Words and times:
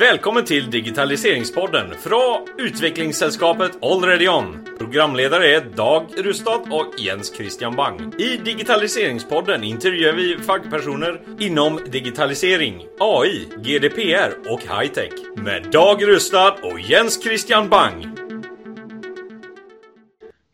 Velkommen 0.00 0.46
til 0.48 0.64
Digitaliseringspodden 0.72 1.90
fra 2.00 2.18
utviklingsselskapet 2.56 3.74
Already 3.84 4.30
On. 4.32 4.46
Programledere 4.78 5.48
er 5.58 5.66
Dag 5.76 6.14
Rustad 6.24 6.70
og 6.72 6.94
Jens 6.96 7.28
Christian 7.34 7.74
Bang. 7.76 7.98
I 8.16 8.38
Digitaliseringspodden 8.40 9.66
intervjuer 9.68 10.16
vi 10.16 10.28
fagpersoner 10.46 11.18
innom 11.44 11.76
digitalisering, 11.92 12.78
AI, 12.96 13.42
GDPR 13.60 14.38
og 14.48 14.64
high-tech. 14.64 15.12
Med 15.36 15.68
Dag 15.74 16.00
Rustad 16.08 16.64
og 16.64 16.80
Jens 16.80 17.20
Christian 17.20 17.68
Bang. 17.68 18.00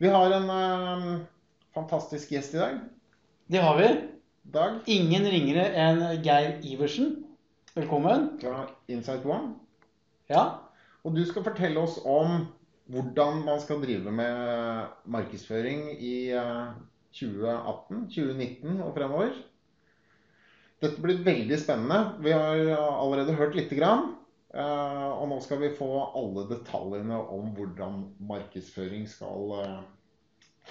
Vi 0.03 0.11
har 0.11 0.35
en 0.41 0.51
um, 0.57 1.07
fantastisk 1.71 2.35
gjest 2.35 2.57
i 2.57 2.59
dag. 2.65 2.83
Det 3.47 3.63
har 3.63 3.79
vi. 3.79 3.93
Dag 4.51 4.83
Ingen 4.91 5.31
ringere 5.31 5.69
enn 5.71 6.03
Geir 6.19 6.59
Iversen. 6.67 7.26
Velkommen. 7.77 8.39
fra 8.41 8.67
Insight 8.89 9.25
One. 9.25 9.53
Ja. 10.29 10.43
Og 11.05 11.13
du 11.15 11.21
skal 11.29 11.45
fortelle 11.45 11.79
oss 11.79 11.99
om 12.09 12.47
hvordan 12.89 13.43
man 13.45 13.59
skal 13.61 13.81
drive 13.83 14.11
med 14.11 14.87
markedsføring 15.05 15.83
i 16.01 16.31
eh, 16.33 16.71
2018, 17.19 18.07
2019 18.15 18.81
og 18.81 18.93
fremover. 18.97 19.35
Dette 20.81 21.01
blir 21.01 21.21
veldig 21.25 21.57
spennende. 21.61 21.99
Vi 22.25 22.33
har 22.33 22.63
allerede 22.77 23.35
hørt 23.37 23.55
lite 23.57 23.77
grann. 23.77 24.15
eh, 24.53 25.07
Og 25.21 25.27
nå 25.29 25.39
skal 25.45 25.61
vi 25.61 25.75
få 25.77 25.91
alle 26.17 26.47
detaljene 26.49 27.19
om 27.29 27.53
hvordan 27.57 28.01
markedsføring 28.19 29.07
skal 29.09 29.53
eh, 29.61 29.81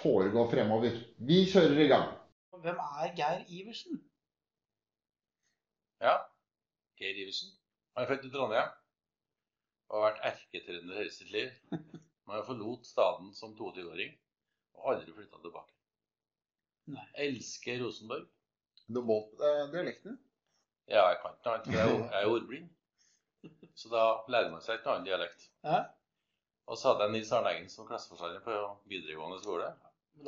foregå 0.03 0.49
fremover. 0.51 0.99
Vi 1.19 1.45
kjører 1.53 1.85
i 1.87 1.91
gang. 1.93 2.11
Hvem 2.57 2.79
er 2.83 3.13
Geir 3.17 3.45
Iversen? 3.49 4.01
Ja. 6.03 6.17
Geir 7.01 7.23
Iversen. 7.23 7.55
Han 7.97 8.05
er 8.05 8.11
født 8.11 8.29
i 8.29 8.33
Trondheim 8.33 8.75
og 9.87 9.97
har 9.97 10.07
vært 10.09 10.25
erketrønder 10.33 10.99
hele 10.99 11.13
sitt 11.15 11.31
liv. 11.31 11.51
Men 11.71 12.35
han 12.35 12.47
forlot 12.47 12.87
staden 12.89 13.33
som 13.37 13.55
22-åring 13.59 14.15
og 14.77 14.89
aldri 14.93 15.15
flytta 15.15 15.43
tilbake. 15.43 15.75
Nei. 16.95 17.05
Elsker 17.27 17.79
Rosenborg. 17.83 18.27
Du 18.87 19.01
må 19.01 19.07
valgt 19.13 19.43
eh, 19.43 19.63
dialekten. 19.73 20.19
Ja, 20.87 21.09
jeg 21.11 21.21
kan 21.23 21.35
ikke 21.35 21.47
noe 21.47 21.55
annet, 21.57 21.69
for 21.69 22.17
jeg 22.17 22.27
er 22.27 22.33
ordblind. 22.35 22.69
Så 23.79 23.91
da 23.91 24.03
lærer 24.33 24.53
man 24.53 24.63
seg 24.63 24.79
ikke 24.79 24.89
noe 24.89 24.99
annen 24.99 25.09
dialekt. 25.09 25.49
Ja. 25.67 25.81
Og 26.67 26.79
så 26.79 26.91
hadde 26.91 27.07
jeg 27.07 27.15
Nils 27.15 27.33
Arne 27.35 27.55
Eggen 27.55 27.71
som 27.71 27.87
klasseforstander 27.87 28.43
på 28.43 28.55
videregående 28.91 29.39
skole. 29.43 29.71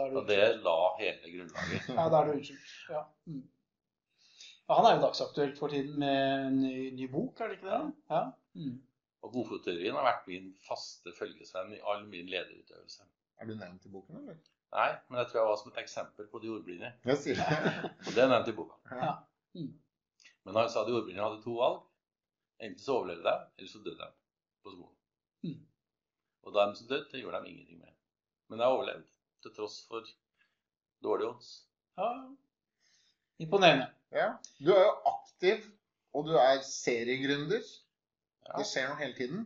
Og 0.09 0.19
det 0.29 0.43
la 0.63 0.79
hele 0.99 1.33
grunnlaget. 1.33 1.89
Ja, 1.95 2.09
da 2.13 2.21
er 2.21 2.29
du 2.29 2.35
unnskyldt. 2.37 2.75
Ja. 2.93 3.05
Mm. 3.31 3.47
Ja. 4.69 4.75
Han 4.75 4.87
er 4.87 4.97
jo 4.97 5.05
dagsaktuelt 5.07 5.59
for 5.59 5.73
tiden 5.73 5.99
med 6.03 6.47
en 6.47 6.61
ny, 6.61 6.91
ny 6.97 7.09
bok, 7.13 7.41
er 7.41 7.49
det 7.51 7.59
ikke 7.59 7.71
det? 7.71 7.81
Ja. 8.13 8.23
Mm. 8.59 8.77
Og 9.25 9.33
Godfotteorien 9.35 9.97
har 9.99 10.07
vært 10.07 10.29
min 10.31 10.53
faste 10.69 11.13
følgesvenn 11.19 11.73
i 11.75 11.81
all 11.91 12.05
min 12.11 12.29
lederutøvelse. 12.31 13.07
Er 13.39 13.49
du 13.49 13.55
nevnt 13.59 13.87
i 13.87 13.93
boken, 13.93 14.21
eller? 14.21 14.39
Nei, 14.75 14.89
men 15.09 15.21
jeg 15.23 15.31
tror 15.31 15.41
jeg 15.41 15.49
var 15.49 15.59
som 15.61 15.71
et 15.73 15.81
eksempel 15.83 16.27
på 16.29 16.41
de 16.43 16.51
ordblinde. 16.53 16.91
Jeg 17.09 17.21
sier 17.23 17.39
det. 17.41 17.85
Og 18.07 18.11
det 18.13 18.23
er 18.23 18.31
nevnt 18.31 18.51
i 18.53 18.57
boka. 18.57 18.77
Ja. 18.93 19.13
Mm. 19.57 19.71
Men 20.45 20.61
han 20.61 20.71
sa 20.73 20.85
de 20.85 20.97
ordblinde 20.97 21.25
hadde 21.25 21.43
to 21.45 21.55
valg. 21.57 21.85
Enten 22.59 22.83
så 22.83 22.99
overlevde 22.99 23.25
de, 23.25 23.47
eller 23.59 23.71
så 23.71 23.81
døde 23.85 23.97
de 24.03 24.11
på 24.67 24.75
skolen. 24.75 24.97
Mm. 25.47 25.61
Og 26.45 26.55
da 26.57 26.67
de 26.73 26.89
døde, 26.91 27.07
det 27.13 27.23
gjorde 27.23 27.41
de 27.45 27.53
ingenting 27.55 27.81
med. 27.81 27.95
Men 28.51 28.61
jeg 28.61 28.77
overlevde, 28.77 29.09
til 29.43 29.55
tross 29.57 29.81
for 29.89 30.13
dårlige 31.05 31.33
odds. 31.33 31.51
ja. 31.99 32.11
Imponerende. 33.39 33.87
Ja. 34.15 34.29
Du 34.59 34.73
er 34.75 34.83
jo 34.85 34.95
aktiv, 35.13 35.67
og 36.17 36.27
du 36.27 36.35
er 36.41 36.63
seriegründer. 36.67 37.63
Ja. 38.49 38.57
Det 38.59 38.67
skjer 38.67 38.89
noe 38.89 38.99
hele 39.03 39.15
tiden. 39.19 39.45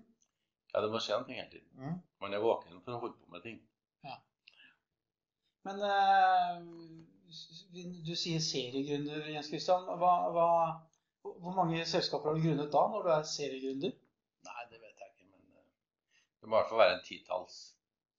ja, 0.72 0.80
det 0.80 0.88
må 0.92 1.00
skje 1.02 1.18
noe 1.20 1.34
hele 1.36 1.50
tiden. 1.50 1.68
Mm. 1.76 1.96
Man 2.22 2.34
er 2.36 2.40
våken 2.44 2.80
for 2.84 2.94
å 2.96 3.00
holde 3.02 3.18
på 3.18 3.32
med 3.34 3.42
ting. 3.44 3.58
Men 5.62 5.78
uh, 5.86 6.56
du 8.06 8.14
sier 8.18 8.40
seriegründer, 8.42 9.28
Jens 9.30 9.50
Christian. 9.52 9.84
Hva, 10.00 10.14
hva, 10.34 10.46
hvor 11.22 11.54
mange 11.54 11.84
selskaper 11.86 12.32
har 12.32 12.38
du 12.38 12.42
grunnet 12.48 12.72
da, 12.72 12.82
når 12.90 13.04
du 13.06 13.10
er 13.14 13.28
seriegründer? 13.30 13.92
Nei, 14.48 14.64
det 14.72 14.80
vet 14.82 15.04
jeg 15.04 15.12
ikke, 15.12 15.28
men 15.28 15.44
uh, 15.52 15.62
det 16.40 16.48
må 16.50 16.56
i 16.56 16.58
hvert 16.58 16.72
fall 16.72 16.82
være 16.82 16.96
en 16.96 17.04
titalls. 17.06 17.60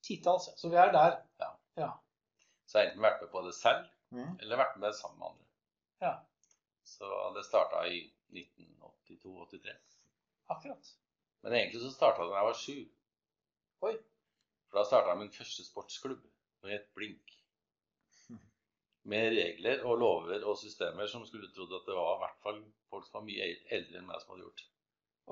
Titalls, 0.07 0.47
ja. 0.51 0.56
Så 0.62 0.72
vi 0.72 0.79
er 0.79 0.94
der. 0.95 1.17
Ja. 1.44 1.50
Ja. 1.83 1.89
Så 2.67 2.79
jeg 2.79 2.85
har 2.85 2.91
enten 2.94 3.03
vært 3.09 3.25
med 3.25 3.33
på 3.33 3.44
det 3.50 3.56
selv, 3.59 3.89
Mm. 4.13 4.35
eller 4.44 4.59
vært 4.59 4.75
med 4.78 4.94
sammen 4.94 5.17
med 5.17 5.25
andre. 5.31 5.43
Ja. 6.03 6.14
Så 6.84 7.09
det 7.36 7.46
starta 7.47 7.86
i 7.88 8.02
1982-83. 8.34 9.75
Akkurat. 10.53 10.91
Men 11.41 11.53
egentlig 11.53 11.81
så 11.81 11.91
starta 11.91 12.24
det 12.24 12.34
da 12.34 12.41
jeg 12.41 12.50
var 12.50 12.59
sju. 12.59 12.75
Oi. 13.88 13.94
For 14.68 14.80
da 14.80 14.84
starta 14.88 15.16
min 15.19 15.31
første 15.31 15.66
sportsklubb, 15.68 16.24
som 16.59 16.72
het 16.72 16.90
Blink. 16.97 17.34
Med 19.12 19.31
regler 19.36 19.84
og 19.88 20.00
lover 20.03 20.46
og 20.47 20.59
systemer 20.59 21.09
som 21.12 21.25
skulle 21.28 21.52
trodd 21.56 21.75
at 21.80 21.88
det 21.88 21.97
var 21.97 22.16
i 22.16 22.22
hvert 22.24 22.40
fall 22.46 22.62
folk 22.92 23.08
som 23.08 23.19
var 23.19 23.28
mye 23.28 23.50
eldre 23.78 24.00
enn 24.00 24.08
meg 24.08 24.22
som 24.22 24.36
hadde 24.36 24.47
gjort. 24.47 24.66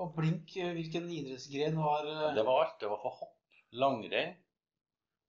Og 0.00 0.14
blink, 0.16 0.54
eh, 0.56 0.72
hvilken 0.72 1.08
idrettsgren 1.12 1.76
var 1.76 2.06
eh, 2.08 2.34
Det 2.36 2.44
var 2.46 2.62
alt. 2.62 2.78
Det 2.80 2.88
var 2.88 3.00
for 3.02 3.18
hopp, 3.20 3.58
langrenn, 3.76 4.32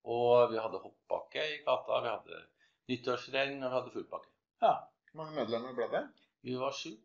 og 0.07 0.51
vi 0.51 0.59
hadde 0.59 0.79
hoppbakke 0.83 1.43
i 1.51 1.57
gata. 1.65 1.99
Vi 2.03 2.11
hadde 2.11 2.41
nyttårsrenn, 2.91 3.57
og 3.59 3.69
vi 3.69 3.75
hadde 3.77 3.93
fullbakke. 3.95 4.31
Ja. 4.63 4.73
Hvor 5.13 5.27
mange 5.27 5.37
medlemmer 5.37 5.75
ble 5.77 5.85
det? 5.93 5.99
Vi 6.41 6.55
var 6.57 6.73
sju. 6.73 6.95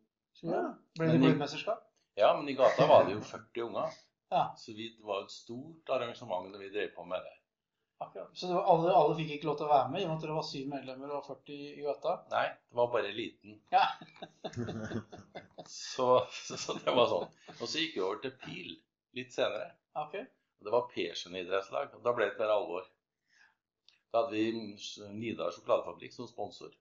ja. 0.41 0.61
Ble 0.97 1.11
det 1.11 1.19
klubbmesterskap? 1.21 1.83
Ja, 2.17 2.31
men 2.37 2.49
i 2.49 2.55
gata 2.57 2.87
var 2.89 3.05
det 3.05 3.13
jo 3.13 3.21
40 3.21 3.67
unger. 3.67 3.99
Ja. 4.33 4.47
Så 4.57 4.73
vi, 4.73 4.87
det 4.97 5.05
var 5.05 5.21
et 5.23 5.31
stort 5.33 5.91
arrangement 5.93 6.49
da 6.53 6.57
vi 6.61 6.71
drev 6.73 6.89
på 6.95 7.05
med 7.05 7.21
det. 7.25 7.35
Akkurat. 8.01 8.31
Så 8.33 8.47
det 8.47 8.55
var, 8.55 8.65
alle, 8.71 8.95
alle 8.95 9.15
fikk 9.19 9.35
ikke 9.35 9.47
lov 9.49 9.57
til 9.59 9.67
å 9.67 9.71
være 9.73 9.91
med, 9.93 10.01
i 10.01 10.07
og 10.07 10.09
med 10.09 10.17
at 10.17 10.25
dere 10.25 10.35
var 10.39 10.45
syv 10.47 10.67
medlemmer 10.71 11.13
og 11.19 11.25
40 11.27 11.61
i 11.69 11.85
gata? 11.85 12.15
Nei, 12.33 12.45
det 12.71 12.79
var 12.79 12.91
bare 12.95 13.11
eliten. 13.13 13.57
Ja. 13.75 13.85
Så, 15.69 16.05
så, 16.31 16.57
så 16.57 16.73
det 16.79 16.93
var 16.95 17.05
sånn. 17.11 17.27
Og 17.59 17.67
så 17.69 17.81
gikk 17.83 17.97
vi 17.99 18.01
over 18.01 18.21
til 18.23 18.31
pil 18.41 18.71
litt 19.19 19.35
senere. 19.35 19.67
Okay. 20.01 20.23
Og 20.57 20.65
det 20.65 20.73
var 20.73 20.87
Persen 20.89 21.35
idrettslag. 21.37 21.91
Og 21.93 22.01
da 22.07 22.13
ble 22.17 22.25
det 22.31 22.39
mer 22.39 22.53
alvor. 22.55 22.87
Da 24.09 24.23
hadde 24.23 24.33
vi 24.33 24.63
Nidar 25.13 25.53
sjokoladefabrikk 25.53 26.15
som 26.15 26.29
sponsor. 26.31 26.71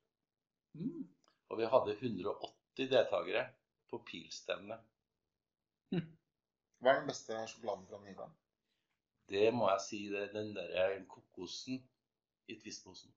Mm. 0.79 1.05
Og 1.49 1.59
vi 1.59 1.65
hadde 1.73 1.95
180 2.01 2.91
deltakere 2.93 3.47
på 3.91 4.03
pilstevne. 4.07 4.77
Hva 6.79 6.91
er 6.93 6.99
den 7.01 7.09
beste 7.11 7.39
sjokoladen 7.51 7.87
fra 7.89 7.99
Nida? 8.05 8.27
Det 9.29 9.49
må 9.55 9.69
jeg 9.71 9.81
si, 9.85 10.03
det 10.13 10.21
er 10.29 10.33
den 10.33 10.53
derre 10.57 11.01
kokosen 11.11 11.81
i 12.49 12.55
Twist-posen. 12.61 13.11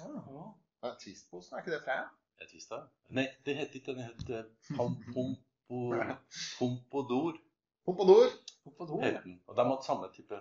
Ah. 0.00 0.20
Ja. 0.34 0.44
Ja, 0.84 0.92
Twist-posen, 1.00 1.54
er 1.56 1.64
ikke 1.64 1.74
det 1.74 1.82
Freia? 1.84 2.04
Er 2.40 2.46
Twist? 2.50 2.72
Nei, 3.08 3.26
det 3.46 3.56
heter 3.56 3.80
ikke 3.80 3.92
den. 3.94 4.04
het 4.04 4.20
heter 4.22 4.44
Pom- 4.76 5.02
Pompo- 5.14 6.18
Pompodor. 6.58 7.40
Do. 7.86 9.00
het 9.02 9.22
den. 9.24 9.42
Og 9.46 9.56
de 9.56 9.64
hadde 9.64 9.84
samme 9.84 10.08
type. 10.14 10.40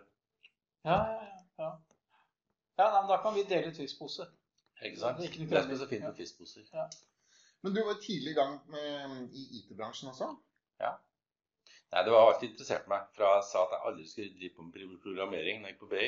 Ja, 0.85 0.95
ja, 0.95 1.23
ja. 1.23 1.39
ja. 1.63 1.69
ja 2.77 2.85
nei, 2.93 3.01
men 3.01 3.09
da 3.11 3.17
kan 3.23 3.35
vi 3.35 3.43
dele 3.49 3.73
Twist-pose. 3.75 4.27
Ikke 4.83 4.99
sant? 4.99 5.17
Det 5.17 5.25
er 5.25 5.31
ikke 5.31 5.43
noe 5.43 5.49
Det 5.91 6.01
med 6.03 6.15
Twist-poser. 6.19 6.69
Ja. 6.73 6.87
Men 7.63 7.73
du 7.73 7.81
var 7.87 7.99
tidlig 8.03 8.33
i 8.33 8.37
gang 8.37 8.57
med, 8.71 9.17
i 9.31 9.43
IT-bransjen 9.59 10.11
også? 10.11 10.29
Ja. 10.83 10.97
Nei, 11.93 12.01
det 12.03 12.11
var 12.11 12.27
alltid 12.27 12.49
interessert 12.49 12.89
meg. 12.91 13.05
Fra 13.15 13.37
jeg 13.37 13.45
sa 13.47 13.63
at 13.63 13.75
jeg 13.75 13.87
aldri 13.89 14.07
skulle 14.09 14.35
drive 14.39 14.55
på 14.57 14.65
med 14.67 14.97
programmering 15.05 15.61
når 15.61 15.71
jeg 15.71 15.75
gikk 15.75 15.83
på 15.85 15.91
BI, 15.93 16.07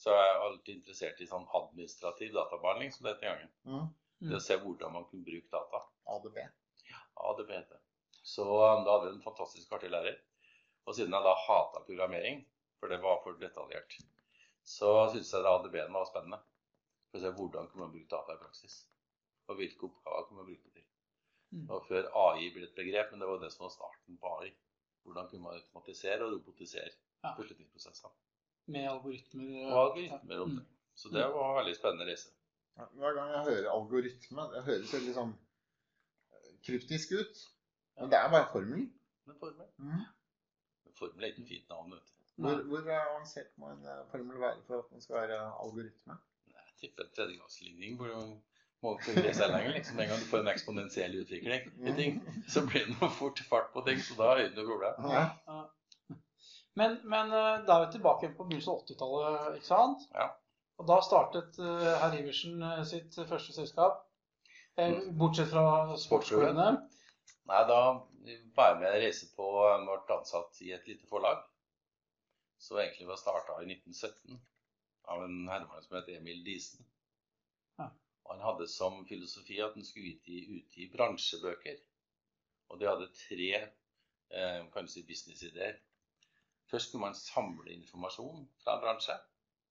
så 0.00 0.12
er 0.16 0.26
jeg 0.26 0.42
alltid 0.46 0.74
interessert 0.74 1.22
i 1.22 1.28
sånn 1.30 1.46
administrativ 1.56 2.34
databehandling, 2.36 2.92
som 2.92 3.06
det 3.06 3.14
het 3.14 3.24
den 3.24 3.30
gangen. 3.30 3.52
Mm. 3.68 3.86
Det 4.28 4.36
å 4.36 4.42
se 4.44 4.58
hvordan 4.60 4.92
man 4.96 5.06
kunne 5.08 5.24
bruke 5.24 5.52
data. 5.54 5.80
ADB. 6.16 6.36
Ja, 6.90 7.00
ADB 7.30 7.54
heter 7.54 7.78
det. 7.78 7.82
Så 8.32 8.44
um, 8.44 8.84
da 8.84 8.96
hadde 8.96 9.08
vi 9.08 9.14
en 9.14 9.24
fantastisk 9.24 9.72
artig 9.76 9.92
lærer. 9.94 10.18
Og 10.84 10.96
siden 10.96 11.16
jeg 11.16 11.28
da 11.28 11.34
hata 11.46 11.84
programmering, 11.86 12.42
for 12.80 12.92
det 12.92 13.00
var 13.00 13.20
for 13.24 13.40
detaljert, 13.40 13.96
så 14.66 14.92
syntes 15.12 15.32
jeg 15.32 15.46
da 15.46 15.56
ADB-en 15.56 15.96
var 15.96 16.08
spennende. 16.08 16.40
For 17.08 17.20
å 17.20 17.24
se 17.24 17.32
hvordan 17.38 17.70
kunne 17.70 17.86
man 17.86 17.94
bruke 17.94 18.12
data 18.12 18.36
i 18.36 18.42
praksis. 18.42 18.82
Og 19.48 19.60
hvilke 19.60 19.88
oppgaver 19.88 20.28
kunne 20.28 20.42
man 20.42 20.50
bruke 20.50 20.68
det 20.68 20.80
til. 20.82 20.89
Mm. 21.52 21.64
var 21.68 21.80
før 21.88 22.04
AI 22.14 22.50
ble 22.54 22.62
et 22.68 22.74
begrep, 22.76 23.10
men 23.10 23.20
det 23.20 23.28
var 23.28 23.38
det 23.42 23.52
som 23.52 23.64
var 23.64 23.70
starten 23.74 24.18
på 24.22 24.26
AI. 24.40 24.50
Hvordan 25.02 25.28
kunne 25.30 25.42
man 25.42 25.54
automatisere 25.58 26.22
og 26.24 26.32
robotisere 26.32 26.90
Ja. 27.24 27.34
beslutningsprosesser. 27.36 28.08
Med 28.66 28.86
algoritmer. 28.88 29.72
Og 29.72 29.80
algoritmer 29.84 30.40
om 30.44 30.50
det. 30.56 30.66
Så 30.94 31.08
det 31.08 31.24
var 31.34 31.50
en 31.50 31.56
veldig 31.64 31.76
spennende 31.76 32.06
reise. 32.06 32.30
Ja, 32.78 32.84
hver 32.94 33.12
gang 33.18 33.32
jeg 33.32 33.44
hører 33.50 33.70
algoritme, 33.72 34.42
det 34.54 34.62
høres 34.64 34.92
veldig 34.94 35.14
sånn 35.14 35.34
eh, 36.32 36.54
kryptisk 36.66 37.12
ut. 37.18 37.42
Men 37.98 38.10
det 38.10 38.18
er 38.18 38.30
bare 38.30 38.48
formelen. 38.52 38.86
Men 39.26 39.36
formel, 39.40 39.66
Mm. 39.78 40.04
men 40.84 40.92
formel 40.94 41.24
er 41.24 41.28
ikke 41.32 41.42
et 41.42 41.48
fint 41.48 41.68
navn. 41.68 41.90
vet 41.90 42.06
du. 42.06 42.42
Hvor, 42.42 42.62
hvor 42.62 42.90
avansert 42.90 43.50
må 43.58 43.70
en 43.72 43.84
eh, 43.84 44.06
formel 44.10 44.38
være 44.40 44.62
for 44.66 44.78
at 44.78 44.90
den 44.90 45.00
skal 45.00 45.16
være 45.16 45.40
algoritme? 45.64 46.16
Jeg 46.46 46.76
tipper 46.80 47.04
en 47.04 47.10
tredjegangsligning 47.16 47.98
må 48.84 48.94
fungere 49.04 49.34
seg 49.36 49.52
lenger. 49.52 49.74
liksom. 49.76 50.00
En 50.00 50.10
gang 50.10 50.22
du 50.22 50.28
får 50.30 50.42
en 50.42 50.52
eksponentiell 50.52 51.16
utvikling 51.22 51.68
i 51.84 51.94
ting, 51.98 52.20
så 52.48 52.64
blir 52.66 52.86
det 52.86 52.96
noe 52.96 53.10
fort 53.12 53.42
fart 53.50 53.72
på 53.74 53.84
ting. 53.86 54.00
Så 54.04 54.16
da 54.18 54.32
er 54.32 54.40
det 54.40 54.50
ikke 54.50 54.62
noe 54.62 54.70
problem. 54.72 55.10
Ja. 55.14 55.26
Men, 56.78 57.00
men 57.12 57.32
eh, 57.34 57.56
da 57.66 57.76
er 57.76 57.86
vi 57.86 57.96
tilbake 57.96 58.30
på 58.36 58.46
begynnelsen 58.46 58.72
av 58.72 58.84
80-tallet, 58.84 59.58
ikke 59.58 59.68
sant? 59.68 60.06
Ja. 60.14 60.30
Og 60.80 60.86
da 60.88 61.00
startet 61.04 61.58
eh, 61.60 61.88
herr 62.00 62.16
Iversen 62.16 62.62
eh, 62.64 62.84
sitt 62.88 63.18
første 63.28 63.56
selskap. 63.56 64.06
Mm. 64.80 65.10
Bortsett 65.20 65.50
fra 65.50 65.96
sportsskolene. 65.98 66.70
Nei, 67.50 67.62
da 67.68 67.80
var 68.56 68.70
jeg 68.70 68.78
med 68.80 68.94
og 68.94 69.02
reise 69.02 69.26
på 69.36 69.48
ble 69.50 70.16
ansatt 70.16 70.60
i 70.64 70.70
et 70.72 70.86
lite 70.88 71.08
forlag. 71.10 71.42
Som 72.60 72.78
egentlig 72.80 73.08
var 73.10 73.18
starta 73.20 73.58
i 73.60 73.68
1917 73.68 74.38
av 75.10 75.24
en 75.24 75.36
herremann 75.50 75.84
som 75.84 75.98
het 75.98 76.08
Emil 76.14 76.40
Diesen. 76.46 76.86
Og 78.24 78.34
han 78.34 78.44
hadde 78.44 78.68
som 78.70 79.04
filosofi 79.08 79.58
at 79.64 79.76
han 79.76 79.86
skulle 79.86 80.14
utgi, 80.14 80.40
utgi 80.58 80.88
bransjebøker. 80.92 81.78
Og 82.70 82.80
de 82.80 82.88
hadde 82.88 83.10
tre 83.18 83.50
eh, 83.58 84.60
kanskje 84.74 85.06
businessideer. 85.08 85.78
Først 86.70 86.88
skulle 86.88 87.06
man 87.06 87.18
samle 87.18 87.72
informasjon 87.74 88.46
fra 88.62 88.76
en 88.76 88.84
bransje. 88.84 89.16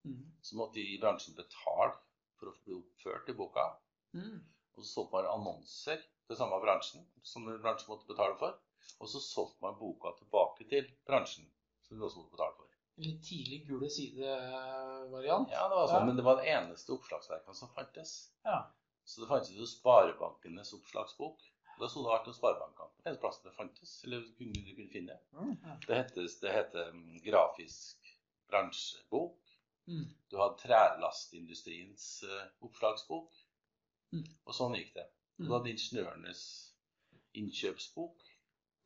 Mm. 0.03 0.23
Så 0.43 0.57
måtte 0.59 0.79
de 0.79 0.85
i 0.93 0.99
bransjen 1.01 1.37
betale 1.37 1.93
for 2.39 2.51
å 2.51 2.55
bli 2.63 2.75
oppført 2.79 3.31
i 3.31 3.37
boka. 3.39 3.67
Mm. 4.15 4.39
Og 4.75 4.83
så 4.83 4.89
solgte 4.89 5.15
man 5.19 5.29
annonser 5.33 6.01
til 6.27 6.39
samme 6.39 6.59
bransjen 6.63 7.05
som 7.23 7.47
bransjen 7.47 7.91
måtte 7.93 8.09
betale 8.09 8.35
for. 8.41 8.57
Og 8.99 9.11
så 9.11 9.21
solgte 9.23 9.63
man 9.63 9.79
boka 9.79 10.11
tilbake 10.19 10.67
til 10.71 10.91
bransjen 11.07 11.47
som 11.85 11.97
de 11.97 12.05
også 12.05 12.21
måtte 12.21 12.35
betale 12.35 12.57
for. 12.57 12.68
Litt 12.99 13.21
tidlig 13.23 13.61
gule 13.67 13.87
side-variant. 13.89 15.49
Ja, 15.53 15.67
det 15.71 15.75
var 15.77 15.87
sånn, 15.87 16.01
Ja. 16.01 16.05
Men 16.09 16.17
det 16.19 16.23
var 16.25 16.35
det 16.41 16.49
eneste 16.51 16.91
oppslagsverket 16.97 17.55
som 17.55 17.69
fantes. 17.75 18.31
Ja. 18.43 18.57
Så 19.05 19.21
det 19.21 19.29
fantes 19.29 19.51
jo 19.55 19.65
Sparebankenes 19.65 20.73
oppslagsbok. 20.75 21.39
Da 21.79 21.87
sto 21.87 22.03
det 22.03 22.11
alt 22.11 22.27
om 22.27 22.33
sparebankene. 22.35 22.89
Det 22.99 23.07
eneste 23.07 23.21
plassen 23.23 23.47
det 23.47 23.55
fantes. 23.55 23.93
Eller 24.03 24.19
du 24.25 24.31
kunne, 24.35 24.51
du 24.65 24.73
kunne 24.75 24.91
finne. 24.91 25.15
Mm. 25.31 25.53
Det 25.87 25.95
heter, 25.95 26.27
det 26.41 26.51
heter 26.53 26.89
mm, 26.91 27.21
grafisk 27.23 28.09
bransjebok. 28.51 29.39
Mm. 29.87 30.03
Du 30.29 30.35
hadde 30.37 30.59
trellastindustriens 30.59 32.23
eh, 32.27 32.43
oppslagsbok. 32.67 33.31
Mm. 34.11 34.25
Og 34.45 34.53
sånn 34.57 34.75
gikk 34.75 34.91
det. 34.97 35.07
Du 35.39 35.45
Mm. 35.45 35.51
hadde 35.55 35.71
ingeniørenes 35.71 36.41
innkjøpsbok. 37.39 38.21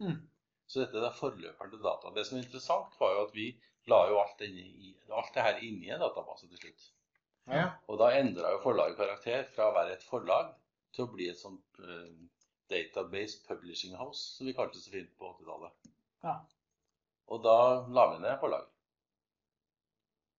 Mm. 0.03 0.19
Så 0.67 0.83
dette 0.83 1.01
er 1.01 1.15
forløperen 1.17 1.71
til 1.73 1.81
data. 1.81 2.11
Det 2.13 2.25
som 2.27 2.37
er 2.37 2.43
interessant, 2.43 2.93
var 2.99 3.13
jo 3.15 3.23
at 3.27 3.33
vi 3.35 3.47
la 3.91 4.01
jo 4.09 4.19
alt, 4.21 4.41
inni, 4.45 4.67
i- 4.89 4.97
alt 5.11 5.33
det 5.35 5.43
her 5.43 5.59
inni 5.65 5.89
en 5.91 5.99
database 6.03 6.47
til 6.47 6.57
slutt. 6.61 6.85
Ja. 7.51 7.65
Og 7.91 7.97
da 7.99 8.11
endra 8.19 8.51
jo 8.53 8.61
forlaget 8.63 8.97
karakter 8.97 9.43
fra 9.55 9.69
å 9.69 9.73
være 9.75 9.97
et 9.97 10.03
forlag 10.07 10.53
til 10.95 11.03
å 11.05 11.11
bli 11.11 11.27
et 11.29 11.39
sånt 11.39 11.79
uh, 11.83 12.07
database 12.71 13.41
publishing 13.47 13.95
house, 13.99 14.21
som 14.37 14.47
vi 14.47 14.53
kalte 14.55 14.77
det 14.79 14.83
så 14.85 14.93
fint 14.93 15.11
på 15.19 15.33
80-tallet. 15.33 15.91
Ja. 16.23 16.37
Og 17.27 17.43
da 17.43 17.57
la 17.97 18.05
vi 18.13 18.21
ned 18.23 18.39
forlaget. 18.39 18.69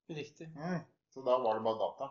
Riktig. 0.08 0.49
Mm. 0.56 0.81
Så 1.12 1.23
da 1.25 1.37
var 1.38 1.55
det 1.58 1.64
bare 1.64 1.79
data. 1.81 2.11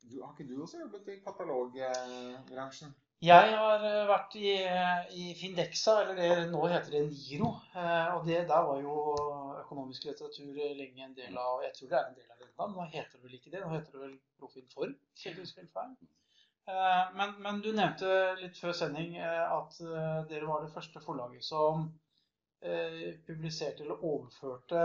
Du, 0.00 0.16
har 0.22 0.32
ikke 0.32 0.48
du 0.48 0.62
også 0.62 0.80
jobbet 0.80 1.08
i 1.12 1.20
katalogbransjen? 1.24 2.92
Jeg 3.20 3.50
har 3.52 3.82
eh, 3.84 4.06
vært 4.08 4.34
i, 4.40 4.52
i 5.20 5.24
Findexa, 5.36 5.98
eller 6.02 6.16
det, 6.16 6.28
nå 6.52 6.62
heter 6.72 6.94
det 6.94 7.02
Niro. 7.10 7.50
eh, 7.76 8.14
Og 8.16 8.24
det, 8.26 8.38
der 8.48 8.62
var 8.68 8.80
jo 8.80 8.94
økonomisk 9.70 10.10
litteratur 10.10 10.60
lenge 10.82 11.06
en 11.06 11.14
del 11.14 11.38
av 11.38 11.62
Jeg 11.62 11.76
tror 11.78 11.92
det 11.94 11.98
er 12.00 12.08
en 12.10 12.18
del 12.18 12.30
av 12.34 12.40
men 12.60 12.74
nå 12.76 12.86
heter 12.92 13.16
det 13.16 13.24
vel 13.24 13.36
ikke 13.38 13.52
det. 13.54 13.60
Nå 13.64 13.70
heter 13.72 13.94
det 13.96 14.00
vel 14.02 14.16
Profinform. 14.40 14.96
feil. 15.72 15.94
Eh, 16.68 17.12
Men, 17.16 17.34
men 17.42 17.60
du 17.64 17.70
nevnte 17.72 18.10
litt 18.40 18.58
før 18.60 18.74
sending 18.76 19.16
eh, 19.16 19.44
at 19.46 19.78
eh, 19.80 20.18
dere 20.28 20.48
var 20.50 20.64
det 20.66 20.74
første 20.74 21.02
forlaget 21.04 21.44
som 21.46 21.90
publiserte 22.60 23.86
eller 23.86 24.02
overførte 24.04 24.80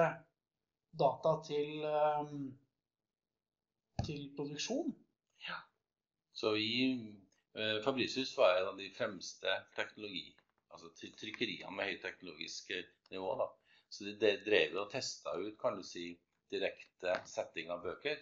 data 0.96 1.34
til, 1.44 1.82
til 4.08 4.22
produksjon. 4.38 4.94
Så 6.32 6.54
vi 6.56 6.70
Fabricius 7.84 8.32
var 8.38 8.62
en 8.62 8.70
av 8.70 8.80
de 8.80 8.88
fremste 8.96 9.58
teknologi, 9.76 10.24
altså 10.72 10.94
trykkeriene 11.20 11.76
med 11.76 11.92
høyteknologisk 11.92 12.72
nivå. 13.12 13.36
da. 13.44 13.50
Så 13.96 14.12
de, 14.20 14.32
drev 14.46 14.76
og 14.82 14.90
testa 14.92 15.36
ut 15.40 15.58
kan 15.62 15.78
du 15.80 15.84
si, 15.88 16.10
direkte 16.52 17.16
setting 17.30 17.72
av 17.74 17.84
bøker 17.86 18.20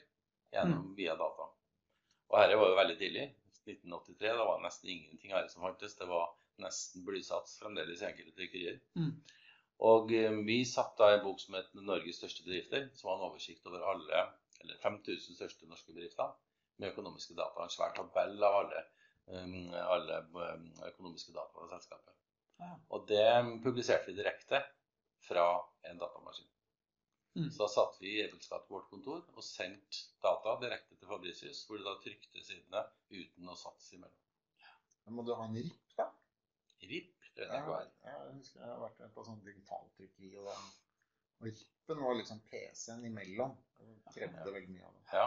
gjennom 0.54 0.94
via 0.98 1.16
data. 1.20 1.50
Og 2.30 2.38
dette 2.40 2.60
var 2.60 2.72
jo 2.72 2.78
veldig 2.80 2.98
tidlig. 3.00 3.26
1983 3.64 4.34
da 4.38 4.46
var 4.46 4.60
det 4.60 4.68
nesten 4.68 4.92
ingenting 4.94 5.34
her 5.34 5.48
som 5.52 5.66
fantes. 5.66 5.96
Det 5.98 6.08
var 6.10 6.32
nesten 6.62 7.06
blysats 7.08 7.58
fremdeles 7.62 8.04
i 8.04 8.08
enkelte 8.10 8.36
trykkerier. 8.38 8.80
Mm. 9.00 9.14
Og 9.90 10.14
eh, 10.16 10.40
vi 10.48 10.60
satt 10.70 10.96
da 11.00 11.10
en 11.14 11.24
bok 11.26 11.42
som 11.42 11.58
het 11.58 11.74
'Norges 11.74 12.22
største 12.22 12.46
bedrifter', 12.46 12.90
som 12.98 13.10
var 13.10 13.18
en 13.18 13.28
oversikt 13.30 13.66
over 13.68 13.86
alle, 13.94 14.26
eller 14.62 14.82
5000 14.84 15.40
største 15.40 15.70
norske 15.70 15.94
bedrifter 15.94 16.36
med 16.78 16.92
økonomiske 16.92 17.36
data. 17.36 17.64
En 17.64 17.74
svær 17.74 17.96
tabell 17.98 18.38
av 18.44 18.60
alle, 18.62 18.84
um, 19.28 19.74
alle 19.74 20.22
um, 20.36 20.70
økonomiske 20.92 21.34
data 21.34 21.66
av 21.66 21.74
selskapet. 21.74 22.16
Ja. 22.62 22.72
Og 22.96 23.08
det 23.10 23.26
publiserte 23.66 24.12
vi 24.12 24.18
direkte 24.22 24.62
fra 25.28 25.46
en 25.90 26.02
datamaskin. 26.02 26.50
Mm. 27.36 27.50
Så 27.52 27.64
da 27.64 27.68
satt 27.70 27.98
vi 28.02 28.12
i 28.22 28.28
på 28.30 28.60
vårt 28.70 28.90
kontor 28.92 29.24
og 29.34 29.44
sendte 29.44 30.04
data 30.22 30.54
direkte 30.62 30.96
til 30.96 31.10
Fabricius, 31.10 31.64
hvor 31.66 31.80
de 31.80 31.88
da 31.88 31.96
trykte 32.04 32.44
sidene 32.46 32.84
uten 33.10 33.50
å 33.50 33.58
satse 33.58 33.96
imellom. 33.98 34.20
Men 35.06 35.18
Må 35.18 35.26
du 35.26 35.34
ha 35.36 35.48
en 35.48 35.58
RIP, 35.58 35.80
da? 35.98 36.12
RIP, 36.84 37.16
det 37.34 37.48
vet 37.48 37.56
jeg 37.56 37.64
ikke 37.64 37.72
hva 37.72 37.80
er. 37.82 37.90
jeg 38.06 38.36
husker 38.38 38.62
jeg 38.62 38.70
har 38.70 38.84
vært 38.84 39.16
på 39.16 39.26
sånn 39.26 39.42
digitaltrykkeri, 39.48 40.36
og, 40.44 40.52
og 41.40 41.50
RIP-en 41.50 42.06
var 42.06 42.20
liksom 42.20 42.44
PC-en 42.52 43.10
imellom. 43.10 43.58
Det 43.80 44.14
krevde 44.14 44.54
veldig 44.60 44.76
mye 44.78 44.88
av 44.88 44.94
det. 45.00 45.06
Ja. 45.18 45.26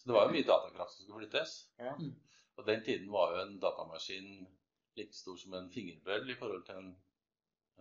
Så 0.00 0.08
det 0.08 0.16
var 0.16 0.26
jo 0.26 0.34
mye 0.34 0.48
datakraft 0.48 0.96
som 0.96 1.04
skulle 1.04 1.26
flyttes. 1.26 1.58
Ja. 1.78 1.92
Mm. 2.00 2.14
Og 2.56 2.66
den 2.66 2.84
tiden 2.86 3.12
var 3.12 3.34
jo 3.34 3.44
en 3.44 3.58
datamaskin 3.60 4.32
like 4.96 5.16
stor 5.16 5.36
som 5.36 5.54
en 5.54 5.70
fingerbøll 5.70 6.30
i 6.30 6.36
forhold 6.38 6.64
til 6.66 6.80
en, 6.80 6.90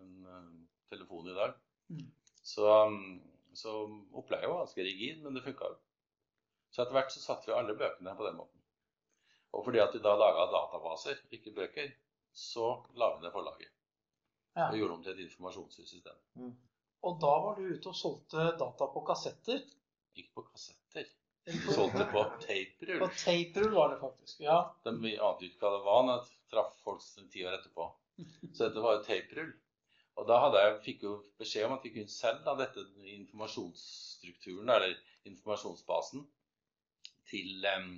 en, 0.02 0.63
telefon 0.94 1.30
i 1.30 1.38
dag. 1.38 1.56
Mm. 1.92 2.08
Så, 2.44 2.70
um, 2.88 3.22
så 3.54 3.76
opplegget 4.12 4.50
var 4.50 4.64
ganske 4.64 4.88
rigid, 4.88 5.22
men 5.24 5.36
det 5.36 5.44
funka 5.46 5.72
jo. 5.74 5.80
Så 6.74 6.82
etter 6.82 6.98
hvert 6.98 7.14
så 7.14 7.22
satte 7.22 7.50
vi 7.50 7.58
alle 7.58 7.78
bøkene 7.78 8.16
på 8.18 8.26
den 8.26 8.40
måten. 8.40 8.62
Og 9.54 9.66
fordi 9.68 9.82
at 9.84 9.94
vi 9.94 10.02
da 10.02 10.16
laga 10.18 10.48
databaser, 10.50 11.20
ikke 11.36 11.54
bøker, 11.54 11.92
så 12.34 12.76
la 12.98 13.12
vi 13.14 13.22
ned 13.22 13.34
forlaget. 13.36 13.70
Ja. 14.58 14.70
Og 14.70 14.78
gjorde 14.78 14.96
om 14.98 15.04
til 15.04 15.14
et 15.14 15.26
informasjonssystem. 15.28 16.18
Mm. 16.42 16.54
Og 17.04 17.20
da 17.22 17.34
var 17.46 17.60
du 17.60 17.68
ute 17.68 17.92
og 17.92 17.98
solgte 17.98 18.48
data 18.60 18.88
på 18.94 19.04
kassetter. 19.08 19.62
Ikke 20.18 20.40
på 20.40 20.46
kassetter. 20.52 21.10
Du 21.46 21.52
Vi 21.52 21.74
solgte 21.76 22.06
på 22.12 22.24
taperull. 22.46 23.02
På 23.02 23.10
taperull 23.18 23.74
var 23.76 23.92
det 23.94 24.00
faktisk. 24.00 24.42
Ja. 24.46 24.60
De 24.86 24.94
vi 25.04 25.18
ante 25.20 25.50
ikke 25.50 25.66
hva 25.66 25.74
det 25.76 25.84
var 25.86 26.06
men 26.08 26.16
jeg 26.16 26.38
traff 26.54 26.78
folk 26.86 27.04
ti 27.34 27.44
år 27.44 27.58
etterpå. 27.58 27.90
Så 28.56 28.70
dette 28.70 28.86
var 28.86 28.98
jo 28.98 29.04
taperull. 29.10 29.52
Og 30.22 30.28
da 30.30 30.40
jeg, 30.54 30.80
fikk 30.86 31.04
jo 31.08 31.14
beskjed 31.42 31.66
om 31.68 31.76
at 31.78 31.86
vi 31.86 31.94
kunne 31.96 32.12
selge 32.12 32.46
da, 32.46 32.54
dette 32.60 32.84
informasjonsstrukturen, 33.16 34.70
eller 34.70 34.96
informasjonsbasen, 35.30 36.26
til, 37.30 37.66
em, 37.66 37.94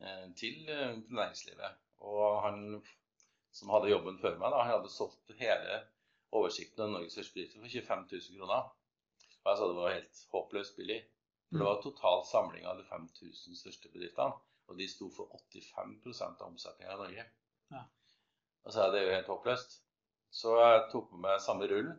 eh, 0.00 0.28
til 0.40 0.70
eh, 0.72 0.94
næringslivet. 1.10 1.80
Og 2.08 2.42
han 2.42 2.62
som 3.54 3.70
hadde 3.74 3.90
jobben 3.92 4.18
før 4.22 4.38
meg, 4.38 4.50
da, 4.54 4.62
han 4.62 4.78
hadde 4.78 4.92
solgt 4.92 5.34
hele 5.38 5.82
oversikten 6.34 6.86
av 6.86 6.94
Norges 6.94 7.14
største 7.14 7.36
bedrifter 7.36 7.60
for 7.60 7.68
25 7.68 8.06
000 8.12 8.40
kroner. 8.40 8.72
Og 9.44 9.50
jeg 9.50 9.60
sa 9.60 9.68
det 9.68 9.76
var 9.78 9.94
helt 9.94 10.24
håpløst 10.32 10.76
billig. 10.80 11.00
For 11.50 11.60
det 11.60 11.68
var 11.68 11.82
total 11.84 12.24
samling 12.26 12.64
av 12.66 12.80
de 12.80 12.86
5000 12.88 13.60
største 13.60 13.92
bedriftene. 13.92 14.40
Og 14.72 14.78
de 14.80 14.88
sto 14.88 15.10
for 15.12 15.28
85% 15.52 16.40
av 16.40 16.46
omsetninga 16.48 16.94
i 16.94 17.00
Norge. 17.02 17.24
Ja. 17.74 17.82
Og 18.64 18.72
så 18.72 18.86
er 18.86 18.94
det 18.94 19.02
jo 19.04 19.12
helt 19.12 19.28
håpløst. 19.28 19.76
Så 20.34 20.56
jeg 20.58 20.82
tok 20.90 21.12
med 21.12 21.28
meg 21.28 21.42
samme 21.42 21.68
rull, 21.70 21.92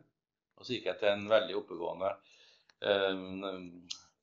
og 0.56 0.66
så 0.66 0.74
gikk 0.74 0.90
jeg 0.90 1.00
til 1.00 1.12
en 1.12 1.24
veldig 1.30 1.56
oppegående 1.60 2.12
eh, 2.84 3.24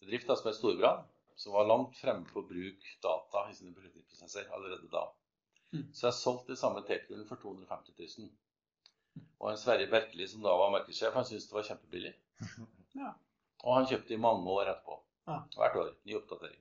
bedrift 0.03 0.29
som 0.29 0.49
het 0.49 0.57
Storbrann, 0.59 1.03
som 1.39 1.55
var 1.57 1.69
langt 1.69 1.97
fremme 1.97 2.27
på 2.29 2.43
å 2.43 2.47
bruke 2.47 2.95
data 3.01 3.47
i 3.49 3.55
sine 3.57 3.73
beslutningsprosesser 3.73 4.51
allerede 4.53 4.89
da. 4.93 5.07
Mm. 5.73 5.87
Så 5.95 6.07
jeg 6.07 6.17
solgte 6.19 6.53
de 6.53 6.59
samme 6.61 6.83
taperullen 6.85 7.25
for 7.29 7.41
250 7.41 7.97
000. 8.19 8.29
Og 9.41 9.49
en 9.49 9.57
Sverre 9.59 9.89
Berkeli, 9.89 10.27
som 10.29 10.45
da 10.45 10.53
var 10.57 10.71
markedssjef, 10.75 11.15
han 11.17 11.25
syntes 11.27 11.49
det 11.49 11.57
var 11.57 11.69
kjempebillig. 11.71 12.13
Ja. 12.93 13.07
Og 13.65 13.73
han 13.73 13.87
kjøpte 13.89 14.13
i 14.13 14.19
mange 14.21 14.45
år 14.53 14.67
etterpå. 14.69 14.99
Ja. 15.25 15.39
Hvert 15.57 15.77
år. 15.81 15.87
Ny 16.05 16.13
oppdatering. 16.19 16.59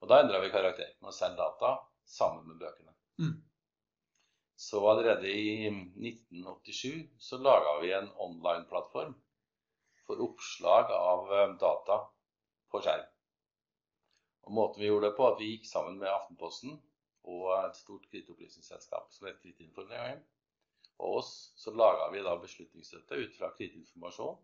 Og 0.00 0.08
da 0.08 0.22
endra 0.22 0.38
vi 0.40 0.48
karakter 0.54 0.94
med 1.02 1.10
å 1.10 1.12
selge 1.12 1.36
data 1.36 1.74
sammen 2.08 2.46
med 2.48 2.62
bøkene. 2.62 2.94
Mm. 3.20 3.34
Så 4.60 4.80
allerede 4.90 5.28
i 5.28 5.66
1987 5.66 7.08
så 7.18 7.38
laga 7.38 7.78
vi 7.82 7.92
en 7.96 8.10
online-plattform 8.16 9.14
for 10.06 10.20
oppslag 10.20 10.90
av 10.92 11.32
eh, 11.32 11.54
data 11.62 11.96
på 12.68 12.80
skjerm. 12.84 13.06
Og 14.44 14.52
Måten 14.58 14.82
vi 14.82 14.90
gjorde 14.90 15.08
det 15.08 15.16
på, 15.16 15.28
at 15.30 15.40
vi 15.40 15.48
gikk 15.54 15.64
sammen 15.70 15.96
med 16.02 16.12
Aftenposten 16.12 16.76
og 17.32 17.46
et 17.54 17.78
stort 17.78 18.04
kredittopplysningsselskap 18.10 19.08
som 19.14 19.30
het 19.30 19.40
Krittinfor 19.40 19.88
den 19.88 19.96
gangen. 19.96 20.20
Og 20.98 21.22
oss, 21.22 21.32
så 21.56 21.72
laga 21.72 22.10
vi 22.12 22.20
da 22.28 22.36
beslutningsstøtte 22.44 23.16
ut 23.22 23.40
fra 23.40 23.48
kredittinformasjon 23.56 24.36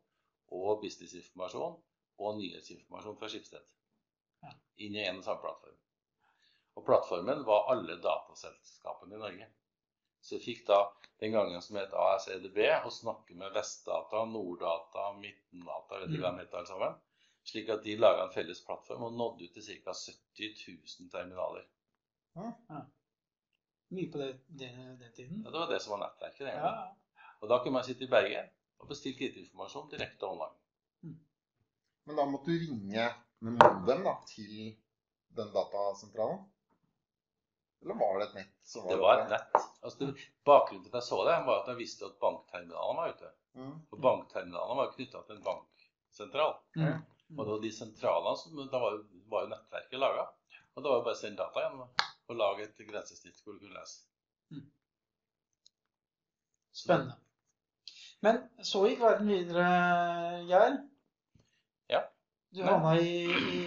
og 0.62 0.80
businessinformasjon 0.86 1.76
og 2.24 2.40
nyhetsinformasjon 2.40 3.20
fra 3.20 3.32
Skipsted. 3.34 3.68
Inn 4.80 4.96
i 4.96 5.04
en 5.04 5.20
og 5.20 5.28
samme 5.28 5.44
plattform. 5.44 5.76
Og 6.80 6.88
plattformen 6.88 7.44
var 7.52 7.68
alle 7.76 8.00
dataselskapene 8.00 9.20
i 9.20 9.24
Norge. 9.26 9.52
Så 10.26 10.34
jeg 10.36 10.42
fikk 10.44 10.62
da 10.66 10.80
den 11.22 11.32
gangen 11.36 11.62
som 11.62 11.78
het 11.78 11.92
ASEDB 11.94 12.58
å 12.84 12.90
snakke 12.92 13.36
med 13.38 13.54
Vestdata, 13.54 14.24
Norddata, 14.28 15.12
Midtendata, 15.20 16.00
vet 16.02 16.16
ikke 16.16 16.24
hva 16.24 16.32
de 16.34 16.42
het 16.42 16.56
alle 16.58 16.70
sammen. 16.70 16.96
Slik 17.46 17.70
at 17.70 17.84
de 17.86 17.94
laga 18.00 18.24
en 18.26 18.32
felles 18.34 18.58
plattform 18.66 19.04
og 19.06 19.14
nådde 19.14 19.46
ut 19.46 19.54
til 19.54 19.68
ca. 19.84 19.94
70 19.94 20.64
000 20.66 21.10
terminaler. 21.12 21.68
Mye 23.94 24.08
på 24.10 24.18
det, 24.18 24.32
det, 24.58 24.72
den 24.98 25.12
tiden. 25.14 25.44
Ja, 25.44 25.52
det 25.54 25.60
var 25.62 25.70
det 25.70 25.78
som 25.84 25.94
var 25.94 26.02
nettverket 26.02 26.42
den 26.42 26.56
Ja, 26.56 26.62
gangen. 26.64 26.96
ja. 27.22 27.30
Og 27.40 27.48
da 27.52 27.60
kunne 27.62 27.76
man 27.78 27.86
sitte 27.86 28.04
i 28.04 28.10
Bergen 28.10 28.50
og 28.82 28.90
bestille 28.90 29.18
kredittinformasjon 29.20 29.90
direkte 29.92 30.26
online. 30.26 31.14
Men 32.06 32.18
da 32.18 32.26
måtte 32.26 32.50
du 32.50 32.58
ringe 32.66 33.06
med 33.46 33.56
modem 33.62 34.02
da, 34.06 34.16
til 34.26 34.74
den 35.38 35.54
datasentralen? 35.54 36.42
Eller 37.86 37.98
var 38.00 38.16
det 38.18 38.24
et 38.26 38.38
nett 38.40 38.54
som 38.66 38.82
var 38.84 38.90
Det 38.90 39.02
var 39.02 39.20
et 39.22 39.28
nett. 39.30 39.58
Altså, 39.80 39.98
det, 40.00 40.24
bakgrunnen 40.48 40.82
til 40.84 40.90
at 40.90 40.96
jeg 40.98 41.06
så 41.06 41.18
det, 41.28 41.34
var 41.46 41.60
at 41.60 41.68
jeg 41.70 41.78
visste 41.78 42.08
at 42.08 42.16
bankterminalene 42.22 42.98
var 42.98 43.12
ute. 43.14 43.30
Mm. 43.54 43.76
Og 43.94 44.00
bankterminalene 44.08 44.78
var 44.80 44.90
knytta 44.96 45.20
til 45.28 45.36
en 45.36 45.44
banksentral. 45.46 46.56
Mm. 46.74 47.04
Og 47.36 47.38
det 47.44 47.52
var 47.52 47.62
de 47.62 47.70
sentralene 47.74 48.40
som 48.40 48.58
Da 48.72 48.80
var 48.82 48.98
var 49.30 49.46
jo 49.46 49.52
nettverket 49.52 50.02
laga. 50.02 50.26
Og 50.74 50.82
det 50.82 50.90
var 50.90 50.98
det 50.98 51.06
bare 51.06 51.16
å 51.16 51.20
sende 51.20 51.44
data 51.44 51.62
igjen 51.62 51.86
og 52.26 52.34
lage 52.40 52.66
et 52.66 52.82
grensesnitt 52.88 53.38
hvor 53.44 53.54
du 53.54 53.62
kunne 53.62 53.78
lese. 53.78 54.02
Spennende. 56.76 57.16
Men 58.24 58.42
så 58.66 58.82
gikk 58.88 59.00
verden 59.00 59.30
videre, 59.30 59.68
Geir. 60.48 60.80
Ja. 61.92 62.02
Du 62.52 62.64
havna 62.66 62.96
i, 63.00 63.14
i, 63.54 63.62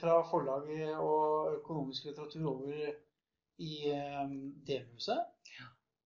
fra 0.00 0.18
forlaget 0.28 0.98
og 0.98 1.54
økonomisk 1.60 2.10
litteratur 2.10 2.50
over 2.52 2.90
i 3.60 3.92
um, 3.92 4.34
DM-huset. 4.64 5.18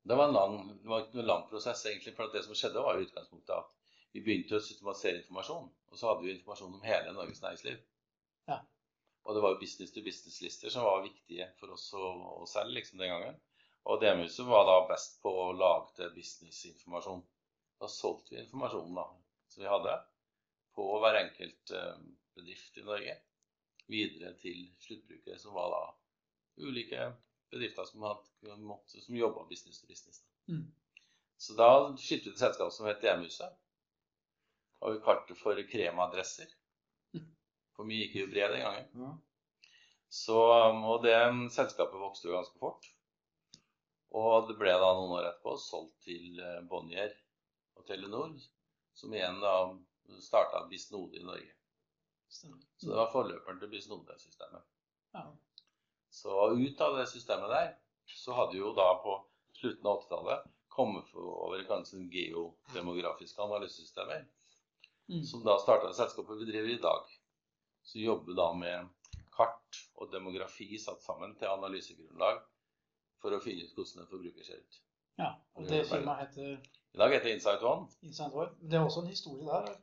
Det 0.04 0.14
var 0.14 0.28
en 0.28 0.34
lang, 0.34 0.56
det 0.82 0.88
var 0.88 1.06
noen 1.14 1.26
lang 1.26 1.44
prosess, 1.48 1.86
egentlig. 1.86 2.12
For 2.16 2.26
at 2.26 2.34
det 2.36 2.42
som 2.44 2.56
skjedde, 2.58 2.82
var 2.82 2.98
i 2.98 3.06
utgangspunktet 3.06 3.54
at 3.56 3.70
vi 4.12 4.22
begynte 4.26 4.58
å 4.58 4.62
systematisere 4.62 5.22
informasjon. 5.22 5.70
Og 5.90 5.98
så 5.98 6.10
hadde 6.10 6.26
vi 6.26 6.34
informasjon 6.34 6.74
om 6.76 6.84
hele 6.84 7.14
Norges 7.14 7.42
næringsliv. 7.44 7.78
Ja. 8.50 8.58
Og 9.24 9.36
det 9.36 9.44
var 9.44 9.54
jo 9.54 9.60
business 9.62 9.94
to 9.94 10.02
business-lister 10.04 10.74
som 10.74 10.84
var 10.84 11.06
viktige 11.06 11.48
for 11.60 11.72
oss 11.76 11.86
å, 11.96 12.04
å 12.42 12.48
selge 12.50 12.76
liksom, 12.80 13.00
den 13.00 13.14
gangen. 13.14 13.38
Og 13.88 14.02
DM-huset 14.02 14.48
var 14.48 14.66
da 14.68 14.76
best 14.90 15.20
på 15.22 15.32
å 15.46 15.48
lage 15.56 16.10
businessinformasjon. 16.14 17.22
Da 17.80 17.90
solgte 17.90 18.34
vi 18.34 18.42
informasjonen 18.42 18.98
da, 18.98 19.06
som 19.54 19.64
vi 19.64 19.70
hadde, 19.70 19.98
på 20.74 20.88
hver 21.00 21.20
enkelt 21.22 21.72
eh, 21.76 21.98
bedrift 22.34 22.80
i 22.80 22.86
Norge. 22.86 23.18
Videre 23.88 24.32
til 24.40 24.66
sluttbrukere, 24.82 25.38
som 25.38 25.54
var 25.56 25.70
da 25.74 25.82
ulike 26.64 27.12
bedrifter 27.52 27.84
som, 27.88 28.02
hadde, 28.02 28.88
som 29.04 29.16
jobba 29.16 29.44
business 29.50 29.80
to 29.80 29.86
business. 29.90 30.22
Mm. 30.48 30.66
Så 31.36 31.54
da 31.58 31.70
skilte 31.98 32.30
vi 32.30 32.34
et 32.34 32.42
selskap 32.42 32.72
som 32.72 32.88
het 32.88 33.02
DM-huset. 33.02 33.60
Og 34.84 34.96
vi 34.96 35.04
kalte 35.04 35.32
det 35.32 35.40
for 35.40 35.60
kremadresser. 35.70 36.50
For 37.74 37.88
mye 37.88 38.04
gikk 38.04 38.20
jo 38.20 38.26
bred 38.30 38.52
den 38.54 38.62
gangen. 38.62 38.90
Ja. 39.02 39.12
Så, 40.14 40.36
um, 40.70 40.84
og 40.92 41.02
det 41.02 41.16
selskapet 41.54 41.98
vokste 41.98 42.28
jo 42.28 42.36
ganske 42.36 42.60
fort. 42.60 42.86
Og 44.14 44.46
det 44.48 44.54
ble 44.60 44.74
da 44.78 44.92
noen 44.94 45.16
år 45.16 45.26
etterpå 45.32 45.56
solgt 45.58 45.96
til 46.06 46.38
eh, 46.38 46.60
Bonnier 46.70 47.10
og 47.74 47.82
Telenor, 47.88 48.36
som 48.94 49.14
igjen 49.16 49.40
da 49.42 49.54
starta 50.22 50.60
Bisnode 50.70 51.18
i 51.18 51.24
Norge. 51.26 51.50
Så 52.30 52.52
det 52.84 52.94
var 52.94 53.10
forløperen 53.10 53.58
til 53.58 53.72
Bisnode-systemet. 53.72 54.62
Ja. 55.16 55.24
Så 56.14 56.50
ut 56.54 56.80
av 56.80 56.96
det 56.96 57.06
systemet 57.10 57.50
der, 57.50 57.72
så 58.06 58.34
hadde 58.38 58.58
jo 58.60 58.70
da 58.76 58.86
på 59.02 59.16
slutten 59.58 59.86
av 59.90 60.02
80-tallet 60.04 60.44
kommet 60.74 61.10
over 61.14 61.62
kanskje 61.66 62.04
geodemografiske 62.12 63.42
analysesystemer, 63.42 64.24
Mm. 65.08 65.20
som 65.28 65.42
da 65.44 65.58
starta 65.60 65.90
selskapet 65.92 66.38
vi 66.40 66.46
driver 66.48 66.68
i 66.72 66.78
dag. 66.80 67.08
Som 67.82 68.00
jobber 68.00 68.32
da 68.38 68.46
med 68.56 68.86
kart 69.36 69.80
og 70.00 70.08
demografi 70.12 70.78
satt 70.80 71.02
sammen 71.04 71.34
til 71.36 71.50
analysegrunnlag 71.52 72.38
for 73.20 73.36
å 73.36 73.40
finne 73.44 73.66
ut 73.66 73.74
hvordan 73.76 74.00
en 74.00 74.08
forbruker 74.08 74.46
ser 74.46 74.62
ut. 74.62 74.78
Ja, 75.18 75.34
og 75.54 75.68
det 75.68 75.82
firmaet 75.90 76.22
heter 76.24 76.54
I 76.94 76.98
dag 77.02 77.12
heter 77.12 77.28
det 77.28 77.34
Insight 77.36 77.62
One. 77.62 77.84
Insight 78.02 78.32
One. 78.32 78.54
Det 78.62 78.78
er 78.78 78.86
også 78.86 79.02
en 79.04 79.12
historie 79.12 79.44
der. 79.44 79.76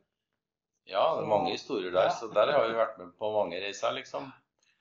Ja, 0.90 1.04
det 1.14 1.22
er 1.22 1.30
mange 1.30 1.52
historier 1.54 1.94
der, 1.94 2.10
så 2.18 2.26
der 2.34 2.50
har 2.52 2.66
vi 2.68 2.74
vært 2.74 2.98
med 2.98 3.12
på 3.18 3.30
mange 3.36 3.60
reiser, 3.62 3.94
liksom. 3.94 4.32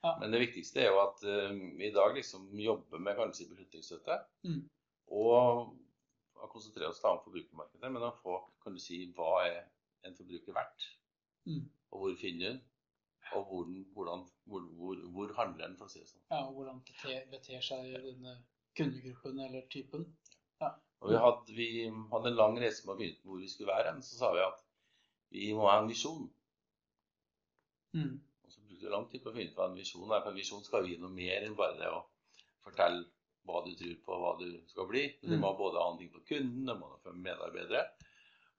Ja. 0.01 0.15
Men 0.21 0.33
det 0.33 0.41
viktigste 0.41 0.81
er 0.81 0.89
jo 0.89 1.01
at 1.03 1.21
eh, 1.29 1.51
vi 1.77 1.89
i 1.89 1.93
dag 1.93 2.15
liksom 2.17 2.49
jobber 2.59 3.03
med 3.03 3.19
kanskje 3.19 3.49
beslutningsstøtte. 3.51 4.17
Mm. 4.47 4.63
Og 5.13 5.75
har 6.41 6.49
konsentrert 6.49 6.89
oss 6.89 7.01
da 7.03 7.13
om 7.13 7.21
forbrukermarkedet, 7.25 7.91
men 7.93 8.07
å 8.07 8.15
få 8.23 8.39
kan 8.63 8.73
du 8.73 8.81
si, 8.81 9.03
hva 9.17 9.43
er 9.45 9.59
en 10.07 10.17
forbruker 10.17 10.57
verdt? 10.57 10.87
Mm. 11.49 11.67
Og 11.91 12.03
hvor 12.03 12.15
finner 12.17 12.47
den? 12.47 12.63
Og 13.37 13.45
hvor, 13.47 13.67
hvordan, 13.93 14.23
hvor, 14.49 14.65
hvor, 14.79 15.03
hvor 15.13 15.35
handler 15.37 15.67
den, 15.67 15.77
for 15.77 15.87
å 15.87 15.93
si 15.93 16.01
det 16.01 16.09
sånn. 16.09 16.23
Ja, 16.33 16.41
og 16.47 16.57
hvordan 16.57 16.81
det 17.05 17.21
beter 17.31 17.61
seg 17.63 17.93
denne 18.03 18.39
kundegruppen 18.77 19.39
eller 19.45 19.67
typen. 19.71 20.09
Og 21.01 21.09
vi 21.09 21.17
hadde, 21.17 21.53
vi 21.57 21.69
hadde 22.11 22.29
en 22.29 22.37
lang 22.37 22.57
reise 22.61 22.85
med 22.85 22.93
å 22.93 22.99
finne 22.99 23.15
ut 23.15 23.23
hvor 23.25 23.39
vi 23.41 23.47
skulle 23.49 23.73
være 23.73 23.93
men 23.95 24.03
Så 24.05 24.19
sa 24.19 24.27
vi 24.35 24.43
at 24.43 24.59
vi 25.33 25.47
må 25.57 25.65
ha 25.65 25.79
en 25.79 25.89
visjon. 25.89 26.27
Mm. 27.97 28.19
Brukte 28.81 28.95
lang 28.97 29.09
tid 29.11 29.21
på 29.21 29.29
å 29.29 29.33
finne 29.35 29.51
ut 29.51 29.57
hva 29.59 29.65
en 29.69 29.75
visjon 29.77 30.11
er. 30.11 30.21
For 30.23 30.31
en 30.31 30.37
visjon 30.39 30.63
skal 30.65 30.85
jo 30.85 30.89
gi 30.89 31.01
noe 31.01 31.13
mer 31.13 31.43
enn 31.45 31.55
bare 31.57 31.77
det 31.77 31.89
å 31.93 31.99
fortelle 32.65 33.03
hva 33.45 33.59
du 33.65 33.75
tror 33.77 33.97
på, 34.05 34.15
hva 34.21 34.31
du 34.39 34.47
skal 34.71 34.87
bli. 34.89 35.03
Men 35.21 35.29
det 35.31 35.37
Mm. 35.37 35.41
må 35.41 35.51
både 35.57 35.77
ha 35.81 35.91
noe 35.93 36.09
for 36.09 36.21
kunden, 36.25 36.65
det 36.65 36.75
må 36.79 36.87
ha 36.87 36.95
noe 36.95 37.03
for 37.03 37.13
medarbeidere. 37.13 37.83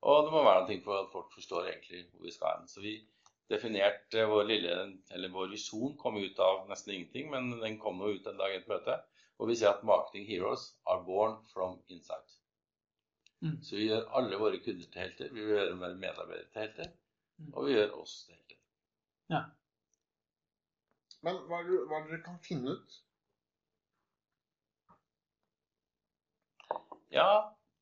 Og 0.03 0.25
det 0.25 0.33
må 0.33 0.45
være 0.45 0.69
noe 0.69 0.81
for 0.85 1.03
at 1.03 1.11
folk 1.11 1.33
forstår 1.35 1.67
egentlig 1.73 2.05
hvor 2.13 2.23
vi 2.23 2.31
skal 2.31 2.57
hen. 2.59 2.69
Så 2.69 2.81
vi 2.81 3.05
definerte 3.51 4.27
vår 4.27 4.45
lille, 4.47 4.99
eller 5.11 5.29
vår 5.29 5.51
visjon 5.51 5.97
kom 5.97 6.17
ut 6.17 6.39
av 6.39 6.69
nesten 6.69 6.95
ingenting, 6.95 7.31
men 7.31 7.59
den 7.61 7.79
kom 7.79 7.99
nå 7.99 8.15
ut 8.15 8.27
en 8.27 8.39
dag 8.39 8.53
i 8.53 8.57
et 8.63 8.69
møte. 8.69 9.01
Og 9.41 9.49
vi 9.49 9.55
sier 9.57 9.71
at 9.75 9.83
marketing 9.85 10.27
heroes 10.27 10.77
are 10.87 11.03
born 11.05 11.37
from 11.53 11.83
inside. 11.89 12.31
Mm. 13.43 13.59
Så 13.63 13.75
vi 13.77 13.89
gjør 13.89 14.07
alle 14.15 14.37
våre 14.39 14.59
kunder 14.63 14.87
til 14.87 15.03
helter, 15.03 15.33
vi 15.35 15.41
gjør 15.41 15.75
våre 15.79 15.95
medarbeidere 15.99 16.51
til 16.53 16.61
helter, 16.63 16.93
Mm. 17.39 17.55
og 17.55 17.67
vi 17.67 17.73
gjør 17.73 17.99
oss 18.01 18.25
til 18.27 18.35
helter. 18.35 18.57
Men 21.23 21.39
hva 21.47 21.61
er, 21.63 21.69
det, 21.69 21.81
hva 21.87 21.99
er 21.99 22.07
det 22.07 22.15
dere 22.17 22.25
kan 22.27 22.39
finne 22.43 22.77
ut? 22.77 22.97
Ja, 27.13 27.29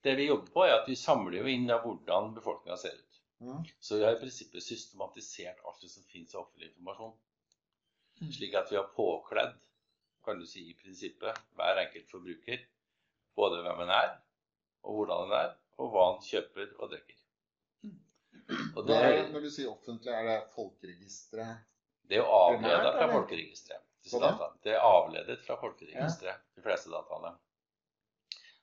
det 0.04 0.16
vi 0.18 0.26
jobber 0.26 0.52
på 0.52 0.64
er 0.66 0.74
at 0.80 0.88
vi 0.90 0.96
samler 0.98 1.38
jo 1.40 1.48
inn 1.48 1.70
av 1.70 1.84
hvordan 1.84 2.34
befolkninga 2.36 2.76
ser 2.80 2.96
ut. 2.98 3.20
Mm. 3.40 3.62
Så 3.80 3.96
vi 3.96 4.04
har 4.04 4.16
i 4.16 4.20
prinsippet 4.20 4.64
systematisert 4.64 5.62
alt 5.64 5.80
det 5.80 5.88
som 5.92 6.04
finnes 6.10 6.34
av 6.34 6.42
offentlig 6.42 6.68
informasjon. 6.72 7.14
Mm. 8.20 8.32
Slik 8.36 8.56
at 8.58 8.72
vi 8.72 8.76
har 8.76 8.90
påkledd, 8.96 9.54
kan 10.24 10.40
du 10.40 10.44
si 10.46 10.66
i 10.68 10.76
prinsippet, 10.76 11.38
hver 11.56 11.80
enkelt 11.86 12.10
forbruker. 12.12 12.66
Både 13.38 13.62
hvem 13.64 13.86
en 13.86 13.94
er, 13.94 14.12
og 14.84 14.98
hvordan 14.98 15.30
en 15.30 15.38
er, 15.38 15.56
og 15.80 15.94
hva 15.94 16.06
en 16.10 16.22
kjøper 16.26 16.74
og 16.76 16.92
drikker. 16.92 17.16
Og 18.76 18.82
det, 18.84 18.96
Hva 18.98 19.14
er, 19.14 19.28
når 19.30 19.46
du 19.46 19.50
sier 19.54 19.70
offentlig, 19.70 20.12
er 20.12 20.26
det 20.26 20.38
folkeregisteret? 20.56 21.69
Det 22.10 22.16
er 22.18 22.24
jo 22.24 22.30
avledet 22.34 22.96
fra 22.96 23.06
folkeregisteret. 23.12 23.86
disse 24.02 24.18
dataene. 24.18 24.58
Det 24.64 24.72
er 24.74 24.82
avledet 24.82 25.42
fra 25.46 25.56
folkeregisteret, 25.60 26.40
de 26.56 26.62
fleste 26.64 26.90
dataene. 26.90 27.30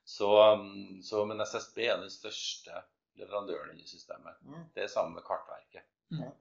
Så, 0.03 0.27
så, 1.03 1.21
men 1.29 1.43
SSB 1.45 1.77
er 1.85 2.01
den 2.01 2.11
største 2.11 2.81
leverandøren 3.19 3.79
i 3.79 3.87
systemet. 3.87 4.35
Mm. 4.41 4.65
Det 4.75 4.83
er 4.83 4.91
sammen 4.91 5.15
med 5.15 5.23
Kartverket. 5.27 5.87
Mm. 6.11 6.33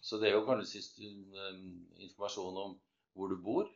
Så 0.00 0.18
det 0.20 0.28
er 0.28 0.36
jo 0.36 0.44
kanskje 0.44 0.68
sist 0.74 1.00
um, 1.00 1.64
informasjon 1.96 2.60
om 2.66 2.76
hvor 3.16 3.32
du 3.32 3.38
bor, 3.40 3.72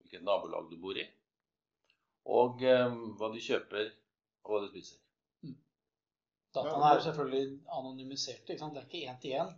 hvilket 0.00 0.24
nabolag 0.24 0.72
du 0.72 0.78
bor 0.80 0.96
i, 0.96 1.04
og 2.24 2.64
um, 2.64 2.98
hva 3.20 3.32
du 3.34 3.40
kjøper, 3.50 3.92
og 4.44 4.54
hva 4.54 4.64
du 4.64 4.72
spiser. 4.72 5.00
Dataene 6.56 6.88
er 6.88 7.00
jo 7.02 7.06
selvfølgelig 7.10 7.46
anonymiserte. 7.68 8.56
Det 8.56 8.62
er 8.62 8.88
ikke 8.88 9.06
én 9.12 9.20
til 9.20 9.40
én. 9.42 9.54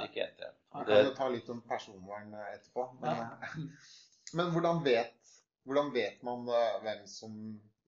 Ikke 0.00 0.24
en 0.24 0.36
til 0.38 0.48
en. 0.48 0.60
Vi 0.72 0.84
kan 0.88 1.04
jo 1.04 1.16
ta 1.16 1.28
litt 1.28 1.50
om 1.52 1.60
personvern 1.68 2.32
eh, 2.38 2.52
etterpå. 2.56 2.86
Men, 3.02 3.24
men 4.38 4.54
hvordan, 4.54 4.80
vet, 4.86 5.34
hvordan 5.68 5.92
vet 5.94 6.22
man 6.26 6.48
eh, 6.48 6.78
hvem 6.84 7.02
som 7.10 7.34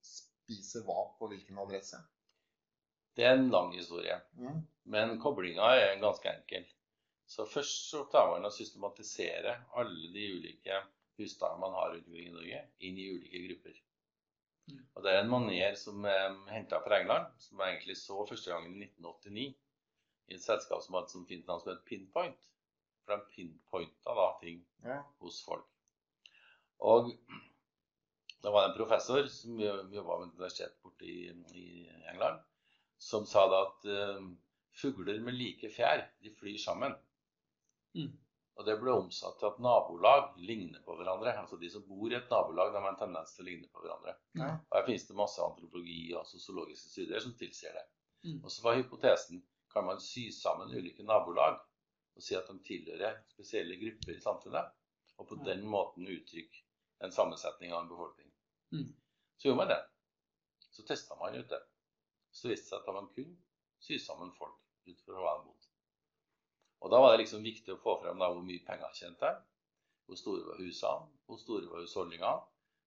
spiser 0.05 0.85
hva 0.85 1.07
på 1.19 1.31
hvilken 1.33 1.63
adresse? 1.63 2.03
det 3.17 3.25
er 3.25 3.37
en 3.39 3.51
lang 3.51 3.73
historie. 3.75 4.17
Mm. 4.39 4.63
Men 4.91 5.19
koblinga 5.23 5.71
er 5.79 6.01
ganske 6.03 6.31
enkel. 6.31 6.67
Så 7.27 7.47
først 7.47 7.89
så 7.91 8.05
tar 8.13 8.31
man 8.33 8.45
og 8.45 8.53
systematiserer 8.53 9.63
alle 9.79 10.11
de 10.13 10.27
ulike 10.35 10.81
husstandene 11.19 11.63
man 11.63 11.77
har 11.79 11.93
rundt 11.93 12.09
omkring 12.11 12.29
i 12.29 12.35
Norge, 12.35 12.63
inn 12.85 12.99
i 12.99 13.11
ulike 13.15 13.43
grupper. 13.47 13.77
Mm. 14.71 14.81
Og 14.95 15.05
Det 15.05 15.13
er 15.13 15.21
en 15.23 15.31
maner 15.31 15.79
som 15.79 16.05
er 16.11 16.35
henta 16.51 16.81
fra 16.85 17.01
England, 17.01 17.31
som 17.39 17.61
jeg 17.61 17.77
egentlig 17.77 17.97
så 18.01 18.27
første 18.29 18.51
gangen 18.51 18.75
i 18.75 18.89
1989 18.89 19.55
i 20.29 20.37
et 20.39 20.43
selskap 20.45 20.83
som 20.83 20.97
hadde 20.99 21.13
et 21.21 21.29
fint 21.29 21.47
navn 21.49 21.63
som 21.63 21.73
het 21.75 21.85
Pinpoint. 21.89 22.51
For 23.05 23.17
de 23.17 23.35
pinpointa 23.35 24.15
da 24.17 24.31
ting 24.41 24.63
Ja. 24.85 25.03
hos 25.21 25.43
folk. 25.45 25.67
Og 26.81 27.11
da 28.43 28.51
var 28.51 28.63
det 28.63 28.71
en 28.73 28.79
professor 28.79 29.27
som 29.29 29.61
jobba 29.61 30.17
ved 30.19 30.27
et 30.29 30.35
universitet 30.39 30.75
borte 30.83 31.05
i, 31.05 31.29
i 31.53 31.89
England, 32.13 32.41
som 32.99 33.27
sa 33.27 33.47
da 33.49 33.61
at 33.67 33.87
uh, 33.89 34.27
fugler 34.73 35.21
med 35.21 35.37
like 35.37 35.69
fjær, 35.73 36.07
de 36.23 36.33
flyr 36.35 36.59
sammen. 36.59 36.97
Mm. 37.95 38.13
Og 38.57 38.67
det 38.67 38.77
ble 38.81 38.93
omsatt 38.93 39.39
til 39.41 39.49
at 39.51 39.61
nabolag 39.63 40.37
ligner 40.39 40.81
på 40.87 40.95
hverandre. 40.97 41.33
Altså 41.41 41.57
de 41.61 41.71
som 41.71 41.85
bor 41.89 42.13
i 42.13 42.17
et 42.17 42.31
nabolag, 42.31 42.73
de 42.73 42.83
har 42.83 42.93
en 42.93 43.01
tendens 43.01 43.33
til 43.35 43.45
å 43.45 43.49
ligne 43.49 43.69
på 43.73 43.83
hverandre. 43.83 44.15
Ja. 44.39 44.53
Og 44.71 44.77
her 44.79 44.87
finnes 44.87 45.09
det 45.09 45.17
masse 45.19 45.43
antropologi 45.43 46.13
og 46.15 46.27
sosiologiske 46.29 46.93
studier 46.93 47.21
som 47.25 47.35
tilsier 47.39 47.75
det. 47.75 47.85
Mm. 48.29 48.39
Og 48.45 48.53
så 48.53 48.63
var 48.65 48.79
hypotesen 48.79 49.43
kan 49.75 49.87
man 49.89 50.01
sy 50.01 50.29
sammen 50.33 50.75
ulike 50.75 51.07
nabolag 51.07 51.59
og 52.15 52.23
si 52.23 52.37
at 52.39 52.47
de 52.49 52.61
tilhører 52.67 53.17
spesielle 53.33 53.77
grupper 53.81 54.15
i 54.15 54.23
samfunnet, 54.23 54.69
og 55.19 55.27
på 55.29 55.39
den 55.47 55.65
måten 55.67 56.07
uttrykke 56.07 56.63
en 57.05 57.15
sammensetning 57.15 57.73
av 57.73 57.83
en 57.83 57.91
befolkning. 57.91 58.31
Mm. 58.75 58.93
Så 59.37 59.49
gjorde 59.49 59.61
man 59.63 59.73
det. 59.73 59.81
Så 60.71 60.87
testa 60.87 61.19
man 61.19 61.35
ut 61.35 61.51
det. 61.51 61.63
Så 62.35 62.51
viste 62.51 62.71
det 62.71 62.71
seg 62.71 62.89
at 62.89 62.99
man 62.99 63.11
kunne 63.15 63.35
sy 63.83 63.99
sammen 64.03 64.31
folk 64.39 64.59
ut 64.87 65.03
fra 65.07 65.19
hva 65.19 65.35
de 65.39 65.49
bodde. 65.49 65.73
Og 66.85 66.93
da 66.93 67.01
var 67.01 67.13
det 67.13 67.25
liksom 67.25 67.45
viktig 67.47 67.75
å 67.75 67.83
få 67.83 67.97
frem 68.03 68.23
da 68.23 68.31
hvor 68.31 68.47
mye 68.47 68.63
penger 68.67 68.95
tjente 68.95 69.35
hvor 70.05 70.19
store 70.21 70.45
var 70.45 70.59
husene, 70.61 71.07
hvor 71.27 71.39
store 71.41 71.69
var 71.71 71.81
husholdningene, 71.81 72.41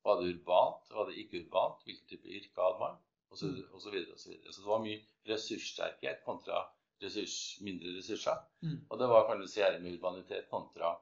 var 0.06 0.20
det 0.20 0.34
urbant, 0.34 0.84
var 0.94 1.08
det 1.10 1.18
ikke 1.18 1.42
urbant, 1.44 1.80
hvilken 1.86 2.08
type 2.12 2.30
yrke 2.30 2.62
hadde 2.62 2.80
man, 2.84 3.00
og 3.32 3.40
så, 3.40 3.50
og 3.74 3.82
så 3.82 3.92
videre 3.92 4.14
og 4.14 4.20
så 4.22 4.30
videre. 4.30 4.54
Så 4.54 4.62
det 4.62 4.70
var 4.70 4.84
mye 4.84 5.00
ressurssterkhet 5.32 6.22
kontra 6.28 6.62
ressurs, 7.02 7.58
mindre 7.62 7.94
ressurser. 7.98 8.40
Mm. 8.62 8.80
Og 8.90 9.00
det 9.00 9.10
var 9.12 9.28
kan 9.28 9.42
du 9.42 9.48
si 9.50 9.62
her 9.64 9.80
med 9.80 9.98
urbanitet 9.98 10.50
kontra, 10.52 10.96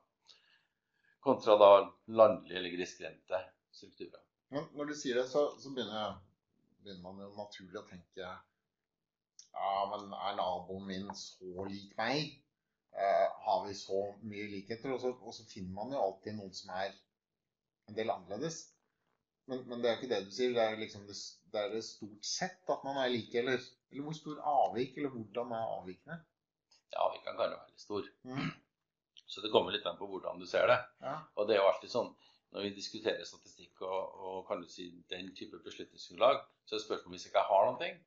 kontra 1.23 1.57
da 1.61 1.71
landlige 2.07 2.59
eller 2.59 2.75
grisgrendte 2.75 3.41
strukturer. 3.71 4.21
Men 4.53 4.67
når 4.77 4.91
du 4.91 4.95
sier 4.97 5.19
det, 5.19 5.27
så, 5.29 5.47
så 5.59 5.71
begynner, 5.73 6.19
begynner 6.83 7.05
man 7.05 7.23
jo 7.25 7.31
naturlig 7.37 7.81
å 7.81 7.87
tenke 7.89 8.27
Ja, 9.55 9.71
men 9.91 10.11
er 10.13 10.35
naboen 10.37 10.85
min 10.87 11.07
så 11.15 11.65
lik 11.69 11.95
meg? 11.97 12.35
Eh, 12.95 13.25
har 13.47 13.65
vi 13.67 13.73
så 13.75 14.01
mye 14.23 14.47
likheter? 14.51 14.93
Og 14.93 15.01
så, 15.01 15.11
og 15.15 15.35
så 15.35 15.47
finner 15.47 15.73
man 15.75 15.95
jo 15.95 16.03
alltid 16.03 16.37
noen 16.37 16.53
som 16.55 16.73
er 16.75 16.91
en 17.89 17.97
del 17.97 18.11
annerledes. 18.11 18.61
Men, 19.49 19.63
men 19.69 19.81
det 19.81 19.89
er 19.89 19.95
jo 19.95 20.01
ikke 20.01 20.11
det 20.13 20.21
du 20.27 20.31
sier. 20.35 20.53
Det 20.55 20.63
er 20.63 20.79
liksom 20.79 21.07
det, 21.09 21.15
det 21.53 21.61
er 21.61 21.73
det 21.73 21.81
stort 21.85 22.27
sett 22.27 22.71
at 22.73 22.85
man 22.87 22.99
er 23.01 23.11
like, 23.13 23.37
eller, 23.39 23.61
eller 23.91 24.07
hvor 24.07 24.17
stor 24.17 24.39
avvik, 24.51 24.97
eller 24.97 25.13
hvordan 25.13 25.53
er 25.55 25.73
avvikene? 25.79 26.19
Ja, 26.95 27.09
vi 27.13 27.21
kan 27.25 27.37
være 27.39 27.57
veldig 27.57 27.81
stor. 27.81 28.07
Mm. 28.27 28.53
Så 29.25 29.41
det 29.41 29.51
kommer 29.53 29.73
litt 29.73 29.85
an 29.89 29.97
på 29.99 30.07
hvordan 30.09 30.39
du 30.39 30.47
ser 30.49 30.67
det. 30.69 30.77
Ja. 31.03 31.17
Og 31.35 31.47
det 31.47 31.55
er 31.55 31.63
jo 31.63 31.69
alltid 31.71 31.91
sånn 31.91 32.11
når 32.55 32.69
vi 32.69 32.75
diskuterer 32.77 33.25
statistikk 33.27 33.81
og, 33.83 34.19
og 34.25 34.35
kan 34.47 34.61
du 34.63 34.69
si 34.71 34.85
den 35.11 35.33
type 35.35 35.57
beslutningsgrunnlag, 35.65 36.37
så 36.63 36.77
er 36.77 36.83
spørsmålet 36.85 37.17
hvis 37.17 37.25
jeg 37.27 37.33
ikke 37.33 37.49
har 37.49 37.65
noen 37.67 37.81
ting, 37.81 37.97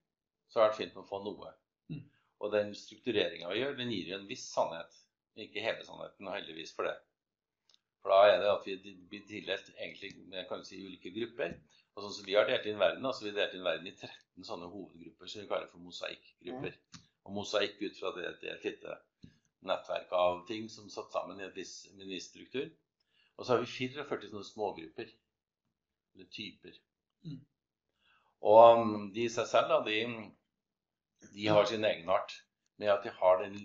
så 0.49 0.61
har 0.61 0.68
det 0.68 0.73
vært 0.73 0.78
fint 0.78 0.97
å 0.97 1.04
få 1.04 1.21
noe. 1.25 1.50
Mm. 1.92 2.07
Og 2.40 2.54
den 2.54 2.73
struktureringa 2.78 3.50
vi 3.52 3.61
gjør, 3.61 3.76
den 3.76 3.92
gir 3.92 4.12
jo 4.12 4.16
en 4.16 4.30
viss 4.30 4.47
sannhet. 4.54 4.97
Ikke 5.38 5.62
hele 5.62 5.85
sannheten, 5.85 6.26
og 6.26 6.35
heldigvis 6.35 6.73
for 6.75 6.88
det. 6.88 6.97
For 8.00 8.14
da 8.14 8.30
er 8.30 8.40
det 8.40 8.49
at 8.54 8.64
vi 8.66 8.95
blir 9.11 9.26
tildelt 9.28 9.68
egentlig 9.75 10.14
med 10.30 10.49
kan 10.49 10.62
du 10.62 10.66
si, 10.66 10.80
ulike 10.80 11.12
grupper. 11.14 11.59
Og 11.98 12.04
sånn 12.04 12.14
som 12.14 12.26
vi 12.28 12.36
har 12.38 12.46
delt 12.46 12.66
inn 12.70 12.78
verden, 12.78 13.06
altså 13.08 13.24
vi 13.24 13.32
har 13.32 13.40
delt 13.40 13.54
inn 13.58 13.64
verden 13.66 13.88
i 13.90 13.92
13 13.96 14.44
sånne 14.46 14.68
hovedgrupper 14.70 15.30
som 15.30 15.42
vi 15.42 15.48
kaller 15.50 15.70
for 15.72 15.82
mosaikkgrupper. 15.82 16.76
Og 17.26 17.34
mosaikk 17.34 17.80
ut 17.82 17.96
fra 17.98 18.12
det, 18.14 18.28
det 18.38 18.52
er 18.52 18.60
et 18.60 18.66
lite 18.68 18.94
nettverk 19.66 20.12
av 20.14 20.44
ting 20.46 20.68
som 20.70 20.86
satt 20.92 21.10
sammen 21.10 21.40
i 21.42 21.46
en 21.48 21.56
viss, 21.56 21.88
en 21.90 22.04
viss 22.06 22.28
struktur. 22.30 22.68
Og 23.34 23.42
så 23.42 23.56
har 23.56 23.64
vi 23.64 23.70
44 23.72 24.30
sånne 24.30 24.46
smågrupper. 24.46 25.11
Eller 26.14 26.30
typer. 26.38 26.78
Mm. 27.26 27.40
Og 28.46 28.78
um, 28.78 29.08
de 29.14 29.26
i 29.26 29.32
seg 29.34 29.50
selv, 29.50 29.74
da, 29.74 29.82
de, 29.82 31.26
de 31.34 31.50
har 31.50 31.66
sin 31.66 31.84
egenart 31.84 32.38
med 32.78 32.92
at 32.94 33.02
de 33.02 33.11
har 33.11 33.42
den 33.42 33.58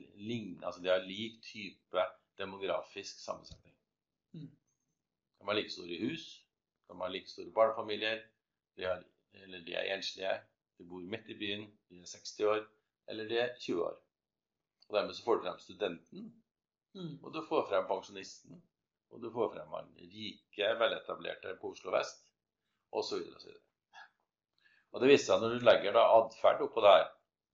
altså 0.66 0.82
de 0.82 0.90
har 0.90 1.06
lik 1.06 1.38
type 1.46 2.08
demografisk 2.42 3.22
sammensetning. 3.22 3.78
Mm. 4.34 4.50
De 4.50 5.46
har 5.46 5.54
like 5.54 5.70
store 5.70 6.02
hus, 6.02 6.43
de 6.90 7.00
har 7.02 7.10
like 7.14 7.30
store 7.32 7.52
barnefamilier, 7.56 8.22
de, 8.78 8.84
har, 8.88 9.04
eller 9.46 9.64
de 9.66 9.76
er 9.76 9.94
enslige, 9.96 10.34
de 10.78 10.88
bor 10.90 11.00
midt 11.14 11.30
i 11.30 11.38
byen, 11.40 11.68
de 11.90 12.00
er 12.02 12.06
60 12.10 12.40
år, 12.50 12.64
eller 13.08 13.28
de 13.30 13.38
er 13.40 13.56
20 13.60 13.84
år. 13.86 13.98
Og 14.90 14.96
dermed 14.98 15.14
så 15.16 15.24
får 15.26 15.36
du 15.36 15.46
frem 15.48 15.60
studenten, 15.60 16.32
Mm. 16.94 17.24
og 17.26 17.34
du 17.34 17.40
får 17.50 17.64
frem 17.70 17.88
pensjonisten, 17.90 18.60
og 19.10 19.22
du 19.22 19.32
får 19.34 19.48
frem 19.56 19.72
han 19.74 19.88
rike, 19.98 20.68
veletablerte 20.78 21.56
på 21.62 21.72
Oslo 21.74 21.92
vest, 21.92 22.20
Og 22.92 23.04
så 23.04 23.18
videre 23.18 23.36
Og 23.36 23.42
så 23.42 23.48
videre. 23.48 23.64
Og 24.92 25.02
det 25.02 25.10
viser 25.10 25.26
seg 25.26 25.42
når 25.42 25.50
du 25.56 25.66
legger 25.66 25.96
da 25.96 26.04
atferd 26.20 26.62
oppå 26.62 26.82
der 26.86 27.08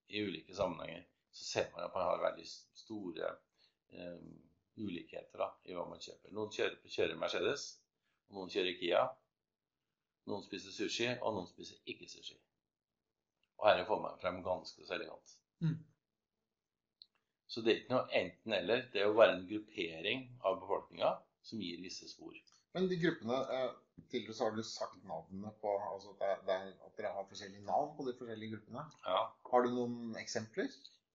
i 0.10 0.24
ulike 0.26 0.56
sammenhenger, 0.56 1.06
så 1.32 1.44
ser 1.46 1.70
man 1.72 1.86
at 1.86 1.94
man 1.96 2.04
har 2.04 2.20
veldig 2.26 2.46
store 2.82 3.30
eh, 3.94 4.20
ulikheter 4.78 5.38
da, 5.40 5.48
i 5.64 5.74
hva 5.78 5.86
man 5.88 6.04
kjøper. 6.04 6.34
Noen 6.36 6.52
kjører, 6.52 6.76
kjører 6.92 7.16
Mercedes, 7.16 7.79
og 8.30 8.38
noen 8.38 8.52
kjører 8.54 8.76
Kia. 8.80 9.04
Noen 10.30 10.44
spiser 10.46 10.72
sushi, 10.76 11.08
og 11.22 11.34
noen 11.38 11.48
spiser 11.50 11.80
ikke 11.90 12.08
sushi. 12.12 12.38
Og 13.60 13.68
her 13.68 13.82
får 13.88 14.02
man 14.04 14.20
frem 14.22 14.44
ganske 14.46 14.86
så 14.88 14.94
elegant. 14.96 15.34
Mm. 15.66 15.78
Så 17.50 17.64
det 17.66 17.72
er 17.74 17.80
ikke 17.82 17.96
noe 17.96 18.14
enten-eller. 18.22 18.84
Det 18.94 19.02
er 19.02 19.10
å 19.10 19.16
være 19.18 19.40
en 19.40 19.48
gruppering 19.50 20.28
av 20.46 20.60
befolkninga 20.62 21.16
som 21.50 21.62
gir 21.64 21.82
visse 21.82 22.08
spor. 22.12 22.36
Men 22.78 22.86
de 22.92 23.00
gruppene 23.02 23.38
eh, 23.56 23.70
Tidligere 24.10 24.36
så 24.38 24.46
har 24.48 24.54
du 24.56 24.62
sagt 24.64 25.02
navnene 25.10 25.50
på 25.60 25.72
altså 25.90 26.14
at, 26.14 26.20
det, 26.22 26.28
er- 26.30 26.44
det 26.48 26.54
er, 26.56 26.70
at 26.88 26.94
dere 27.00 27.10
har 27.18 27.26
forskjellige 27.28 27.66
navn 27.66 27.90
på 27.98 28.06
de 28.08 28.14
forskjellige 28.16 28.54
gruppene. 28.54 28.84
Ja, 29.04 29.24
Har 29.50 29.66
du 29.66 29.74
noen 29.74 30.14
eksempler? 30.22 30.70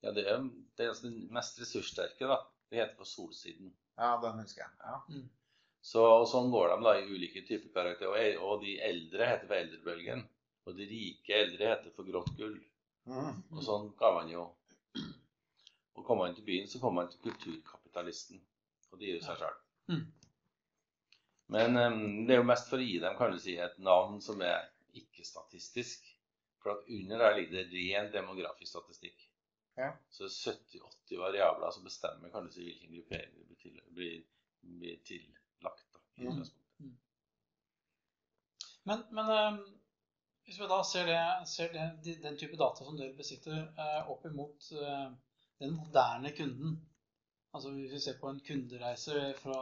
ja 0.04 0.10
det 0.12 0.26
er, 0.28 0.42
det 0.76 0.84
er 0.84 0.90
altså 0.92 1.06
den 1.08 1.30
mest 1.32 1.56
ressurssterke, 1.62 2.28
da. 2.28 2.36
Det 2.68 2.76
heter 2.82 2.98
på 2.98 3.06
Solsiden. 3.08 3.70
Ja, 3.96 4.10
den 4.20 4.42
husker 4.42 4.66
jeg. 4.66 4.74
Ja. 4.84 5.22
Så, 5.84 6.02
sånn 6.30 6.48
går 6.52 6.70
de 6.72 6.76
da 6.86 6.94
i 6.96 7.08
ulike 7.12 7.42
typer 7.44 7.72
karakterer. 7.74 8.38
Og, 8.40 8.62
de 8.64 8.78
eldre 8.86 9.28
heter 9.28 9.50
for 9.50 9.58
eldrebølgen. 9.58 10.24
Og 10.64 10.78
de 10.78 10.86
rike 10.88 11.36
eldre 11.36 11.74
heter 11.74 11.92
for 11.92 12.08
grått 12.08 12.30
gull. 12.38 12.56
Mm. 13.04 13.42
Og 13.52 13.60
sånn 13.66 13.90
kan 13.98 14.14
man 14.16 14.30
jo 14.32 14.46
Og 15.94 16.06
kommer 16.06 16.24
man 16.24 16.32
til 16.34 16.46
byen, 16.46 16.64
så 16.66 16.80
kommer 16.80 17.02
man 17.02 17.10
til 17.12 17.20
kulturkapitalisten. 17.26 18.40
Og 18.90 18.98
det 18.98 19.10
gir 19.10 19.18
jo 19.18 19.26
seg 19.26 19.42
sjøl. 19.42 19.58
Mm. 19.92 20.00
Men 21.54 21.76
um, 21.78 22.00
det 22.26 22.34
er 22.34 22.40
jo 22.40 22.48
mest 22.48 22.72
for 22.72 22.82
å 22.82 22.86
gi 22.88 22.96
dem 23.02 23.14
kan 23.18 23.30
du 23.30 23.38
si, 23.38 23.54
et 23.60 23.76
navn 23.78 24.16
som 24.24 24.40
er 24.42 24.64
ikke-statistisk. 24.98 26.08
For 26.64 26.74
at 26.74 26.90
under 26.96 27.20
der 27.20 27.36
ligger 27.38 27.60
det 27.60 27.68
ren 27.76 28.10
demografisk 28.10 28.72
statistikk. 28.72 29.28
Ja. 29.76 29.92
Så 30.10 30.26
det 30.26 30.32
er 30.32 30.58
70-80 30.80 31.20
variabler 31.20 31.76
som 31.76 31.86
bestemmer 31.86 32.32
kan 32.32 32.48
du 32.48 32.56
si, 32.56 32.64
hvilken 32.66 32.96
gruppering 32.96 33.36
blir, 33.36 33.60
til, 33.60 33.80
blir, 33.94 34.20
blir 34.80 35.00
tillagt. 35.64 35.86
Da, 35.92 36.00
i 36.16 36.26
Mm. 36.26 36.44
Mm. 36.78 36.98
Men, 38.84 39.04
men 39.10 39.30
eh, 39.30 39.58
hvis 40.44 40.60
vi 40.60 40.66
da 40.68 40.82
ser, 40.84 41.06
det, 41.08 41.48
ser 41.48 41.70
det, 41.72 42.16
den 42.22 42.36
type 42.36 42.56
data 42.60 42.84
som 42.84 42.96
dere 42.98 43.16
besitter, 43.16 43.62
eh, 43.80 44.10
opp 44.12 44.26
imot 44.28 44.72
eh, 44.76 45.06
den 45.62 45.78
moderne 45.78 46.34
kunden 46.36 46.82
Altså 47.54 47.70
hvis 47.70 47.92
vi 47.92 48.00
ser 48.02 48.16
på 48.18 48.26
en 48.28 48.40
kundereise 48.42 49.28
fra 49.38 49.58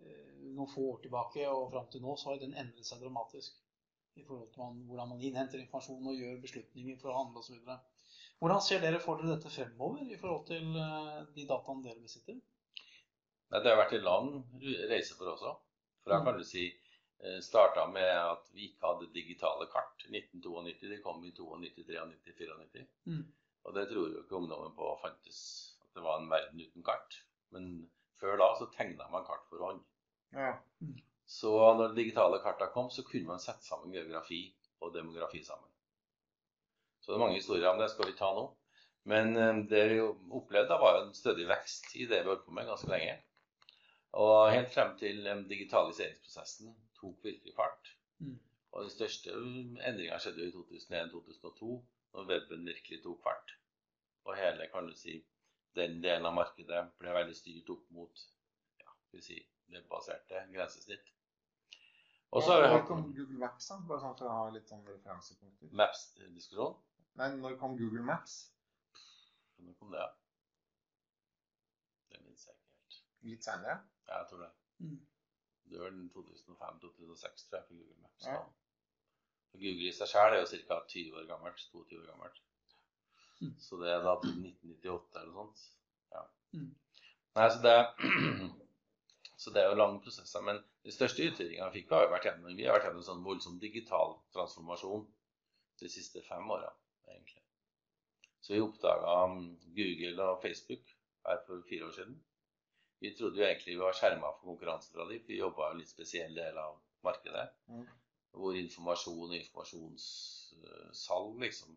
eh, 0.00 0.30
noen 0.56 0.70
få 0.72 0.84
år 0.94 1.02
tilbake 1.02 1.42
og 1.44 1.66
fram 1.74 1.90
til 1.92 2.00
nå, 2.00 2.14
så 2.16 2.30
har 2.30 2.38
den 2.40 2.54
endret 2.56 2.88
seg 2.88 3.02
dramatisk. 3.02 3.58
I 4.16 4.24
forhold 4.24 4.48
til 4.54 4.62
man, 4.62 4.78
hvordan 4.88 5.10
man 5.10 5.20
innhenter 5.20 5.60
informasjon 5.60 6.08
og 6.08 6.16
gjør 6.16 6.40
beslutninger 6.40 6.96
for 7.02 7.12
å 7.12 7.18
handle 7.18 7.42
osv. 7.42 7.74
Hvordan 8.40 8.64
ser 8.64 8.80
dere 8.80 9.02
for 9.04 9.20
dere 9.20 9.34
dette 9.34 9.52
fremover 9.52 10.08
i 10.08 10.16
forhold 10.22 10.46
til 10.48 10.72
de 11.36 11.44
dataene 11.52 11.84
dere 11.84 12.00
besitter? 12.00 12.40
Nei, 13.50 13.60
det 13.62 13.70
har 13.72 13.78
vært 13.78 13.94
en 13.98 14.06
lang 14.06 14.28
reise 14.90 15.14
for 15.18 15.30
oss 15.32 15.42
òg. 15.46 15.56
For 16.02 16.10
da 16.12 16.18
Mm. 16.20 16.24
kan 16.24 16.38
du 16.38 16.44
si 16.44 16.64
starta 17.40 17.86
med 17.88 18.04
at 18.04 18.48
vi 18.52 18.68
ikke 18.68 18.86
hadde 18.86 19.12
digitale 19.14 19.66
kart. 19.72 20.04
1992, 20.10 20.88
de 20.90 20.98
kom 21.02 21.24
i 21.24 21.30
92, 21.32 21.56
93, 21.86 22.48
94. 22.52 22.86
Mm. 23.06 23.22
Og 23.64 23.74
det 23.74 23.88
tror 23.88 24.10
jo 24.12 24.20
ikke 24.22 24.36
ungdommen 24.36 24.74
på 24.76 24.90
fantes, 25.02 25.38
at 25.82 25.94
det 25.94 26.02
var 26.04 26.20
en 26.20 26.28
verden 26.30 26.60
uten 26.60 26.84
kart. 26.84 27.16
Men 27.50 27.90
før 28.20 28.36
da 28.36 28.50
så 28.58 28.68
tegna 28.76 29.08
man 29.10 29.24
kart 29.24 29.46
for 29.48 29.58
hånd. 29.64 29.80
Ja. 30.32 30.52
Så 31.26 31.50
når 31.74 31.88
de 31.88 32.02
digitale 32.02 32.38
karta 32.42 32.66
kom, 32.74 32.90
så 32.90 33.02
kunne 33.02 33.26
man 33.26 33.38
sette 33.42 33.64
sammen 33.66 33.92
geografi 33.96 34.54
og 34.80 34.92
demografi 34.94 35.42
sammen. 35.42 35.68
Så 37.00 37.12
det 37.12 37.16
er 37.16 37.24
mange 37.24 37.40
historier 37.40 37.68
om 37.70 37.78
det, 37.80 37.90
skal 37.90 38.06
vi 38.10 38.18
ta 38.18 38.28
nå. 38.34 38.44
Men 39.04 39.36
eh, 39.36 39.64
det 39.70 39.82
vi 39.90 40.00
opplevde, 40.02 40.68
da 40.68 40.78
var 40.78 40.96
jo 40.98 41.06
en 41.06 41.14
stødig 41.14 41.48
vekst 41.48 41.96
i 41.96 42.06
det 42.06 42.22
vi 42.22 42.28
holdt 42.28 42.44
på 42.44 42.52
med 42.54 42.66
ganske 42.66 42.90
lenge. 42.90 43.16
Og 44.16 44.52
helt 44.52 44.72
frem 44.72 44.94
til 45.00 45.26
digitaliseringsprosessen 45.50 46.72
tok 46.96 47.24
virkelig 47.24 47.54
fart. 47.56 47.90
Mm. 48.18 48.38
Og 48.72 48.86
den 48.86 48.92
største 48.92 49.34
endringa 49.88 50.18
skjedde 50.20 50.46
jo 50.46 50.64
i 50.64 50.76
2001-2002, 50.76 51.72
når 52.16 52.28
weben 52.30 52.64
virkelig 52.70 53.02
tok 53.04 53.20
fart. 53.24 53.52
Og 54.24 54.36
hele 54.36 54.68
kan 54.72 54.88
du 54.88 54.96
si, 54.96 55.18
den 55.76 56.00
delen 56.02 56.26
av 56.26 56.34
markedet 56.36 56.82
ble 57.00 57.12
veldig 57.18 57.36
styrt 57.36 57.68
opp 57.74 57.84
mot 57.92 58.24
ja, 58.80 58.88
skal 58.88 59.20
vi 59.20 59.26
si, 59.26 59.38
webbaserte 59.72 60.46
grensesnitt. 60.54 61.12
Og 62.34 62.42
så 62.42 62.52
har 62.52 62.64
vi 62.64 62.72
hatt 62.72 62.86
kom 62.88 63.04
Google 63.14 63.38
Maps, 63.38 63.68
da? 63.70 63.78
Bare 63.88 64.02
sånn 64.02 64.16
for 64.18 64.28
å 64.28 64.36
ha 64.40 64.46
litt 64.54 64.68
sånn 64.68 64.84
referansepunkter. 64.88 65.70
Maps-diskusjon. 65.80 66.74
Nei, 67.20 67.30
når 67.40 67.56
kom 67.60 67.76
Google 67.78 68.04
Maps? 68.04 68.38
Når 69.62 69.76
kom 69.80 69.94
det? 69.94 70.02
ja? 70.02 70.10
Det 72.10 72.20
minnes 72.24 72.48
jeg 72.48 72.56
ikke 72.56 72.72
helt. 72.74 72.98
Litt 73.26 73.46
seinere? 73.46 73.80
Ja, 74.06 74.20
jeg 74.20 74.28
tror 74.30 74.42
det. 74.44 74.52
Mm. 74.78 74.98
Det 75.70 75.80
var 75.82 75.94
2005-2006, 76.16 77.48
tror 77.48 77.58
jeg, 77.58 77.68
på 77.68 77.74
Google 77.74 78.02
Maps. 78.02 78.26
Ja. 78.26 78.42
Google 79.56 79.88
i 79.88 79.94
seg 79.96 80.10
selv 80.10 80.36
er 80.36 80.42
jo 80.42 80.60
ca. 80.68 80.80
20 80.92 81.16
år 81.20 81.30
gammelt. 81.30 81.62
22 81.72 82.00
år 82.00 82.10
gammelt. 82.10 82.42
Mm. 83.40 83.54
Så 83.60 83.78
det 83.80 83.90
er 83.92 84.04
da 84.04 84.14
til 84.22 84.36
1998 84.36 85.22
eller 85.22 85.32
noe 85.32 85.46
sånt. 85.46 85.64
Ja. 86.14 86.22
Mm. 86.56 86.70
Nei, 87.36 87.48
så 87.52 87.62
det, 87.64 87.76
så 89.42 89.52
det 89.52 89.62
er 89.62 89.72
jo 89.72 89.80
lange 89.80 90.00
prosesser. 90.04 90.44
Men 90.46 90.62
de 90.86 90.94
største 90.94 91.26
utfordringene 91.26 91.68
vi 91.72 91.80
fikk, 91.80 91.92
har 91.92 92.06
jo 92.06 92.12
vært 92.14 92.30
gjennom 92.30 92.56
Vi 92.56 92.68
har 92.68 92.78
vært 92.78 92.88
gjennom 92.88 93.02
en 93.02 93.10
sånn 93.10 93.26
voldsom 93.26 93.58
digital 93.62 94.16
transformasjon 94.36 95.04
de 95.82 95.90
siste 95.92 96.22
fem 96.24 96.46
åra, 96.50 96.70
egentlig. 97.10 97.42
Så 98.40 98.54
vi 98.54 98.62
oppdaga 98.62 99.18
Google 99.76 100.30
og 100.30 100.40
Facebook 100.44 100.94
her 101.26 101.42
for 101.48 101.64
fire 101.68 101.90
år 101.90 101.96
siden. 101.98 102.16
Vi 103.04 103.10
trodde 103.16 103.40
jo 103.40 103.46
egentlig 103.46 103.74
vi 103.74 103.82
var 103.82 103.96
skjerma 103.96 104.28
for 104.36 104.52
konkurranse 104.52 104.92
fra 104.92 105.04
dem. 105.08 105.24
Vi 105.28 105.40
jobba 105.40 105.68
jo 105.68 105.72
en 105.74 105.80
litt 105.82 105.92
spesiell 105.92 106.32
del 106.36 106.54
av 106.60 106.72
markedet. 107.04 107.48
Mm. 107.68 107.86
Hvor 108.36 108.52
informasjon 108.56 109.30
og 109.30 109.36
informasjonssalg 109.36 111.42
liksom 111.44 111.70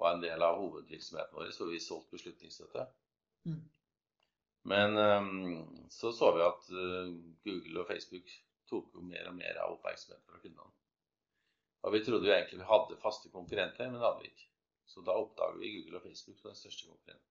var 0.00 0.14
en 0.14 0.24
del 0.24 0.42
av 0.44 0.58
hovedvirksomheten 0.60 1.36
vår. 1.36 1.50
Så 1.56 1.62
vi 1.68 1.80
solgte 1.80 2.16
beslutningsstøtte. 2.16 2.82
Mm. 3.48 3.62
Men 4.70 4.98
um, 4.98 5.88
så 5.90 6.12
så 6.12 6.32
vi 6.36 6.44
at 6.44 6.70
uh, 6.76 7.08
Google 7.44 7.80
og 7.80 7.88
Facebook 7.88 8.28
tok 8.68 8.94
jo 8.94 9.00
mer 9.04 9.28
og 9.30 9.36
mer 9.36 9.54
av 9.64 9.72
oppmerksomheten 9.76 10.28
fra 10.28 10.40
kundene. 10.42 10.72
Og 11.80 11.94
vi 11.94 12.04
trodde 12.04 12.28
jo 12.28 12.34
egentlig 12.34 12.60
vi 12.60 12.68
hadde 12.68 13.00
faste 13.00 13.32
konkurrenter, 13.32 13.88
men 13.88 13.96
det 13.96 14.04
hadde 14.04 14.24
vi 14.24 14.32
ikke. 14.32 14.48
Så 14.90 15.04
da 15.06 15.16
oppdaget 15.16 15.60
vi 15.62 15.74
Google 15.78 16.00
og 16.00 16.04
Facebook 16.04 16.38
som 16.38 16.50
den 16.50 16.60
største 16.60 16.88
konkurrenten. 16.88 17.26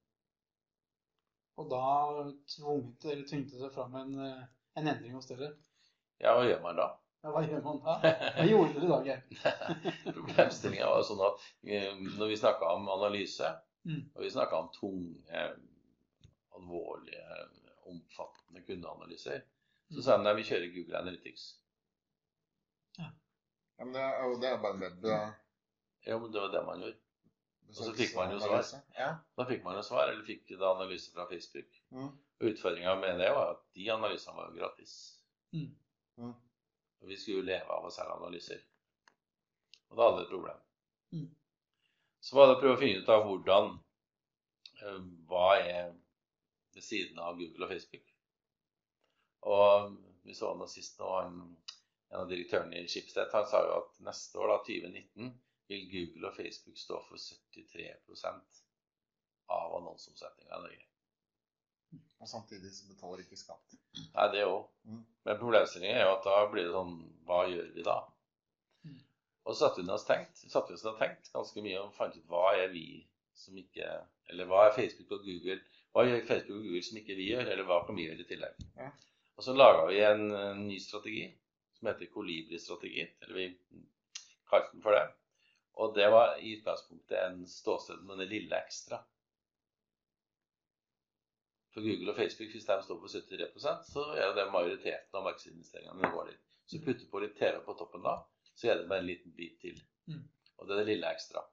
Og 1.59 1.67
da 1.71 1.83
tvunget, 2.55 3.05
eller 3.11 3.25
tvingte 3.27 3.59
det 3.59 3.69
fram 3.75 3.95
en, 3.99 4.13
eh, 4.25 4.43
en 4.79 4.87
endring 4.87 5.13
hos 5.17 5.27
dere. 5.27 5.51
Ja, 6.23 6.33
hva 6.37 6.45
gjør 6.47 6.61
man 6.63 6.77
da? 6.79 6.85
Ja, 7.23 7.31
hva 7.35 7.41
gjør 7.43 7.63
man 7.65 7.81
da? 7.83 7.95
Hva 8.37 8.45
gjorde 8.47 8.75
dere 8.79 8.91
da? 8.93 8.99
Geir? 9.03 9.23
Problemstillinga 10.15 10.87
var 10.93 11.03
sånn 11.07 11.23
at 11.27 11.43
eh, 11.67 11.89
når 12.19 12.31
vi 12.31 12.37
snakka 12.43 12.75
om 12.77 12.87
analyse, 12.95 13.55
Mm. 13.87 14.01
og 14.13 14.21
vi 14.25 14.29
snakka 14.29 14.57
om 14.59 14.65
tunge, 14.75 15.43
alvorlige, 16.57 17.37
omfattende 17.87 18.61
kundeanalyser, 18.67 19.39
så 19.89 19.95
Mm. 19.95 20.01
sa 20.03 20.17
de 20.17 20.29
at 20.29 20.35
vi 20.35 20.43
kjører 20.49 20.73
Google 20.75 20.97
Analytics. 20.99 21.45
Ja, 22.97 23.07
men 23.85 23.93
det, 23.93 24.01
er 24.01 24.23
jo- 24.27 24.39
det 24.41 24.49
er 24.49 24.57
bare 24.61 24.73
en 24.75 24.81
web... 24.83 25.05
Ja, 26.05 26.17
men 26.19 26.31
det 26.31 26.41
var 26.41 26.51
det 26.51 26.65
man 26.67 26.81
gjorde. 26.83 26.99
Besøks- 27.69 27.85
så 27.85 27.93
fikk 27.97 28.15
man 28.17 28.33
jo 28.33 28.39
svar. 28.41 28.65
Ja. 28.97 29.09
Da 29.37 29.45
fikk 29.45 29.63
man 29.63 29.77
jo 29.77 29.83
svar, 29.85 30.09
eller 30.09 30.25
fikk 30.25 30.49
da 30.57 30.73
analyse 30.73 31.11
fra 31.13 31.27
Facebook. 31.29 31.81
Mm. 31.91 32.09
Og 32.39 32.51
Utfordringa 32.51 32.95
med 32.99 33.19
det 33.19 33.29
var 33.35 33.55
at 33.55 33.63
de 33.75 33.89
analysene 33.93 34.35
var 34.35 34.49
jo 34.49 34.57
gratis. 34.59 34.95
Mm. 35.53 35.69
Mm. 36.17 36.33
Og 37.01 37.07
vi 37.07 37.17
skulle 37.17 37.41
jo 37.41 37.47
leve 37.47 37.77
av 37.77 37.85
å 37.85 37.93
selge 37.93 38.15
analyser. 38.17 38.63
Og 39.89 39.97
da 39.97 40.07
hadde 40.07 40.19
vi 40.19 40.25
et 40.27 40.33
problem. 40.33 40.61
Mm. 41.11 41.29
Så 42.21 42.35
var 42.35 42.47
det 42.47 42.57
å 42.57 42.61
prøve 42.61 42.77
å 42.77 42.81
finne 42.81 43.01
ut 43.01 43.09
av 43.13 43.23
hvordan 43.25 43.69
eh, 44.83 45.01
Hva 45.29 45.47
er 45.59 45.93
ved 46.75 46.83
siden 46.85 47.19
av 47.23 47.37
Google 47.39 47.65
og 47.65 47.71
Facebook? 47.71 48.05
Og 49.49 49.95
vi 50.27 50.35
så 50.35 50.51
nå 50.57 50.67
sist 50.67 50.99
nå 50.99 51.13
en 51.23 51.39
av 52.19 52.27
direktørene 52.29 52.81
i 52.81 52.89
Schibsted, 52.89 53.29
han 53.33 53.47
sa 53.47 53.61
jo 53.65 53.77
at 53.77 54.01
neste 54.05 54.39
år, 54.41 54.51
da, 54.51 54.57
2019, 54.65 55.31
vil 55.69 55.87
Google 55.93 56.29
og 56.29 56.35
Facebook 56.35 56.77
stå 56.77 56.99
for 57.07 57.21
73 57.55 57.89
av 59.49 59.75
annonseomsetninga 59.79 60.55
i 60.55 60.61
Norge. 60.63 60.85
Og 62.19 62.29
samtidig 62.29 62.71
så 62.75 62.87
betaler 62.89 63.23
ikke 63.23 63.39
skatt. 63.39 63.75
Nei, 63.97 64.25
det 64.33 64.45
òg. 64.45 64.65
Mm. 64.85 65.03
Men 65.25 65.39
problemstillingen 65.41 65.97
er 65.97 66.07
jo 66.07 66.15
at 66.17 66.25
da 66.27 66.39
blir 66.51 66.67
det 66.67 66.73
sånn 66.75 66.95
Hva 67.25 67.39
gjør 67.49 67.69
vi 67.75 67.85
da? 67.85 67.95
Mm. 68.85 68.99
Og 69.45 69.53
så 69.53 69.59
satte 69.61 69.81
vi 69.81 69.93
oss 69.95 70.05
tenkt, 70.07 70.41
satte 70.51 70.75
oss 70.75 70.85
og 70.89 70.99
tenkt 70.99 71.31
ganske 71.33 71.63
mye 71.65 71.81
og 71.81 71.95
fant 71.97 72.17
ut 72.17 72.29
hva 72.29 72.51
er 72.59 72.73
vi 72.73 72.85
som 73.39 73.57
ikke 73.57 73.87
Eller 74.29 74.49
hva 74.49 74.67
er 74.67 74.75
Facebook 74.75 75.15
og 75.17 75.25
Google 75.25 75.57
Hva 75.95 76.05
gjør 76.05 76.25
Facebook 76.27 76.59
og 76.59 76.67
Google 76.67 76.83
som 76.85 76.99
ikke 77.01 77.17
vi 77.17 77.29
gjør, 77.31 77.47
eller 77.47 77.69
hva 77.69 77.79
kan 77.87 77.97
vi 77.97 78.05
gjøre 78.09 78.25
i 78.25 78.29
tillegg? 78.29 78.65
Ja. 78.77 78.91
Og 79.39 79.45
så 79.45 79.55
laga 79.55 79.87
vi 79.87 80.01
en, 80.03 80.25
eh, 80.35 80.57
ny 80.59 80.77
strategi 80.83 81.23
som 81.79 81.87
heter 81.87 82.11
Kolibri-strategi. 82.13 83.07
Eller 83.21 83.35
vi 83.39 83.45
kalte 84.51 84.73
den 84.73 84.83
for 84.83 84.91
det. 84.91 85.05
Og 85.79 85.95
det 85.95 86.09
var 86.11 86.35
i 86.43 86.57
utgangspunktet 86.57 87.17
en 87.23 87.45
ståsted 87.47 88.01
med 88.07 88.19
det 88.19 88.27
lille 88.33 88.57
ekstra. 88.59 88.99
For 91.73 91.85
Google 91.85 92.11
og 92.11 92.17
Facebook, 92.17 92.49
hvis 92.51 92.65
de 92.65 92.77
står 92.83 92.99
på 92.99 93.11
73% 93.13 93.85
så 93.91 94.03
er 94.17 94.33
det 94.35 94.49
majoriteten 94.51 95.15
av 95.15 95.27
markedsinvesteringene 95.27 96.11
går 96.15 96.31
dit. 96.31 96.41
Så 96.69 96.81
putter 96.85 97.07
på 97.11 97.21
litt 97.23 97.37
TV 97.37 97.61
på 97.65 97.75
toppen 97.77 98.03
da, 98.05 98.17
så 98.57 98.71
er 98.71 98.81
det 98.81 98.89
bare 98.89 99.03
en 99.05 99.09
liten 99.09 99.33
bit 99.37 99.59
til. 99.61 99.77
Mm. 100.09 100.25
Og 100.57 100.67
det 100.67 100.75
er 100.75 100.81
det 100.81 100.89
lille 100.91 101.13
ekstra. 101.13 101.45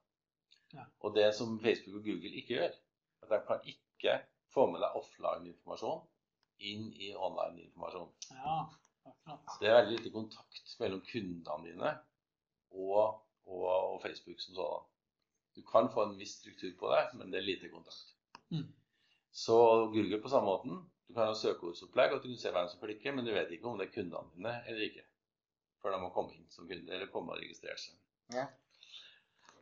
Ja. 0.75 0.89
Og 1.05 1.15
det 1.15 1.29
som 1.37 1.61
Facebook 1.63 2.01
og 2.01 2.09
Google 2.09 2.33
ikke 2.41 2.57
gjør, 2.57 2.75
at 3.23 3.31
de 3.31 3.41
kan 3.47 3.71
ikke 3.73 4.17
få 4.55 4.67
med 4.73 4.83
deg 4.83 4.99
offline-informasjon 4.99 6.03
inn 6.71 6.89
i 6.97 7.13
online-informasjon. 7.15 8.11
Ja, 8.33 8.59
akkurat. 9.07 9.57
Det 9.61 9.69
er 9.69 9.79
veldig 9.79 9.99
lite 9.99 10.13
kontakt 10.15 10.77
mellom 10.81 11.03
kundene 11.11 11.63
dine 11.69 11.95
og, 12.77 13.23
og, 13.47 13.65
og 13.95 14.03
Facebook 14.03 14.41
som 14.43 14.55
sådan. 14.59 14.85
Du 15.57 15.63
kan 15.71 15.89
få 15.93 16.05
en 16.05 16.19
viss 16.19 16.37
struktur 16.41 16.75
på 16.81 16.91
det, 16.93 17.05
men 17.19 17.31
det 17.33 17.39
er 17.41 17.47
lite 17.47 17.71
kontakt. 17.73 18.13
Mm. 18.53 18.67
Så 19.33 19.57
Google 19.95 20.21
på 20.23 20.29
samme 20.33 20.51
måten. 20.51 20.83
Du 21.09 21.15
kan 21.15 21.31
ha 21.31 21.35
søkeordsopplegg, 21.39 22.13
og 22.13 22.23
du 22.23 22.29
kan 22.29 22.39
se 22.41 22.51
hvem 22.53 22.69
som 22.69 22.81
klikker, 22.83 23.15
men 23.15 23.25
du 23.25 23.33
vet 23.33 23.51
ikke 23.55 23.69
om 23.71 23.79
det 23.79 23.87
er 23.89 23.95
kundene 23.95 24.35
dine 24.35 24.55
eller 24.67 24.85
ikke. 24.89 25.05
Før 25.83 25.95
de 25.95 26.01
må 26.03 26.11
komme 26.15 26.35
inn 26.35 26.47
som 26.51 26.67
kunde, 26.69 26.93
eller 26.93 27.11
komme 27.13 27.33
og 27.33 27.39
registrere 27.41 27.79
seg. 27.79 27.95
Ja. 28.35 28.47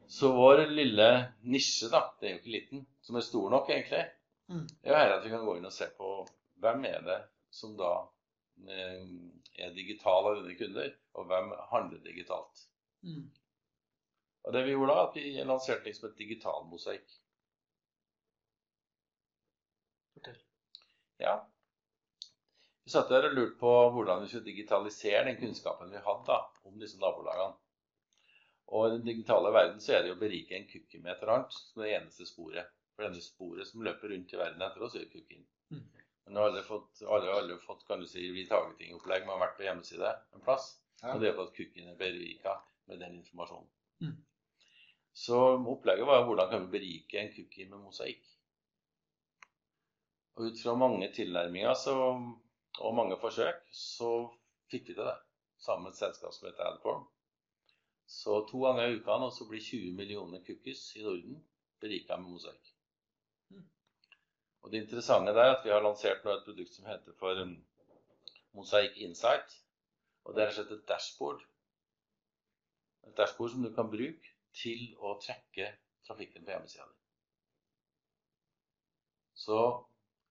Så 0.08 0.30
vår 0.36 0.64
lille 0.72 1.08
nisje, 1.48 1.90
da, 1.92 2.00
det 2.20 2.28
er 2.28 2.34
jo 2.34 2.40
ikke 2.42 2.54
liten, 2.54 2.84
som 3.04 3.16
er 3.16 3.26
stor 3.26 3.50
nok 3.52 3.70
egentlig, 3.70 4.04
Mm. 4.44 4.66
det 4.68 4.90
er 4.90 4.92
jo 4.92 4.96
her 4.98 5.12
at 5.14 5.22
vi 5.24 5.30
kan 5.32 5.44
gå 5.46 5.54
inn 5.56 5.64
og 5.64 5.72
se 5.72 5.86
på 5.96 6.08
hvem 6.60 6.82
er 6.84 6.98
det 7.06 7.14
som 7.48 7.70
da 7.78 7.92
eh, 8.68 9.06
er 9.56 9.70
digital 9.72 10.26
av 10.28 10.42
dine 10.42 10.56
kunder, 10.58 10.90
og 11.16 11.30
hvem 11.30 11.48
handler 11.70 12.02
digitalt. 12.04 12.66
Mm. 13.00 13.30
Og 14.44 14.52
det 14.52 14.64
vi 14.66 14.74
gjorde 14.74 14.92
da, 14.92 15.04
at 15.08 15.16
vi 15.16 15.44
lanserte 15.48 15.88
liksom 15.88 16.10
et 16.10 16.18
digital 16.20 16.66
mosaikk. 16.68 17.16
Fortell. 20.14 20.40
Ja. 21.22 21.38
Vi 22.84 22.92
satt 22.92 23.08
der 23.08 23.30
og 23.30 23.36
lurte 23.38 23.56
på 23.60 23.72
hvordan 23.94 24.22
vi 24.22 24.28
skulle 24.28 24.50
digitalisere 24.50 25.24
den 25.30 25.38
kunnskapen 25.40 25.92
vi 25.92 26.02
hadde 26.04 26.28
da, 26.28 26.42
om 26.68 26.76
disse 26.80 27.00
nabolagene. 27.00 27.56
Og 28.74 28.86
i 28.86 28.92
den 28.96 29.06
digitale 29.06 29.52
verden 29.52 29.80
så 29.80 29.94
er 29.94 30.02
det 30.02 30.12
jo 30.12 30.18
å 30.18 30.20
berike 30.20 30.56
en 30.56 30.68
cookie 30.68 31.00
med 31.00 31.14
et 31.14 31.22
eller 31.22 31.34
annet 31.38 31.56
som 31.56 31.82
det 31.82 31.92
eneste 31.96 32.28
sporet. 32.28 32.68
For 32.94 33.06
denne 33.06 33.24
sporet 33.24 33.68
som 33.68 33.82
løper 33.84 34.12
rundt 34.12 34.32
i 34.32 34.38
verden 34.38 34.62
etter 34.64 34.84
oss, 34.84 34.94
er 34.96 35.06
jo 35.06 35.12
cookien. 35.14 35.44
Mm. 35.72 35.82
Men 36.24 36.36
nå 36.36 36.44
har 36.44 36.52
alle 36.52 36.62
fått, 36.64 37.02
alle, 37.04 37.32
alle 37.32 37.58
fått 37.64 37.84
kan 37.88 38.00
du 38.00 38.08
si, 38.08 38.28
retargeting-opplegg 38.32 39.26
Man 39.26 39.36
har 39.36 39.46
vært 39.46 39.58
på 39.58 39.66
hjemmeside 39.66 40.12
en 40.36 40.44
plass. 40.44 40.70
Ja. 41.02 41.14
Og 41.14 41.24
det 41.24 41.30
er 41.30 41.36
for 41.36 41.48
at 41.48 41.56
cookien 41.56 41.90
er 41.90 41.98
berika 42.00 42.58
med 42.88 43.02
den 43.04 43.18
informasjonen. 43.20 43.68
Mm. 44.04 44.14
Så 45.14 45.38
opplegget 45.56 46.06
var 46.06 46.24
hvordan 46.26 46.50
kan 46.50 46.64
vi 46.64 46.72
berike 46.78 47.20
en 47.20 47.30
cookie 47.36 47.68
med 47.70 47.78
mosaikk. 47.78 48.24
Og 50.34 50.48
ut 50.48 50.62
fra 50.62 50.74
mange 50.74 51.12
tilnærminger 51.14 51.74
så, 51.78 51.94
og 52.78 52.96
mange 52.98 53.18
forsøk 53.22 53.60
så 53.70 54.10
fikk 54.70 54.88
vi 54.88 54.96
til 54.96 55.06
det. 55.06 55.18
Sammen 55.62 55.86
med 55.86 55.94
et 55.94 56.00
selskap 56.02 56.34
som 56.34 56.48
heter 56.48 56.66
Adform. 56.66 57.06
Så 58.06 58.40
to 58.50 58.64
ganger 58.64 58.90
i 58.90 58.98
uka 58.98 59.20
nå 59.22 59.30
så 59.30 59.46
blir 59.48 59.62
20 59.62 59.94
millioner 59.96 60.42
cookies 60.46 60.82
i 60.98 61.06
Norden 61.06 61.38
berika 61.80 62.18
med 62.18 62.34
mosaikk. 62.34 62.74
Og 64.64 64.72
det 64.72 64.82
interessante 64.82 65.32
der 65.36 65.44
er 65.44 65.54
at 65.54 65.64
vi 65.64 65.70
har 65.70 65.82
lansert 65.84 66.24
nå 66.24 66.34
et 66.34 66.44
produkt 66.44 66.74
som 66.74 66.90
heter 66.90 67.14
for 67.20 67.46
Mosaikk 68.58 68.98
Insight. 69.06 69.60
Og 70.24 70.34
det 70.34 70.42
er 70.42 70.50
rett 70.50 70.58
og 70.58 70.64
slett 70.64 70.78
et 70.78 70.86
dashboard. 70.88 71.42
Et 73.06 73.16
dashboard 73.16 73.54
som 73.54 73.62
du 73.62 73.70
kan 73.76 73.90
bruke 73.92 74.33
til 74.54 74.86
å 74.98 75.16
trekke 75.22 75.70
trafikken 76.06 76.44
på 76.44 76.54
hjemmesida 76.54 76.86
di. 76.88 76.98
Så 79.44 79.58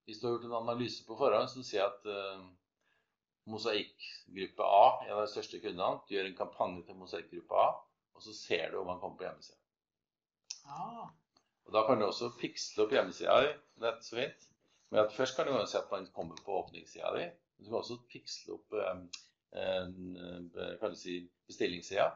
hvis 0.06 0.20
du 0.20 0.28
har 0.28 0.36
gjort 0.36 0.50
en 0.50 0.60
analyse 0.62 1.06
på 1.08 1.18
forhånd 1.20 1.50
så 1.52 1.64
sier 1.66 1.88
at 1.88 2.08
uh, 2.08 2.44
mosaikkgruppe 3.52 4.64
A, 4.64 4.86
en 5.06 5.18
av 5.18 5.26
de 5.26 5.32
største 5.32 5.60
kundene. 5.64 6.00
Du 6.08 6.16
gjør 6.16 6.30
en 6.30 6.38
kampanje 6.38 6.86
til 6.88 7.00
mosaikkgruppe 7.00 7.60
A, 7.60 7.68
og 8.16 8.24
så 8.26 8.36
ser 8.38 8.72
du 8.72 8.80
om 8.80 8.92
han 8.92 9.02
kommer 9.02 9.20
på 9.20 9.28
hjemmesida. 9.28 9.60
Ah, 10.64 11.12
Og 11.66 11.74
Da 11.76 11.86
kan 11.88 12.00
du 12.00 12.06
også 12.06 12.32
fiksle 12.40 12.86
opp 12.86 12.96
hjemmesida 12.96 13.36
di. 13.44 13.54
Er 13.84 14.00
så 14.04 14.20
fint. 14.20 14.50
Men 14.92 15.06
at 15.06 15.16
først 15.16 15.36
kan 15.36 15.48
du 15.48 15.56
se 15.68 15.80
at 15.80 15.92
man 15.92 16.08
kommer 16.16 16.40
på 16.46 16.60
åpningssida 16.60 17.12
di. 17.18 17.30
Du 17.60 17.70
kan 17.70 17.80
også 17.80 18.00
fiksle 18.12 18.58
opp 18.58 18.76
um, 18.76 19.06
en, 19.56 20.52
kan 20.80 20.92
du 20.92 20.98
si, 20.98 21.20
bestillingssida, 21.48 22.10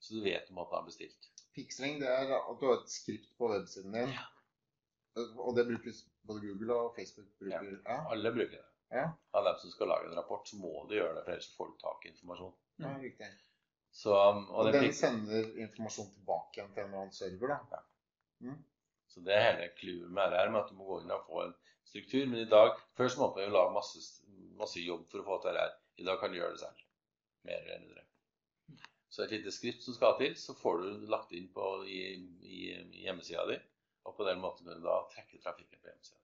så 0.00 0.14
du 0.14 0.24
vet 0.24 0.50
om 0.50 0.58
at 0.58 0.72
han 0.72 0.82
har 0.82 0.88
bestilt. 0.88 1.31
Pixeling 1.54 2.00
det 2.00 2.08
er 2.08 2.30
at 2.38 2.60
du 2.60 2.66
har 2.70 2.78
et 2.80 2.90
skript 2.92 3.28
på 3.38 3.50
websiden 3.52 3.92
din. 3.92 4.12
Og 5.36 5.54
det 5.56 5.66
brukes 5.68 6.02
både 6.26 6.40
Google 6.46 6.74
og 6.74 6.94
Facebook 6.96 7.28
bruker. 7.38 7.74
Ja. 7.84 7.98
Alle 8.14 8.32
bruker 8.32 8.56
det. 8.56 8.66
Ja. 8.92 9.06
Av 9.36 9.44
dem 9.44 9.58
som 9.60 9.70
skal 9.72 9.88
lage 9.92 10.08
en 10.10 10.16
rapport, 10.16 10.48
så 10.48 10.56
må 10.60 10.70
du 10.88 10.94
gjøre 10.96 11.14
det, 11.16 11.24
for 11.24 11.32
ellers 11.34 11.50
får 11.56 11.70
du 11.70 11.76
tak 11.80 12.04
i 12.06 12.08
informasjon. 12.12 12.54
ja, 12.80 12.92
riktig. 13.02 13.28
Så, 13.92 14.12
um, 14.30 14.46
og 14.50 14.58
Og 14.66 14.72
den 14.72 14.84
pik- 14.86 14.94
sender 14.96 15.48
informasjon 15.60 16.10
tilbake 16.14 16.56
igjen 16.56 16.70
til 16.74 16.82
en 16.82 16.86
eller 16.88 17.00
annen 17.02 17.12
server, 17.12 17.48
da. 17.70 17.80
Ja. 18.40 18.54
så 19.12 19.20
det 19.20 19.34
er 19.36 19.42
hele 19.50 19.68
clouet 19.80 20.10
med 20.10 20.30
det 20.32 20.38
her, 20.40 20.50
med 20.50 20.60
at 20.62 20.70
du 20.70 20.74
må 20.74 20.84
gå 20.88 21.00
inn 21.02 21.10
og 21.12 21.26
få 21.28 21.42
en 21.44 21.54
struktur. 21.84 22.26
Men 22.26 22.38
i 22.46 22.48
dag 22.48 22.72
Først 22.96 23.18
måtte 23.20 23.36
man 23.36 23.44
jo 23.48 23.52
lage 23.58 23.74
masse, 23.74 24.00
masse 24.56 24.80
jobb 24.80 25.04
for 25.10 25.20
å 25.20 25.24
få 25.28 25.42
til 25.42 25.52
det 25.56 25.60
her. 25.66 25.74
I 26.00 26.04
dag 26.08 26.18
kan 26.20 26.30
du 26.32 26.36
gjøre 26.40 26.52
det 26.56 26.60
selv. 26.64 26.80
Mer 27.44 27.60
eller 27.60 27.80
mindre. 27.84 28.01
Så 29.12 29.22
et 29.26 29.34
lite 29.34 29.52
skript 29.52 29.84
som 29.84 29.94
skal 29.94 30.16
til, 30.18 30.34
så 30.40 30.54
får 30.56 30.78
du 30.80 31.06
lagt 31.12 31.32
inn 31.36 31.50
på, 31.52 31.66
i, 31.84 32.00
i, 32.48 32.60
i 32.72 33.02
hjemmesida 33.04 33.44
di. 33.50 33.58
Og 34.08 34.16
på 34.16 34.24
den 34.24 34.40
måten 34.40 34.66
kan 34.66 34.80
du 34.80 34.86
da 34.86 35.02
trekke 35.12 35.40
trafikken 35.42 35.80
på 35.82 35.90
hjemmesida. 35.90 36.18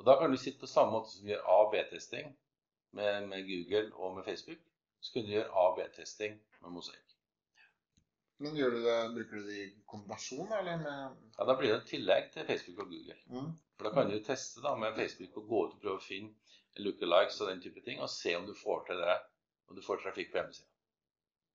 Og 0.00 0.06
da 0.08 0.18
kan 0.20 0.32
du 0.32 0.36
sitte 0.40 0.60
på 0.60 0.68
samme 0.68 0.92
måte 0.96 1.12
som 1.12 1.24
du 1.24 1.32
gjør 1.32 1.46
A- 1.48 1.62
og 1.64 1.72
B-testing 1.72 2.28
med, 2.96 3.26
med 3.32 3.48
Google 3.48 3.94
og 3.96 4.18
med 4.18 4.28
Facebook. 4.28 4.60
Så 5.00 5.14
kan 5.14 5.24
du 5.24 5.32
gjøre 5.32 5.48
A- 5.48 5.64
og 5.70 5.80
B-testing 5.80 6.36
med 6.60 6.76
mosaikk. 6.76 7.16
Men 8.40 8.54
du 8.56 8.76
det, 8.84 8.96
bruker 9.16 9.40
du 9.40 9.48
det 9.48 9.58
i 9.60 9.66
kombinasjon, 9.88 10.52
eller 10.58 10.78
med 10.80 11.16
Ja, 11.38 11.44
Da 11.44 11.56
blir 11.58 11.72
det 11.74 11.82
et 11.82 11.90
tillegg 11.90 12.30
til 12.32 12.46
Facebook 12.48 12.78
og 12.84 12.92
Google. 12.92 13.16
mm. 13.26 13.50
For 13.76 13.88
da 13.88 13.92
kan 13.96 14.12
du 14.12 14.18
teste 14.24 14.62
da 14.64 14.74
med 14.76 14.96
Facebook 14.96 15.36
og 15.36 15.48
gå 15.48 15.60
ut 15.66 15.74
og 15.74 15.80
prøve 15.82 16.00
å 16.00 16.04
finne 16.04 16.84
lookalikes 16.84 17.40
og 17.40 17.50
den 17.50 17.60
type 17.64 17.80
ting, 17.84 18.00
og 18.00 18.08
se 18.12 18.36
om 18.36 18.46
du 18.48 18.54
får 18.64 18.84
til 18.86 19.00
det, 19.04 19.16
om 19.68 19.76
du 19.76 19.82
får 19.84 20.00
trafikk 20.04 20.32
på 20.32 20.40
hjemmesida. 20.40 20.69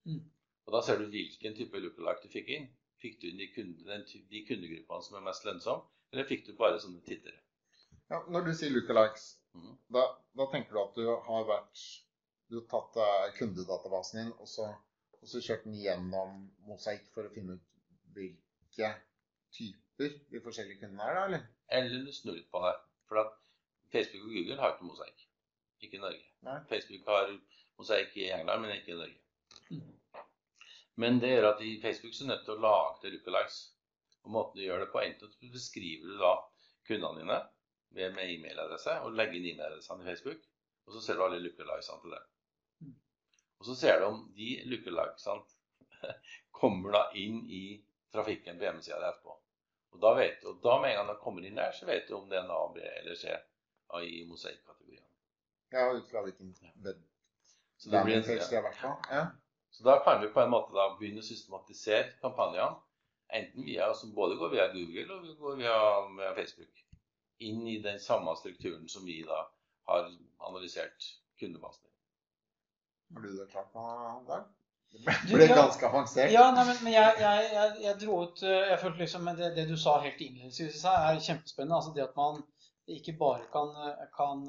Mm. 0.06 0.22
Og 0.66 0.74
da 0.76 0.82
ser 0.86 1.00
du 1.02 1.10
hvilken 1.14 1.58
type 1.58 1.82
lookalike 1.82 2.26
du 2.26 2.34
fikk 2.34 2.52
inn. 2.58 2.70
Fikk 3.02 3.20
du 3.22 3.28
inn 3.30 3.42
de, 3.42 3.50
kunde, 3.54 3.98
de 4.32 4.46
kundegruppene 4.48 5.06
som 5.06 5.18
er 5.20 5.26
mest 5.26 5.46
lønnsomme, 5.46 5.86
eller 6.14 6.30
fikk 6.30 6.46
du 6.48 6.56
bare 6.58 6.80
sånne 6.82 7.04
tittere? 7.06 7.42
ja, 8.10 8.22
Når 8.30 8.48
du 8.48 8.52
sier 8.58 8.74
lookalikes, 8.74 9.26
mm. 9.58 9.76
da, 9.98 10.04
da 10.40 10.48
tenker 10.52 10.76
du 10.76 10.82
at 10.84 10.98
du 11.00 11.08
har 11.28 11.48
vært 11.50 11.86
Du 12.46 12.60
har 12.60 12.66
tatt 12.70 12.98
eh, 13.02 13.32
kundedatabasen 13.40 14.20
din, 14.20 14.34
og 14.38 14.50
så, 14.50 14.68
og 15.18 15.30
så 15.30 15.40
kjørt 15.42 15.64
den 15.66 15.80
gjennom 15.82 16.44
mosaikk 16.68 17.08
for 17.16 17.26
å 17.26 17.32
finne 17.34 17.56
ut 17.58 17.64
hvilke 18.14 18.92
typer 19.58 20.14
de 20.30 20.42
forskjellige 20.46 20.84
kundene 20.84 21.08
er, 21.08 21.18
da, 21.18 21.24
eller? 21.26 21.48
Eller 21.74 22.06
du 22.06 22.12
snur 22.14 22.38
litt 22.38 22.52
på 22.54 22.62
det. 22.62 22.76
For 23.10 23.24
at 23.24 23.34
Facebook 23.90 24.28
og 24.28 24.36
Google 24.38 24.60
har 24.62 24.76
ikke 24.76 24.92
mosaikk. 24.92 25.26
Ikke 25.82 25.98
i 25.98 26.04
Norge. 26.04 26.22
Nei. 26.46 26.60
Facebook 26.70 27.10
har 27.10 27.34
mosaikk 27.82 28.14
i 28.22 28.30
England, 28.38 28.62
men 28.62 28.78
ikke 28.78 28.94
i 28.94 29.00
Norge. 29.02 29.25
Men 31.02 31.20
det 31.20 31.34
gjør 31.34 31.50
at 31.52 31.64
i 31.66 31.76
Facebook 31.82 32.14
så 32.16 32.24
er 32.24 32.28
du 32.28 32.32
nødt 32.34 32.46
til 32.48 32.56
å 32.56 32.64
lage 32.66 33.00
til 33.02 33.16
lookalikes. 33.16 33.58
Og 34.26 34.32
måten 34.34 34.60
du 34.60 34.66
gjør 34.66 34.86
det 34.86 34.92
på, 34.94 35.02
enten 35.04 35.52
beskriver 35.54 36.12
du 36.12 36.22
da 36.22 36.34
kundene 36.88 37.22
dine 37.22 37.40
med, 37.96 38.16
med 38.16 38.32
e-mailadresse, 38.32 38.96
og 39.06 39.18
legger 39.18 39.38
inn 39.40 39.50
e-mailadressene 39.52 40.06
i 40.06 40.08
Facebook, 40.08 40.46
og 40.86 40.96
så 40.96 41.04
ser 41.04 41.20
du 41.20 41.26
alle 41.26 41.42
lookalikesene 41.44 42.02
til 42.04 42.16
det. 42.16 42.24
Og 43.60 43.70
så 43.70 43.76
ser 43.80 44.00
du 44.00 44.08
om 44.08 44.24
de 44.38 44.50
lookalikesene 44.72 46.14
kommer 46.60 46.96
da 46.96 47.04
inn 47.20 47.44
i 47.46 47.66
trafikken 48.16 48.60
på 48.60 48.68
hjemmesida 48.68 49.00
di 49.02 49.10
etterpå. 49.10 49.36
Og 49.96 50.02
da, 50.04 50.12
vet 50.18 50.44
og 50.48 50.60
da 50.64 50.80
med 50.82 50.92
en 50.92 51.02
gang 51.02 51.12
de 51.12 51.20
kommer 51.22 51.46
inn 51.48 51.60
der, 51.60 51.72
så 51.76 51.88
vet 51.88 52.08
du 52.10 52.18
om 52.18 52.28
det 52.32 52.40
er 52.40 52.48
en 52.48 52.56
A, 52.56 52.64
B 52.76 52.84
eller 52.84 53.20
C 53.20 53.36
i 54.04 54.26
mosaikkategorien. 54.28 55.06
Ja, 55.72 55.92
ut 55.94 56.10
fra 56.10 56.24
hvilken 56.26 56.56
ja. 56.62 56.72
Så, 57.78 57.90
det 57.92 58.02
blir, 58.04 58.18
en, 58.18 58.24
ja. 58.28 58.48
det 58.50 58.58
har 58.58 58.64
vært 58.66 58.82
på. 58.82 58.92
Ja. 59.12 59.24
Så 59.76 59.84
da 59.84 59.98
kan 60.04 60.22
vi 60.22 60.28
på 60.32 60.40
en 60.42 60.54
måte 60.54 60.72
da 60.76 60.88
begynne 60.96 61.20
å 61.20 61.28
systematisere 61.28 62.14
kampanjene, 62.22 62.78
enten 63.36 63.66
via, 63.68 63.90
som 63.98 64.14
både 64.16 64.38
går 64.40 64.54
via 64.54 64.68
Google 64.72 65.18
og 65.18 65.26
går 65.42 65.58
via, 65.60 65.78
via 66.16 66.34
Facebook, 66.38 66.84
inn 67.44 67.66
i 67.68 67.80
den 67.84 68.00
samme 68.00 68.36
strukturen 68.40 68.88
som 68.90 69.04
vi 69.04 69.18
da 69.28 69.42
har 69.90 70.08
analysert 70.48 71.10
kundebasen 71.40 71.90
i. 71.90 71.94
Har 73.16 73.26
du 73.26 73.34
det 73.36 73.50
klart 73.52 73.76
nå, 73.76 73.90
Dag? 74.30 74.48
Det 74.96 75.36
ble 75.36 75.48
ganske 75.50 75.88
avansert. 75.90 76.32
Ja, 76.32 76.46
nei, 76.56 76.64
men, 76.70 76.78
men 76.86 76.94
jeg, 76.96 77.16
jeg, 77.20 77.48
jeg, 77.52 77.72
jeg 77.84 77.98
dro 78.00 78.22
ut 78.24 78.44
eh, 78.48 78.70
Jeg 78.70 78.80
følte 78.80 79.02
liksom 79.02 79.28
det, 79.36 79.50
det 79.58 79.66
du 79.68 79.76
sa 79.80 79.98
helt 80.00 80.22
innledningsvis 80.24 80.86
er 80.88 81.20
kjempespennende. 81.26 81.82
Altså 81.82 81.92
det 81.98 82.06
at 82.06 82.16
man 82.16 82.40
ikke 82.88 83.16
bare 83.18 83.46
kan, 83.54 83.72
eh, 83.88 84.06
kan 84.16 84.44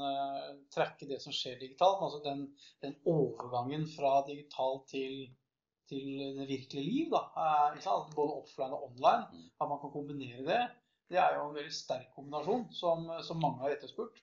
trekke 0.75 1.09
det 1.09 1.21
som 1.23 1.33
skjer 1.33 1.59
digitalt, 1.61 2.01
men 2.01 2.09
altså 2.11 2.23
den, 2.25 2.43
den 2.85 2.97
overgangen 3.09 3.87
fra 3.89 4.19
digitalt 4.27 4.89
til, 4.93 5.29
til 5.89 6.11
det 6.41 6.49
virkelige 6.49 6.85
liv, 6.85 7.15
da. 7.15 7.23
eh? 7.77 8.11
Både 8.17 8.37
offline 8.43 8.73
og 8.77 8.91
online. 8.91 9.27
Mm. 9.33 9.47
At 9.61 9.69
man 9.69 9.81
kan 9.81 9.95
kombinere 9.95 10.45
det. 10.51 10.61
Det 11.09 11.19
er 11.23 11.37
jo 11.39 11.49
en 11.49 11.55
veldig 11.55 11.73
sterk 11.73 12.09
kombinasjon 12.17 12.67
som, 12.75 13.07
som 13.23 13.39
mange 13.41 13.63
har 13.63 13.77
etterspurt. 13.77 14.21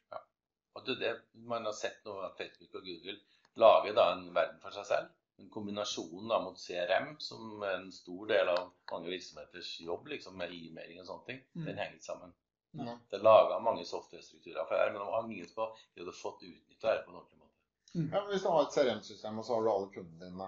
Og 0.75 0.85
det 0.87 0.97
det 0.99 1.13
man 1.47 1.65
har 1.65 1.75
sett 1.77 2.01
nå 2.05 2.17
at 2.25 2.37
Facebook 2.37 2.73
og 2.75 2.83
Google 2.87 3.17
lager 3.61 3.93
da 3.95 4.07
en 4.13 4.25
verden 4.35 4.59
for 4.61 4.73
seg 4.75 4.85
selv. 4.89 5.11
En 5.39 5.49
kombinasjon 5.53 6.27
da 6.29 6.39
mot 6.43 6.57
CRM, 6.59 7.13
som 7.23 7.61
er 7.63 7.77
en 7.79 7.91
stor 7.93 8.27
del 8.29 8.49
av 8.51 8.67
mange 8.91 9.09
virksomheters 9.13 9.69
jobb, 9.81 10.07
liksom 10.11 10.35
med 10.37 10.51
e-mailing 10.53 10.99
og 11.01 11.07
sånne 11.07 11.25
ting, 11.29 11.39
Mm. 11.55 11.65
den 11.65 11.77
henger 11.81 12.01
sammen. 12.01 12.33
Ja. 12.73 12.97
Det 13.09 13.19
er 13.19 13.23
laga 13.23 13.59
mange 13.61 13.85
software-strukturer 13.85 14.65
for 14.67 14.73
det 14.75 14.81
her, 14.83 14.91
men 14.95 15.01
de 15.01 15.11
har 15.13 15.27
ingen 15.29 15.49
på 15.55 15.61
har 15.67 15.75
de 15.93 16.01
hadde 16.01 16.15
fått 16.17 16.43
utnytta 16.43 16.89
dette 16.93 17.05
på 17.05 17.11
en 17.11 17.17
ordentlig 17.19 17.39
måte. 17.39 17.49
Ja, 17.93 18.21
men 18.23 18.31
Hvis 18.31 18.43
du 18.43 18.49
har 18.49 18.63
et 18.65 18.73
CRM-system, 18.77 19.39
og 19.39 19.45
så 19.45 19.53
har 19.55 19.61
du 19.67 19.71
alle 19.71 19.91
kundene 19.93 20.29
dine 20.29 20.47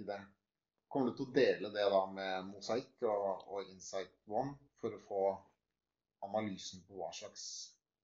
i 0.00 0.04
det, 0.06 0.20
kommer 0.88 1.10
du 1.10 1.16
til 1.18 1.26
å 1.26 1.34
dele 1.34 1.70
det 1.74 1.88
da 1.90 2.02
med 2.06 2.46
Mosaic 2.52 3.02
og, 3.02 3.42
og 3.50 3.70
Insight 3.72 4.12
One 4.30 4.54
for 4.80 4.94
å 4.94 5.00
få 5.08 5.22
analysen 6.26 6.84
på 6.88 7.00
hva 7.00 7.10
slags 7.14 7.46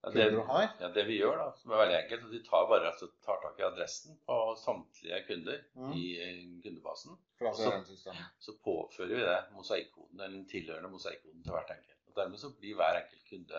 Ja, 0.03 0.11
kunder 0.11 0.31
du 0.35 0.41
har? 0.49 0.65
ja, 0.81 0.89
det 0.89 1.05
vi 1.07 1.21
gjør, 1.21 1.37
da, 1.39 1.45
som 1.61 1.71
er 1.71 1.79
veldig 1.85 1.97
enkelt, 2.01 2.25
at 2.27 2.33
vi 2.35 2.41
tar 2.49 2.65
bare 2.67 2.89
altså, 2.91 3.07
tar 3.23 3.39
tak 3.45 3.61
i 3.61 3.67
adressen 3.69 4.17
på 4.27 4.39
samtlige 4.59 5.21
kunder 5.29 5.61
Mm. 5.79 5.93
i 5.95 6.07
eh, 6.19 6.41
kundebasen. 6.65 7.15
Fra 7.39 7.53
Så- 7.55 7.71
CRM-systemet? 7.71 8.25
Så 8.39 8.53
påfører 8.65 9.15
vi 9.15 9.21
det 9.23 9.39
mosaikkoden, 9.55 10.19
den 10.19 10.45
tilhørende 10.51 10.91
mosaikkoden 10.91 11.43
til 11.45 11.53
hvert 11.55 11.71
enkelt. 11.71 11.99
Og 12.13 12.19
Dermed 12.21 12.39
så 12.41 12.49
blir 12.59 12.75
hver 12.77 12.95
enkelt 13.01 13.25
kunde 13.31 13.59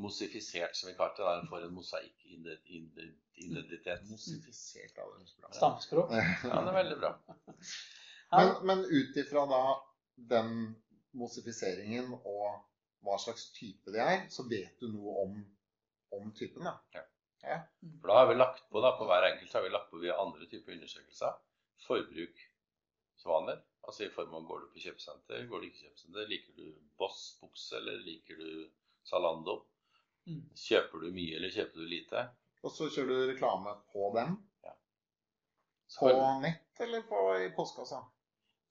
mosifisert, 0.00 0.76
som 0.76 0.88
vi 0.88 0.94
kaller 0.96 1.16
det. 1.18 1.40
Den 1.42 1.50
får 1.50 1.60
en 1.66 1.74
mosaikk-identitet. 1.76 4.00
Mosifisert 4.10 4.98
av 4.98 5.06
det. 5.12 5.18
bra. 5.38 5.48
Stammespråk. 5.58 6.08
Ja, 6.16 6.20
det 6.56 6.70
er 6.72 6.78
veldig 6.78 6.98
bra. 7.02 7.10
Men, 8.32 8.46
men 8.66 8.78
ut 8.88 9.16
ifra 9.20 9.42
da 9.50 9.62
den 10.32 10.48
mosifiseringen 11.20 12.06
og 12.16 12.46
hva 13.04 13.16
slags 13.20 13.44
type 13.52 13.92
de 13.92 13.98
er, 14.00 14.20
så 14.32 14.42
vet 14.48 14.80
du 14.80 14.86
noe 14.88 15.12
om, 15.26 15.32
om 16.16 16.32
typen, 16.38 16.64
da. 16.64 16.74
For 17.42 18.06
da 18.08 18.14
har 18.20 18.28
vi 18.30 18.34
lagt 18.38 18.62
på 18.70 18.80
da, 18.80 18.90
på 18.96 19.04
hver 19.10 19.22
enkelt 19.32 19.54
har 19.58 19.64
vi 19.66 19.74
lagt 19.74 19.90
på 19.90 19.98
via 20.00 20.14
andre 20.22 20.46
typer 20.48 20.72
undersøkelser. 20.76 21.32
Forbruksvaner. 21.88 23.58
Altså 23.82 24.04
i 24.06 24.10
form 24.14 24.34
av 24.38 24.44
går 24.46 24.60
du 24.60 24.66
på 24.76 24.82
kjøpesenter, 24.84 25.46
går 25.50 25.60
du 25.60 25.66
ikke 25.66 25.78
på 25.80 25.84
kjøpesenter, 25.88 26.28
liker 26.30 26.58
du 26.58 26.66
Boss 26.98 27.22
bukse, 27.40 27.76
eller 27.80 27.98
liker 28.06 28.38
du 28.38 28.70
Zalando? 29.08 29.56
Mm. 30.30 30.42
Kjøper 30.54 31.02
du 31.02 31.08
mye, 31.16 31.36
eller 31.36 31.50
kjøper 31.50 31.82
du 31.82 31.88
lite? 31.90 32.22
Og 32.62 32.70
så 32.70 32.86
kjører 32.94 33.08
du 33.10 33.30
reklame 33.32 33.72
på 33.90 34.12
den? 34.14 34.36
Ja. 34.62 34.74
På 35.98 36.12
nett 36.44 36.80
eller 36.80 37.02
på, 37.08 37.22
i 37.42 37.48
postkassa. 37.56 38.04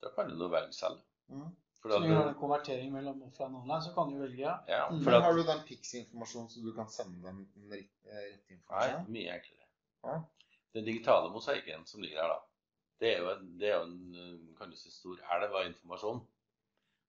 Da 0.01 0.13
kan 0.15 0.31
du 0.31 0.37
nå 0.39 0.47
velge 0.49 0.71
selv. 0.73 1.01
Mm. 1.29 1.49
For 1.81 1.89
Så 1.89 1.97
da, 1.97 1.99
når 1.99 2.07
du 2.07 2.15
har 2.21 2.29
en 2.31 2.39
konvertering 2.39 2.91
mellom 2.93 3.21
offline 3.25 3.55
og 3.57 3.63
online, 3.65 3.81
så 3.83 3.91
kan 3.95 4.13
du 4.13 4.19
velge. 4.21 4.53
ja, 4.69 4.81
Mm. 4.91 5.07
at, 5.07 5.23
har 5.23 5.33
du 5.33 5.43
den 5.43 5.61
Pix-informasjonen 5.67 6.49
så 6.49 6.63
du 6.63 6.71
kan 6.77 6.87
sende 6.89 7.19
dem 7.27 7.43
den 7.55 7.69
rett- 7.71 8.49
informasjonen. 8.53 9.03
Nei, 9.11 9.19
mye 9.19 9.33
enklere. 9.35 9.67
Ja. 10.07 10.15
Den 10.73 10.85
digitale 10.85 11.29
mosaikken 11.33 11.85
som 11.85 12.01
ligger 12.01 12.21
her, 12.21 12.29
da, 12.29 12.39
det 13.01 13.15
er 13.15 13.23
jo 13.23 13.31
en, 13.31 13.47
det 13.59 13.69
er 13.69 13.79
jo 13.79 13.87
en 13.87 14.15
eh, 14.15 14.57
kan 14.57 14.69
du 14.69 14.77
si, 14.77 14.91
stor 14.93 15.21
elv 15.35 15.55
av 15.57 15.65
informasjon. 15.65 16.21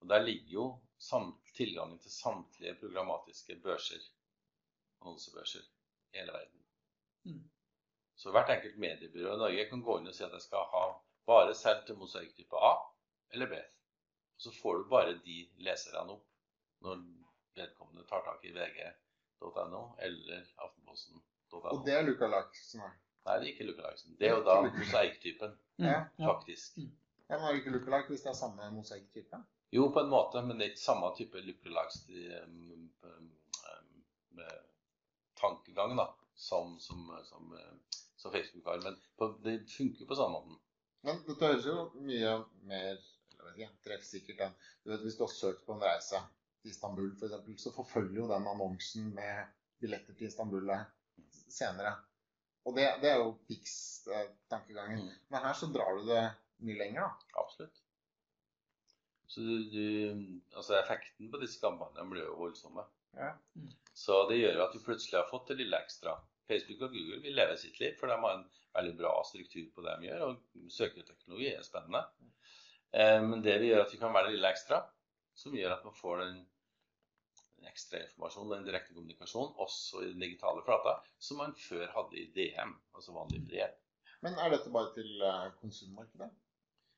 Og 0.02 0.08
Der 0.08 0.24
ligger 0.24 0.52
jo 0.52 0.64
samt, 0.98 1.36
tilgangen 1.54 1.98
til 1.98 2.10
samtlige 2.10 2.74
programmatiske 2.80 3.58
børser, 3.62 4.02
annonsebørser, 5.02 5.66
i 6.12 6.18
hele 6.18 6.32
verden. 6.32 6.64
Mm. 7.24 7.44
Så 8.16 8.30
hvert 8.30 8.50
enkelt 8.50 8.78
mediebyrå 8.78 9.34
i 9.34 9.42
Norge 9.44 9.68
kan 9.68 9.82
gå 9.82 9.98
inn 9.98 10.10
og 10.10 10.16
si 10.16 10.24
at 10.24 10.34
jeg 10.36 10.46
skal 10.46 10.66
ha 10.72 10.82
bare 11.26 11.54
selv 11.54 11.86
til 11.86 11.98
mosaikktype 12.00 12.64
A 12.70 12.72
eller 13.34 13.50
B. 13.52 13.60
Og 14.36 14.46
så 14.46 14.52
får 14.62 14.78
du 14.78 14.90
bare 14.90 15.14
de 15.26 15.38
leserne 15.66 16.16
opp 16.16 16.26
når 16.86 17.04
vedkommende 17.58 18.06
tar 18.08 18.24
tak 18.26 18.44
i 18.48 18.52
vg.no 18.56 19.82
eller 20.06 20.44
aftenposten.no. 20.66 21.62
Og 21.76 21.86
det 21.86 21.94
er 21.98 22.06
lookalikesene. 22.06 22.90
Nei, 23.26 23.34
det 23.38 23.46
er 23.46 23.52
ikke 23.52 23.66
lookalikesen. 23.68 24.16
Det 24.18 24.28
er 24.28 24.34
jo 24.36 24.44
da 24.48 24.56
mosaikktypen, 24.66 25.58
Mm, 25.78 25.86
Ja, 25.88 26.00
ja. 26.18 26.26
faktisk. 26.28 26.76
Ja, 26.78 27.36
men 27.38 27.44
er 27.46 27.52
det 27.52 27.60
ikke 27.62 27.70
lookalike 27.76 28.08
hvis 28.12 28.22
det 28.22 28.30
er 28.30 28.36
samme 28.38 28.66
mosaikktype? 28.74 29.38
Jo, 29.72 29.86
på 29.94 30.00
en 30.02 30.10
måte, 30.12 30.42
men 30.44 30.58
det 30.58 30.66
er 30.66 30.70
ikke 30.74 30.82
samme 30.84 31.08
type 31.16 31.40
lookalikes 31.46 32.02
um, 32.44 32.90
um, 33.08 33.30
med 34.36 34.58
tankegang 35.40 35.96
da, 35.96 36.06
som, 36.34 36.76
som, 36.80 37.08
som, 37.24 37.54
eh, 37.56 37.96
som 38.16 38.32
Facebook 38.32 38.66
har. 38.68 38.82
Men 38.84 38.98
på, 39.18 39.30
det 39.44 39.56
funker 39.70 40.06
på 40.06 40.18
samme 40.18 40.38
måten. 40.38 40.58
Men 41.02 41.22
dette 41.26 41.48
høres 41.48 41.66
jo 41.66 41.88
mye 42.04 42.36
mer 42.68 43.00
eller 43.40 43.56
ikke, 43.56 43.72
treffsikkert 43.88 44.44
enn 44.46 44.52
du 44.84 44.92
vet, 44.92 45.00
Hvis 45.02 45.16
du 45.18 45.24
har 45.24 45.32
søkt 45.34 45.64
på 45.66 45.74
en 45.74 45.82
reise 45.82 46.20
til 46.62 46.70
Istanbul 46.70 47.10
f.eks., 47.16 47.62
så 47.64 47.72
forfølger 47.74 48.20
jo 48.20 48.28
den 48.30 48.46
annonsen 48.46 49.08
med 49.16 49.48
billetter 49.82 50.14
til 50.14 50.28
Istanbul 50.28 50.68
senere. 51.50 51.96
Og 52.64 52.76
det, 52.76 52.86
det 53.02 53.10
er 53.10 53.20
jo 53.22 53.32
fiks-tankegangen. 53.48 55.06
Mm. 55.08 55.22
Men 55.34 55.46
her 55.46 55.56
så 55.58 55.68
drar 55.74 55.96
du 55.98 56.06
det 56.06 56.22
mye 56.62 56.78
lenger, 56.78 57.08
da. 57.08 57.40
Absolutt. 57.42 57.80
Så 59.32 59.40
du, 59.40 59.54
du, 59.72 59.84
altså 60.52 60.76
effekten 60.76 61.30
på 61.32 61.40
disse 61.40 61.60
kampanjene 61.62 62.10
blir 62.10 62.26
jo 62.28 62.36
voldsomme. 62.38 62.84
Ja. 63.16 63.32
Så 63.96 64.22
det 64.28 64.38
gjør 64.38 64.58
jo 64.58 64.66
at 64.66 64.76
du 64.76 64.84
plutselig 64.84 65.18
har 65.18 65.30
fått 65.30 65.50
det 65.50 65.58
lille 65.62 65.80
ekstra. 65.80 66.18
Facebook 66.48 66.84
og 66.86 66.94
Google 66.94 67.20
vil 67.24 67.36
leve 67.38 67.56
sitt 67.60 67.78
liv, 67.80 67.96
for 67.98 68.10
de 68.10 68.18
har 68.20 68.36
en 68.36 68.46
veldig 68.76 68.94
bra 68.98 69.12
struktur 69.24 69.66
på 69.74 69.84
det 69.86 69.96
de 70.00 70.08
gjør, 70.10 70.24
og 70.28 70.70
søketeknologi 70.72 71.50
er 71.54 71.64
spennende. 71.66 72.02
Eh, 72.92 73.20
Men 73.24 73.44
det 73.44 73.58
vil 73.60 73.72
gjøre 73.72 73.86
at 73.86 73.94
vi 73.94 74.00
kan 74.00 74.14
være 74.14 74.30
det 74.30 74.36
lille 74.36 74.52
ekstra, 74.52 74.82
som 75.38 75.56
gjør 75.56 75.78
at 75.78 75.86
man 75.88 75.96
får 75.96 76.24
den 76.24 76.40
ekstra 77.70 78.00
informasjon, 78.02 78.50
den 78.52 78.66
direkte 78.66 78.94
kommunikasjonen, 78.96 79.54
også 79.62 80.02
i 80.02 80.10
den 80.12 80.22
digitale 80.24 80.62
flata, 80.66 80.92
som 81.18 81.40
man 81.42 81.54
før 81.58 81.86
hadde 81.96 82.18
i 82.20 82.28
DM, 82.36 82.74
altså 82.94 83.14
vanlig 83.16 83.42
brev. 83.48 83.74
Men 84.22 84.38
er 84.38 84.54
dette 84.54 84.70
bare 84.70 84.92
til 84.94 85.10
konsummarkedet? 85.60 86.30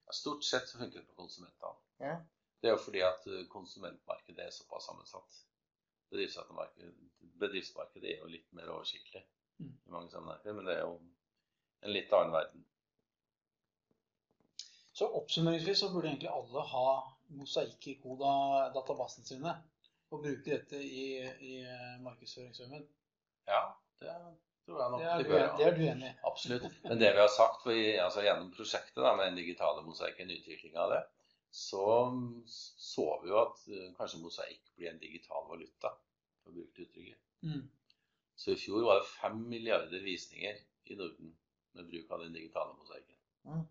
Ja, 0.05 0.13
Stort 0.13 0.45
sett 0.45 0.69
så 0.69 0.79
funker 0.79 1.01
det 1.01 1.09
på 1.09 1.17
konsumentene. 1.23 1.77
Ja. 2.01 2.17
Det 2.61 2.71
er 2.71 2.75
jo 2.77 2.85
fordi 2.85 3.01
at 3.05 3.27
eh, 3.29 3.47
konsumentmarkedet 3.53 4.45
er 4.45 4.51
såpass 4.53 4.87
sammensatt. 4.89 5.41
Bedriftsmarkedet, 6.11 8.11
er 8.11 8.21
jo 8.23 8.29
litt 8.31 8.53
mer 8.57 8.71
oversiktlig 8.73 9.25
Mm. 9.59 9.73
i 9.87 9.91
mange 9.91 10.11
sammenhenger, 10.11 10.53
men 10.53 10.67
det 10.67 10.73
er 10.75 10.81
jo 10.81 10.95
en 11.87 11.93
litt 11.95 12.13
annen 12.13 12.33
verden. 12.35 12.65
Så 14.95 15.07
oppsummeringsvis 15.19 15.79
så 15.79 15.91
burde 15.93 16.09
egentlig 16.11 16.31
alle 16.31 16.63
ha 16.71 16.89
mosaikk-koda 17.39 18.33
databasene 18.75 19.27
sine 19.27 19.53
og 20.15 20.25
bruke 20.25 20.51
dette 20.51 20.81
i, 20.81 21.07
i 21.51 21.53
markedsføringsøyemed. 22.05 22.89
Ja, 23.51 23.61
det 24.01 24.15
tror 24.65 24.81
jeg 24.81 24.91
nok 24.91 25.01
Det, 25.01 25.09
er 25.11 25.19
de 25.19 25.25
bør 25.29 25.57
det 25.59 25.67
er 25.67 25.77
du 25.77 25.83
enig 25.83 26.09
i? 26.09 26.15
Absolutt. 26.31 26.67
Men 26.85 27.01
det 27.01 27.13
vi 27.13 27.21
har 27.21 27.33
sagt 27.37 27.63
for, 27.63 27.83
altså 28.07 28.25
gjennom 28.25 28.51
prosjektet 28.57 29.03
da, 29.03 29.13
med 29.17 29.31
den 29.31 29.41
digitale 29.43 29.85
mosaikken, 29.87 30.33
utvikling 30.39 30.77
av 30.81 30.95
det, 30.95 31.03
så 31.55 31.85
så 32.89 33.07
vi 33.23 33.31
jo 33.31 33.39
at 33.43 33.61
eh, 33.71 33.91
kanskje 33.99 34.23
mosaikk 34.23 34.73
blir 34.75 34.91
en 34.91 35.03
digital 35.03 35.47
valuta, 35.51 35.93
for 36.43 36.51
å 36.51 36.57
bruke 36.57 36.87
uttrykket. 36.87 37.21
Mm. 37.47 37.63
Så 38.37 38.55
i 38.55 38.59
fjor 38.59 38.87
var 38.89 39.01
det 39.01 39.11
fem 39.13 39.39
milliarder 39.51 40.03
visninger 40.03 40.59
i 40.91 40.97
Norden 40.99 41.31
med 41.75 41.91
bruk 41.91 42.11
av 42.11 42.25
den 42.25 42.35
digitale 42.35 42.75
mosaikken. 42.79 43.19
Mm. 43.47 43.63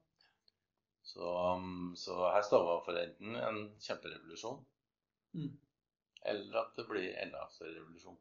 Så, 1.03 1.33
um, 1.57 1.91
så 1.99 2.15
her 2.31 2.45
står 2.47 2.63
vi 2.69 2.77
for 2.85 3.01
enten 3.01 3.41
en 3.41 3.65
kjemperevolusjon, 3.83 4.63
Mm. 5.33 5.49
Eller 6.25 6.59
at 6.61 6.75
det 6.75 6.85
blir 6.89 7.17
enda 7.23 7.47
større 7.51 7.75
revolusjon. 7.79 8.19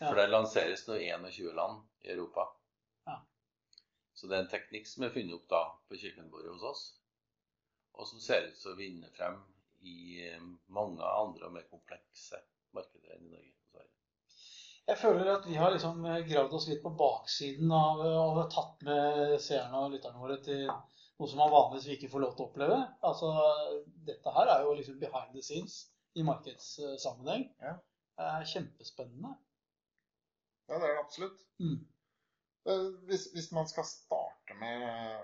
Ja. 0.00 0.08
For 0.08 0.16
det 0.16 0.30
lanseres 0.30 0.86
nå 0.88 0.96
i 0.96 1.10
21 1.12 1.52
land 1.54 1.82
i 2.06 2.10
Europa. 2.14 2.46
Ja. 3.04 3.18
Så 4.14 4.30
det 4.30 4.36
er 4.36 4.44
en 4.46 4.52
teknikk 4.52 4.88
som 4.88 5.04
er 5.04 5.14
funnet 5.14 5.36
opp 5.36 5.48
da 5.52 5.62
på 5.88 5.98
kjøkkenbordet 6.00 6.54
hos 6.54 6.66
oss, 6.70 6.84
og 7.98 8.08
som 8.08 8.22
ser 8.24 8.48
ut 8.48 8.56
til 8.62 8.72
å 8.72 8.78
vinne 8.78 9.10
frem 9.16 9.36
i 9.84 9.98
eh, 10.24 10.42
mange 10.72 11.04
andre 11.04 11.48
og 11.48 11.56
mer 11.56 11.68
komplekse 11.68 12.40
markeder 12.76 13.16
enn 13.16 13.26
i 13.28 13.32
Norge. 13.34 13.56
Jeg 14.90 14.98
føler 14.98 15.28
at 15.30 15.44
vi 15.46 15.54
har 15.60 15.70
liksom 15.70 16.00
gravd 16.02 16.54
oss 16.56 16.66
litt 16.66 16.80
på 16.82 16.90
baksiden 16.98 17.70
av 17.76 18.00
og 18.08 18.40
tatt 18.50 18.80
med 18.88 19.36
seerne 19.38 19.84
og 19.84 19.92
lytterne 19.92 20.18
våre 20.18 20.40
til 20.42 20.64
noe 20.66 21.28
som 21.28 21.38
man 21.38 21.52
vanligvis 21.52 21.92
ikke 21.94 22.08
får 22.10 22.24
lov 22.24 22.32
til 22.34 22.46
å 22.46 22.48
oppleve. 22.48 22.78
Altså, 23.06 23.30
dette 24.08 24.32
her 24.34 24.50
er 24.50 24.64
jo 24.64 24.72
liksom 24.78 24.98
behind 24.98 25.36
the 25.36 25.44
scenes 25.44 25.82
i 26.14 26.24
markedssammenheng. 26.26 27.46
Ja. 27.60 27.76
Det 28.18 28.26
er 28.26 28.48
kjempespennende. 28.52 29.34
Ja, 30.68 30.78
det 30.78 30.88
er 30.88 30.94
det 30.94 31.04
absolutt. 31.04 31.44
Mm. 31.62 31.78
Eh, 32.68 32.88
Hvis, 33.08 33.30
hvis 33.32 33.52
man 33.52 33.68
skal 33.68 33.86
starte 33.88 34.56
med, 34.60 35.20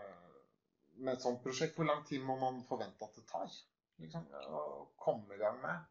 med 0.97 1.13
et 1.13 1.23
sånt 1.23 1.43
prosjekt, 1.45 1.77
hvor 1.77 1.89
lang 1.89 2.07
tid 2.09 2.23
må 2.25 2.39
man 2.41 2.63
forvente 2.69 3.05
at 3.05 3.19
det 3.19 3.27
tar? 3.31 3.53
Liksom, 4.01 4.27
å 4.33 4.63
komme 5.01 5.37
i 5.37 5.41
gang 5.41 5.61
med? 5.63 5.85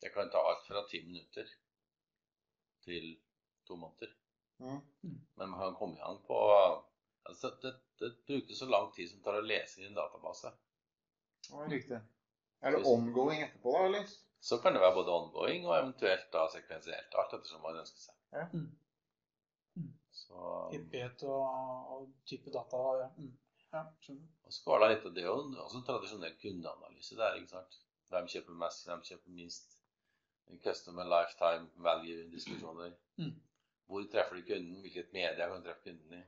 Det 0.00 0.12
kan 0.14 0.30
ta 0.32 0.42
alt 0.44 0.66
fra 0.68 0.84
ti 0.90 1.00
minutter 1.06 1.48
til 2.84 3.14
to 3.64 3.76
måneder. 3.80 4.12
Mm. 4.60 4.80
Men 5.34 5.50
man 5.50 5.60
kan 5.60 5.78
komme 5.78 5.96
i 5.96 6.02
gang 6.02 6.20
på 6.26 6.38
altså 7.24 7.50
det, 7.62 7.72
det 8.00 8.10
brukes 8.26 8.58
så 8.58 8.68
lang 8.68 8.90
tid 8.92 9.10
som 9.10 9.18
det 9.18 9.24
tar 9.24 9.40
å 9.40 9.46
lese 9.46 9.80
i 9.80 9.88
en 9.88 9.96
database. 9.96 10.52
Ja, 11.50 11.64
riktig. 11.72 12.00
Er 12.64 12.72
det 12.72 12.86
ongoing 12.88 13.42
etterpå, 13.44 13.72
da, 13.76 13.84
eller? 13.88 14.12
Så 14.44 14.58
kan 14.62 14.74
det 14.74 14.80
være 14.80 14.94
både 14.94 15.12
ongoing 15.18 15.66
og 15.68 15.74
eventuelt 15.78 16.26
da 16.32 16.46
sekvensielt. 16.52 17.16
Alt 17.20 17.36
ettersom 17.36 17.62
man 17.64 17.78
ønsker 17.80 18.06
seg. 18.06 18.16
Ja. 18.32 18.44
Mm. 18.52 18.70
Så, 20.14 20.40
Hyppighet 20.72 21.22
og, 21.28 21.94
og 21.94 22.10
type 22.28 22.52
data. 22.54 22.82
Ja, 23.00 23.08
mm. 23.16 23.30
ja 23.72 23.82
skjønner. 24.04 24.28
og 24.44 24.56
så 24.56 24.70
var 24.70 24.82
det 24.82 24.90
litt, 24.94 25.06
av 25.08 25.16
det 25.16 25.24
òg. 25.30 25.56
også 25.66 25.80
en 25.80 25.86
tradisjonell 25.88 26.36
kundeanalyse 26.42 27.18
der. 27.20 27.40
ikke 27.40 27.52
sant? 27.54 27.80
Hvem 28.12 28.28
kjøper 28.34 28.60
mest, 28.64 28.86
hvem 28.88 29.02
kjøper 29.08 29.38
minst. 29.40 29.80
Customer 30.64 31.08
lifetime 31.08 31.84
value-diskusjoner. 31.88 32.92
Mm. 33.20 33.34
Hvor 33.88 34.04
treffer 34.12 34.36
du 34.36 34.46
kunden? 34.52 34.80
Hvilket 34.84 35.12
media 35.12 35.48
kan 35.48 35.60
du 35.60 35.68
treffe 35.68 35.88
kunden 35.88 36.18
i? 36.20 36.22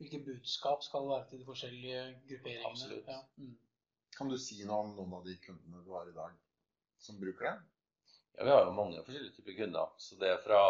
Hvilke 0.00 0.24
budskap 0.24 0.82
skal 0.82 1.04
det 1.04 1.12
være 1.12 1.28
til 1.30 1.40
de 1.40 1.48
forskjellige 1.52 2.00
grupperingene? 2.28 2.70
Absolutt. 2.70 3.08
Ja. 3.08 3.20
Kan 4.16 4.30
du 4.30 4.38
si 4.38 4.60
noe 4.64 4.84
om 4.84 4.92
noen 4.96 5.14
av 5.18 5.24
de 5.26 5.36
kundene 5.42 5.82
du 5.84 5.90
har 5.94 6.08
i 6.10 6.16
dag 6.16 6.34
som 7.02 7.18
bruker 7.20 7.48
det? 7.48 7.54
Ja, 8.36 8.44
Vi 8.44 8.50
har 8.50 8.64
jo 8.66 8.76
mange 8.76 9.02
forskjellige 9.06 9.36
typer 9.36 9.56
kunder. 9.58 9.90
Så 9.98 10.18
det 10.20 10.30
er 10.30 10.42
fra 10.44 10.60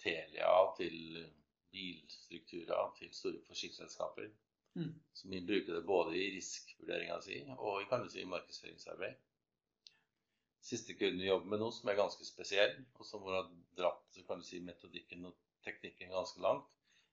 Telia 0.00 0.54
til 0.78 0.96
bilstrukturer 1.74 2.94
til 2.98 3.12
store 3.12 3.42
forsikringsselskaper. 3.48 4.30
Mm. 4.74 4.90
Så 5.12 5.28
vi 5.28 5.40
bruker 5.46 5.76
det 5.76 5.86
både 5.86 6.16
i 6.18 6.32
riskvurderinga 6.34 7.20
si 7.22 7.38
og 7.54 7.82
i 7.82 7.88
kan 7.90 8.02
du 8.02 8.10
si, 8.10 8.24
markedsføringsarbeid. 8.26 9.20
Siste 10.64 10.96
kunden 10.98 11.20
vi 11.20 11.28
jobber 11.28 11.52
med 11.52 11.60
nå, 11.60 11.70
som 11.76 11.90
er 11.92 11.98
ganske 11.98 12.24
spesiell, 12.24 12.78
og 12.96 13.06
som 13.06 13.26
har 13.28 13.50
dratt 13.78 14.20
kan 14.26 14.40
du 14.40 14.46
si, 14.48 14.62
metodikken 14.64 15.28
og 15.28 15.36
teknikken 15.64 16.14
ganske 16.14 16.40
langt, 16.40 16.70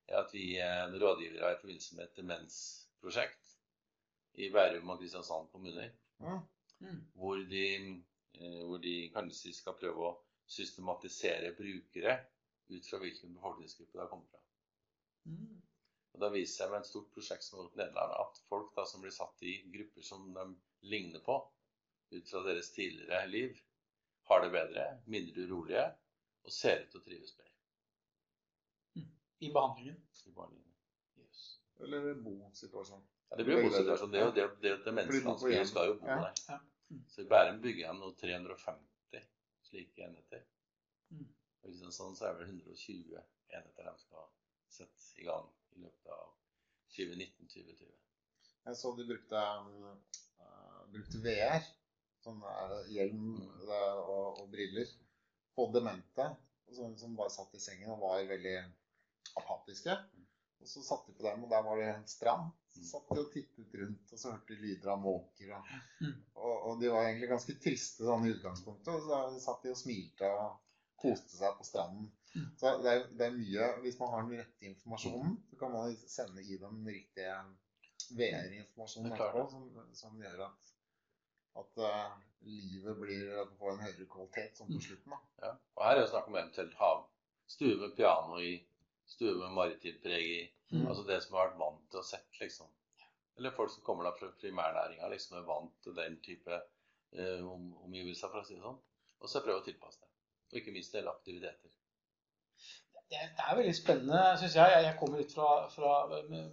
er 0.08 0.24
at 0.24 0.32
vi 0.34 0.46
er 0.64 0.96
rådgivere 1.04 1.52
i 1.52 1.60
forbindelse 1.60 1.98
med 1.98 2.08
et 2.08 2.22
demensprosjekt 2.22 3.51
i 4.36 4.50
Bærum 4.54 4.90
og 4.90 5.00
Kristiansand 5.02 5.50
kommuner 5.52 5.92
Mm. 6.22 6.40
Mm. 6.80 7.00
hvor 7.14 7.36
de, 7.50 7.66
eh, 8.36 8.62
hvor 8.68 8.78
de 8.78 9.10
kanskje 9.14 9.54
skal 9.54 9.74
prøve 9.80 10.06
å 10.06 10.18
systematisere 10.48 11.56
brukere 11.58 12.14
ut 12.70 12.88
fra 12.90 13.00
hvilken 13.02 13.34
befolkningsgruppe 13.36 13.92
de 13.98 14.00
har 14.04 14.10
kommet 14.12 14.30
fra. 14.30 14.42
Mm. 15.26 15.62
Og 16.14 16.20
da 16.22 16.30
viser 16.30 16.44
jeg 16.44 16.58
seg 16.58 16.72
med 16.72 16.80
et 16.80 16.90
stort 16.90 17.12
prosjekt 17.16 17.44
som 17.44 17.58
er 17.60 17.64
gjort 17.64 17.76
i 17.76 17.82
Nederland, 17.82 18.14
at 18.20 18.42
folk 18.50 18.76
da, 18.76 18.86
som 18.86 19.02
blir 19.02 19.14
satt 19.16 19.44
i 19.48 19.56
grupper 19.74 20.06
som 20.06 20.34
de 20.36 20.46
ligner 20.94 21.24
på, 21.26 21.38
ut 22.12 22.30
fra 22.30 22.44
deres 22.44 22.72
tidligere 22.76 23.28
liv, 23.32 23.60
har 24.30 24.42
det 24.44 24.52
bedre, 24.52 24.86
mindre 25.08 25.48
urolige 25.48 25.86
og 26.44 26.52
ser 26.54 26.84
ut 26.84 26.92
til 26.92 27.02
å 27.02 27.06
trives 27.06 27.34
bedre 27.38 29.08
I 29.42 29.50
behandlingen. 29.54 29.98
i 30.26 30.32
behandlingen. 30.32 30.76
Yes. 31.18 31.60
Eller 31.80 32.14
bosituasjon? 32.14 33.08
Ja, 33.32 33.38
det 33.40 33.46
blir 33.48 33.62
jo 33.62 33.68
bosituasjon. 33.70 34.12
Det 34.12 34.20
er 34.20 34.26
jo 34.26 34.32
det, 34.36 34.46
det, 34.64 34.72
det 34.86 35.54
hjem. 35.56 35.66
skal 35.70 35.88
jo 35.88 35.94
bo 36.02 36.08
Ja. 36.08 36.18
der. 36.48 36.64
Mm. 36.92 37.04
Så 37.08 37.22
i 37.24 37.28
Bærum 37.32 37.62
bygger 37.64 37.86
jeg 37.86 37.96
nå 37.96 38.10
350 38.20 39.28
slike 39.70 40.04
enheter. 40.04 40.42
Og 41.62 41.70
hvis 41.70 41.80
det 41.80 41.88
er 41.88 41.96
sånn, 41.96 42.16
så 42.18 42.26
er 42.28 42.34
det 42.36 42.48
vel 42.48 42.60
120 42.60 43.22
enheter 43.56 43.88
de 43.88 43.94
skal 44.02 44.26
sette 44.72 45.22
i 45.22 45.28
gang 45.28 45.48
i 45.78 45.84
løpet 45.86 46.12
av 46.12 46.34
2019-2020. 46.98 47.94
Jeg 48.66 48.76
så 48.78 48.92
de 48.98 49.06
brukte, 49.08 49.42
uh, 50.42 50.82
brukte 50.92 51.22
VR, 51.24 51.64
sånn 52.22 52.44
hjelm 52.92 53.24
Mm. 53.40 53.62
uh, 53.70 54.00
og, 54.04 54.42
og 54.44 54.52
briller, 54.52 54.92
på 55.56 55.70
demente 55.74 56.28
som, 56.76 56.98
som 56.98 57.16
bare 57.16 57.32
satt 57.34 57.56
i 57.56 57.60
sengen 57.60 57.92
og 57.96 58.04
var 58.04 58.28
veldig 58.28 58.58
apatiske. 59.40 59.96
Og 60.62 60.68
så 60.70 60.84
satte 60.86 61.12
de 61.12 61.18
på 61.18 61.24
dem, 61.26 61.44
og 61.44 61.50
der 61.50 61.64
var 61.66 61.80
det 61.82 61.88
en 61.96 62.08
strand. 62.08 62.52
Så 62.72 62.80
Mm. 62.80 62.86
satt 62.88 63.10
de 63.12 63.20
og 63.20 63.32
tittet 63.34 63.74
rundt, 63.82 64.12
og 64.14 64.20
så 64.20 64.32
hørte 64.32 64.54
de 64.54 64.62
lyder 64.62 64.92
av 64.94 65.00
måker. 65.02 65.50
Og, 65.58 65.72
Mm. 66.02 66.14
og, 66.36 66.54
og 66.70 66.82
de 66.82 66.92
var 66.94 67.08
egentlig 67.08 67.30
ganske 67.30 67.56
triste 67.64 68.06
sånn 68.08 68.26
i 68.28 68.32
utgangspunktet. 68.36 68.88
Og 68.94 69.02
så 69.08 69.40
satt 69.44 69.64
de 69.64 69.74
og 69.74 69.78
smilte 69.82 70.30
og 70.32 70.60
koste 71.02 71.36
seg 71.38 71.58
på 71.58 71.66
stranden. 71.68 72.12
Så 72.62 72.78
det 72.84 72.92
er, 72.94 73.02
det 73.18 73.26
er 73.28 73.34
mye 73.36 73.66
Hvis 73.84 73.98
man 74.00 74.10
har 74.14 74.22
den 74.24 74.40
rette 74.40 74.66
informasjonen, 74.70 75.34
så 75.50 75.58
kan 75.60 75.72
man 75.74 75.96
sende 76.08 76.42
i 76.46 76.58
den 76.62 76.86
riktige 76.88 77.34
VR-informasjonen 78.16 79.12
er 79.12 79.18
etterpå, 79.18 79.44
som, 79.52 79.68
som 79.98 80.22
gjør 80.22 80.46
at, 80.48 80.72
at 81.62 81.82
uh, 81.84 82.16
livet 82.48 82.98
blir 83.02 83.32
på 83.60 83.72
en 83.72 83.84
høyere 83.84 84.08
kvalitet 84.12 84.58
sånn 84.60 84.72
på 84.72 84.82
slutten. 84.86 85.12
da. 85.16 85.20
Ja. 85.46 85.52
Og 85.78 85.86
her 85.86 85.96
er 85.98 86.02
det 86.06 86.10
snakk 86.14 86.28
om 86.32 86.38
eventuelt 86.40 86.78
hav. 86.80 87.04
Stue 87.52 87.76
med 87.82 87.96
piano 87.98 88.40
i, 88.40 88.54
stue 89.12 89.34
med 89.40 89.56
maritimt 89.58 90.02
preg 90.04 90.28
i. 90.28 90.42
Mm. 90.72 90.86
Altså 90.88 91.04
det 91.08 91.20
som 91.24 91.36
har 91.38 91.50
vært 91.50 91.60
vant 91.62 91.84
til 91.92 92.00
å 92.02 92.06
sett, 92.08 92.30
liksom. 92.40 92.70
Eller 93.40 93.54
folk 93.56 93.72
som 93.74 93.84
kommer 93.84 94.08
da 94.08 94.14
fra 94.18 94.30
primærnæringa, 94.42 95.10
liksom 95.12 95.38
er 95.40 95.48
vant 95.48 95.76
til 95.84 95.96
den 95.98 96.18
type 96.24 96.56
eh, 96.56 97.44
om, 97.48 97.72
omgivelser, 97.86 98.32
for 98.32 98.44
å 98.44 98.48
si 98.48 98.58
det 98.58 98.64
sånn. 98.64 98.80
Og 99.22 99.30
så 99.32 99.44
prøve 99.46 99.62
å 99.62 99.66
tilpasse 99.66 100.02
det. 100.02 100.10
Og 100.52 100.60
ikke 100.62 100.74
minst 100.76 100.96
dele 100.96 101.14
aktiviteter. 101.14 101.78
Det 103.12 103.20
det 103.36 103.44
er 103.44 103.58
veldig 103.60 103.74
spennende, 103.76 104.20
syns 104.40 104.54
jeg. 104.56 104.84
Jeg- 104.86 104.98
kommer 105.00 105.20
litt 105.20 105.34
fra, 105.36 105.48
fra 105.74 105.94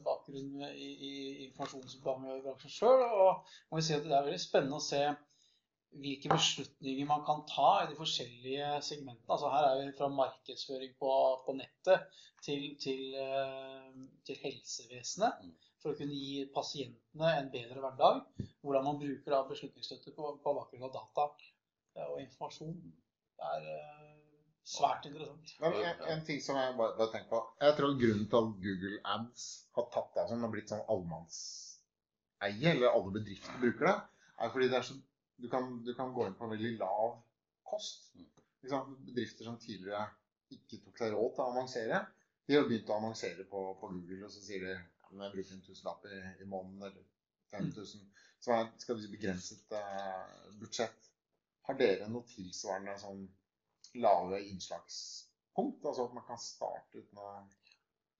bakgrunn 0.07 0.63
i, 0.73 0.89
i 1.09 1.13
informasjonsbransjen 1.47 2.73
sjøl. 2.75 3.05
Og 3.07 3.53
må 3.71 3.83
si 3.83 3.95
at 3.95 4.07
det 4.07 4.17
er 4.17 4.27
veldig 4.27 4.41
spennende 4.43 4.81
å 4.81 4.83
se 4.83 5.03
hvilke 5.97 6.31
beslutninger 6.33 7.07
man 7.09 7.25
kan 7.27 7.45
ta 7.49 7.69
i 7.83 7.89
de 7.91 7.97
forskjellige 7.99 8.69
segmentene. 8.85 9.31
Altså 9.33 9.51
Her 9.53 9.69
er 9.69 9.81
vi 9.81 9.97
fra 9.99 10.09
markedsføring 10.13 10.95
på, 11.01 11.13
på 11.47 11.55
nettet 11.57 12.21
til, 12.45 12.77
til, 12.83 13.15
eh, 13.23 13.97
til 14.27 14.41
helsevesenet. 14.43 15.43
Mm. 15.43 15.55
For 15.83 15.95
å 15.95 15.99
kunne 15.99 16.19
gi 16.19 16.45
pasientene 16.55 17.33
en 17.39 17.51
bedre 17.55 17.83
hverdag. 17.83 18.23
Hvordan 18.67 18.87
man 18.89 19.01
bruker 19.01 19.35
da 19.35 19.45
beslutningsstøtte 19.49 20.15
på, 20.17 20.35
på 20.45 20.55
bakgrunn 20.61 20.89
av 20.89 20.95
data 20.97 21.29
eh, 21.97 22.09
og 22.09 22.21
informasjon. 22.25 22.77
Det 23.39 23.53
er 23.55 23.69
eh, 23.75 24.19
svært 24.69 25.09
interessant. 25.09 25.55
Men 25.63 25.81
en, 25.81 26.05
en 26.15 26.25
ting 26.27 26.43
som 26.45 26.59
jeg 26.61 26.77
bare, 26.79 26.97
bare 26.99 27.15
tenker 27.15 27.31
på 27.33 27.43
Jeg 27.65 27.79
tror 27.79 27.99
grunnen 28.03 28.29
til 28.29 28.41
at 28.43 28.63
Google 28.67 29.01
Ads 29.17 29.49
har 29.79 29.91
tatt 29.95 30.21
av 30.21 30.31
det 30.33 30.41
har 30.45 30.53
blitt 30.53 30.73
sånn 30.75 30.85
allemannseie, 30.93 32.73
eller 32.75 32.91
alle 32.91 33.15
bedrifter 33.15 33.63
bruker 33.63 33.89
det, 33.89 33.97
er 34.39 34.53
fordi 34.55 34.69
det 34.71 34.79
er 34.79 34.87
så 34.87 34.99
du 35.39 35.49
kan, 35.51 35.71
du 35.85 35.93
kan 35.95 36.13
gå 36.15 36.27
inn 36.27 36.37
på 36.39 36.51
veldig 36.51 36.75
lav 36.81 37.19
kost. 37.69 38.11
Liksom. 38.63 38.95
Bedrifter 39.07 39.47
som 39.47 39.59
tidligere 39.63 40.07
ikke 40.55 40.81
tok 40.85 40.99
seg 40.99 41.13
råd 41.15 41.35
til 41.37 41.45
å 41.45 41.51
annonsere, 41.53 42.01
de 42.49 42.57
har 42.57 42.65
begynt 42.65 42.89
å 42.89 42.97
annonsere 42.97 43.45
på, 43.45 43.63
på 43.81 43.91
Google, 43.93 44.23
og 44.25 44.33
så 44.33 44.41
sier 44.41 44.65
de 44.65 44.73
ja, 44.73 45.11
men 45.11 45.27
jeg 45.27 45.35
bruker 45.35 45.57
en 45.57 45.67
tusenlapp 45.67 46.07
i, 46.09 46.21
i 46.43 46.47
måneden 46.49 46.87
eller 46.89 47.05
5000. 47.53 48.07
Så 48.41 48.55
er 48.55 48.71
skal 48.81 48.97
vi 48.97 49.05
si 49.05 49.11
begrenset 49.13 49.75
uh, 49.77 50.49
budsjett. 50.61 51.11
Har 51.69 51.77
dere 51.77 52.09
noe 52.09 52.25
tilsvarende 52.31 52.95
sånn 53.03 53.27
lave 54.01 54.41
innslagspunkt? 54.49 55.85
Altså 55.85 56.09
at 56.09 56.17
man 56.17 56.25
kan 56.29 56.41
starte 56.41 57.05
uten 57.05 57.25
å 57.25 57.31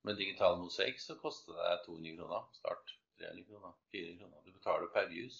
Med 0.07 0.15
digital 0.15 0.53
mosaikk 0.55 1.01
så 1.03 1.17
koster 1.19 1.57
det 1.59 1.81
200 1.83 2.13
kroner 2.15 2.45
start. 2.55 2.93
300 3.19 3.41
kroner, 3.49 3.73
400 3.91 4.21
kroner. 4.21 4.45
Du 4.45 4.53
betaler 4.55 4.93
per 4.93 5.09
views. 5.09 5.39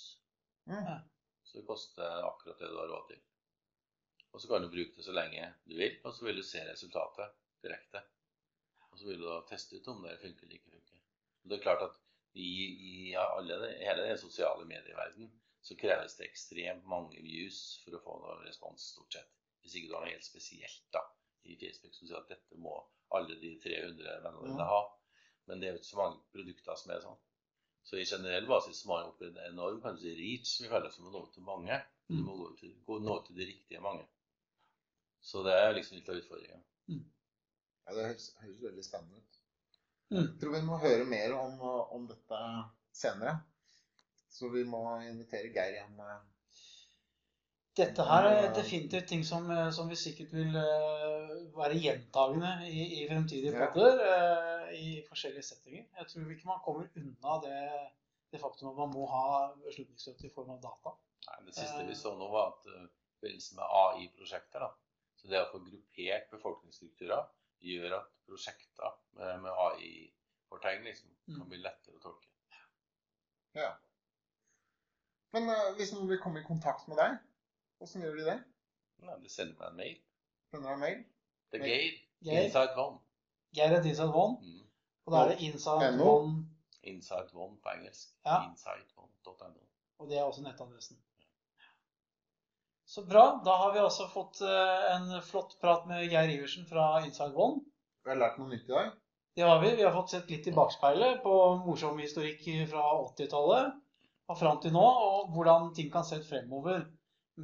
mm. 0.68 0.98
Så 1.50 1.58
det 1.58 1.66
koster 1.66 2.28
akkurat 2.28 2.62
det 2.62 2.70
du 2.70 2.78
har 2.78 2.92
råd 2.92 3.08
til. 3.10 3.22
Og 4.30 4.42
så 4.42 4.50
kan 4.52 4.62
du 4.62 4.70
bruke 4.70 4.94
det 4.96 5.06
så 5.06 5.16
lenge 5.16 5.48
du 5.66 5.74
vil, 5.80 5.96
og 6.06 6.14
så 6.14 6.28
vil 6.28 6.38
du 6.38 6.46
se 6.46 6.62
resultatet 6.68 7.34
direkte. 7.66 8.04
Og 8.92 9.00
så 9.00 9.08
vil 9.08 9.18
du 9.18 9.26
da 9.26 9.40
teste 9.50 9.80
ut 9.80 9.90
om 9.90 10.04
det 10.06 10.20
funker 10.22 10.46
eller 10.46 10.60
ikke 10.60 10.76
funker. 10.76 11.02
Og 11.42 11.50
det 11.50 11.58
er 11.58 11.64
klart 11.66 11.86
at 11.88 11.98
i, 12.38 12.52
i 12.92 13.16
alle 13.18 13.58
hele 13.82 14.06
den 14.06 14.22
sosiale 14.22 14.68
medieverden 14.70 15.32
så 15.66 15.76
kreves 15.76 16.16
det 16.20 16.30
ekstremt 16.30 16.86
mange 16.88 17.18
views 17.26 17.80
for 17.84 17.98
å 17.98 18.04
få 18.04 18.20
noe 18.22 18.38
respons, 18.46 18.92
stort 18.94 19.18
sett. 19.18 19.34
Hvis 19.64 19.80
ikke 19.80 19.90
du 19.90 19.96
har 19.98 20.06
noe 20.06 20.14
helt 20.14 20.28
spesielt 20.28 20.86
da, 20.94 21.02
i 21.50 21.58
Facebook 21.60 21.98
som 21.98 22.06
sier 22.06 22.22
at 22.22 22.30
dette 22.30 22.62
må 22.62 22.78
alle 23.18 23.40
de 23.42 23.56
300 23.64 24.22
vennene 24.24 24.54
dine 24.54 24.70
ha. 24.70 24.84
Men 25.50 25.60
det 25.60 25.68
er 25.68 25.74
jo 25.74 25.82
ikke 25.82 25.90
så 25.90 26.00
mange 26.04 26.22
produkter 26.36 26.78
som 26.78 26.94
er 26.94 27.04
sånn. 27.04 27.20
Så 27.84 27.98
i 27.98 28.06
generell 28.06 28.48
basis 28.48 28.82
så 28.82 28.90
må 28.90 28.98
man 28.98 29.12
opp 29.12 29.22
en 29.26 29.38
enorm 29.48 29.80
kan 29.82 29.96
du 29.96 30.02
si, 30.04 30.14
reach, 30.18 30.50
som 30.52 30.66
vi 30.66 30.72
kaller 30.72 30.90
det, 30.90 30.96
som 30.96 31.10
å 31.10 31.14
nå 31.14 31.24
ut 31.26 31.34
til 31.34 31.46
mange. 31.48 31.80
Du 32.10 32.20
må 32.26 32.36
gå 32.38 32.50
til, 32.60 32.74
gå, 32.86 33.00
nå 33.06 33.20
ut 33.20 33.28
til 33.30 33.38
de 33.38 33.48
riktige 33.50 33.82
mange. 33.82 34.06
Så 35.22 35.44
det 35.46 35.56
er 35.58 35.76
liksom 35.76 35.98
litt 35.98 36.10
av 36.10 36.20
utfordringa. 36.22 36.60
Ja, 37.86 37.96
det 37.96 38.06
høres, 38.06 38.28
høres 38.42 38.64
veldig 38.64 38.86
spennende 38.86 39.22
ut. 39.22 39.40
Mm. 40.10 40.20
Jeg 40.20 40.36
tror 40.42 40.56
vi 40.56 40.66
må 40.66 40.78
høre 40.82 41.06
mer 41.10 41.36
om, 41.38 41.62
om 41.98 42.06
dette 42.10 42.42
senere. 42.98 43.40
Så 44.30 44.50
vi 44.54 44.64
må 44.66 44.84
invitere 45.06 45.50
Geir 45.54 45.80
igjen. 45.80 45.98
Eh, 47.70 47.76
Dette 47.78 48.04
her 48.04 48.24
er 48.30 48.54
definitivt 48.54 49.08
ting 49.08 49.24
som, 49.26 49.50
eh, 49.52 49.70
som 49.72 49.90
vi 49.90 49.96
sikkert 49.96 50.34
vil 50.34 50.56
eh, 50.56 51.30
være 51.56 51.78
gjentagende 51.80 52.52
i, 52.68 53.04
i 53.04 53.08
fremtidige 53.10 53.54
podder 53.74 54.02
Ja. 54.06 54.72
i 54.76 55.04
forskjellige 55.08 55.44
settinger. 55.44 55.86
Jeg 55.98 56.08
tror 56.08 56.32
ikke 56.32 56.46
man 56.48 56.60
kommer 56.66 56.88
unna 56.96 57.38
det, 57.44 57.62
det 58.32 58.40
faktum 58.42 58.70
at 58.70 58.78
man 58.78 58.92
må 58.94 59.06
ha 59.10 59.24
beslutningsstøtte 59.66 60.28
i 60.28 60.34
form 60.36 60.50
av 60.56 60.62
data. 60.62 60.94
Nei, 61.30 61.46
Det 61.46 61.56
siste 61.56 61.86
vi 61.88 61.96
så 61.96 62.14
nå, 62.18 62.28
var 62.32 62.52
at 62.54 62.68
i 62.70 62.88
forbindelse 63.20 63.56
med 63.56 63.66
AI-prosjekter, 63.84 64.68
så 65.20 65.28
det 65.28 65.42
å 65.42 65.50
få 65.52 65.60
gruppert 65.66 66.30
befolkningsstrukturer 66.32 67.26
gjør 67.60 67.98
at 67.98 68.12
prosjekter 68.30 68.94
med, 69.18 69.42
med 69.44 69.52
AI-fortegn 69.52 70.84
liksom, 70.88 71.10
kan 71.26 71.42
Mm. 71.44 71.50
bli 71.50 71.58
lettere 71.64 71.96
å 71.98 72.04
tolke. 72.04 72.28
Ja. 73.58 73.74
Men 75.34 75.50
eh, 75.50 75.74
hvis 75.78 75.92
noen 75.94 76.08
vil 76.10 76.22
komme 76.22 76.40
i 76.42 76.48
kontakt 76.48 76.88
med 76.88 76.98
deg, 77.02 77.18
hvordan 77.80 78.04
gjør 78.06 78.16
de 78.20 78.26
det? 78.30 78.38
Nei, 79.08 79.16
Du 79.24 79.30
sender 79.32 79.56
meg 79.60 79.68
en 79.72 79.78
mail. 79.82 79.98
Sender 80.52 80.70
deg 80.74 80.80
mail? 80.86 81.04
Det 81.52 81.60
er 81.62 81.66
Geir. 81.66 82.00
Geir, 82.28 82.42
Inside 82.46 82.78
One. 82.86 83.00
Geir 83.56 83.76
er 83.78 83.86
Inside 83.90 84.14
One, 84.24 84.38
Mm. 84.44 84.64
og 85.08 85.14
da 85.14 85.22
er 85.24 85.30
det 85.34 85.40
Inside 85.48 85.92
NO. 85.98 86.10
One, 86.20 86.34
Inside 86.84 87.34
One 87.34 87.58
på 87.64 87.70
engelsk. 87.76 88.10
Ja. 88.26 88.42
Insideone.no. 88.50 89.62
og 90.00 90.10
det 90.10 90.18
er 90.20 90.24
også 90.24 90.42
nettadressen. 90.44 90.98
Så 92.90 93.04
bra. 93.06 93.24
Da 93.46 93.54
har 93.62 93.74
vi 93.74 93.80
også 93.84 94.08
fått 94.10 94.40
eh, 94.42 94.86
en 94.96 95.22
flott 95.22 95.56
prat 95.62 95.86
med 95.90 96.08
Geir 96.10 96.30
Iversen 96.34 96.66
fra 96.70 97.00
Inside 97.06 97.36
One. 97.38 97.62
Vi 98.06 98.10
har 98.10 98.18
lært 98.18 98.40
noe 98.40 98.50
nytt 98.50 98.66
i 98.66 98.72
dag. 98.74 98.92
Det 99.38 99.46
har 99.46 99.60
vi. 99.62 99.76
Vi 99.78 99.84
har 99.86 99.94
fått 99.94 100.10
sett 100.16 100.30
litt 100.32 100.48
i 100.50 100.54
bakspeilet 100.56 101.20
på 101.24 101.34
morsom 101.68 102.00
historikk 102.02 102.42
fra 102.72 102.86
80-tallet 103.04 103.76
og 104.30 104.38
fram 104.38 104.58
til 104.62 104.74
nå, 104.74 104.82
og 104.86 105.30
hvordan 105.34 105.70
ting 105.78 105.92
kan 105.94 106.04
se 106.06 106.18
ut 106.20 106.26
fremover 106.28 106.82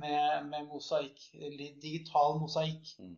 med, 0.02 0.46
med 0.52 0.68
mosaikk, 0.70 1.22
eller 1.34 1.76
digital 1.82 2.40
mosaikk. 2.42 2.92
Mm. 3.00 3.16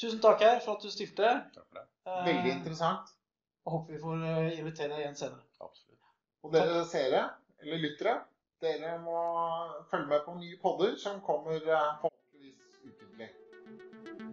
Tusen 0.00 0.20
takk 0.24 0.40
her 0.42 0.60
for 0.64 0.76
at 0.76 0.82
du 0.84 0.90
stilte. 0.90 1.28
Takk 1.54 1.66
for 1.68 1.78
det. 1.78 1.86
Eh, 2.06 2.24
Veldig 2.26 2.52
interessant. 2.58 3.06
og 3.64 3.72
håper 3.72 3.92
vi 3.94 4.00
får 4.02 4.22
eh, 4.26 4.58
invitere 4.58 4.88
deg 4.90 5.00
igjen 5.04 5.18
senere. 5.18 5.44
Absolutt. 5.62 5.98
Og 6.42 6.54
dere 6.54 6.84
seere, 6.90 7.20
eller 7.62 7.78
lyttere, 7.78 8.16
dere 8.62 8.96
må 9.02 9.20
følge 9.90 10.08
med 10.10 10.20
på 10.26 10.34
nye 10.40 10.58
podder 10.62 10.96
som 10.98 11.20
kommer 11.22 11.54
eh, 11.60 11.92
forhåpentligvis 12.02 12.58
ukentlig. 12.88 13.28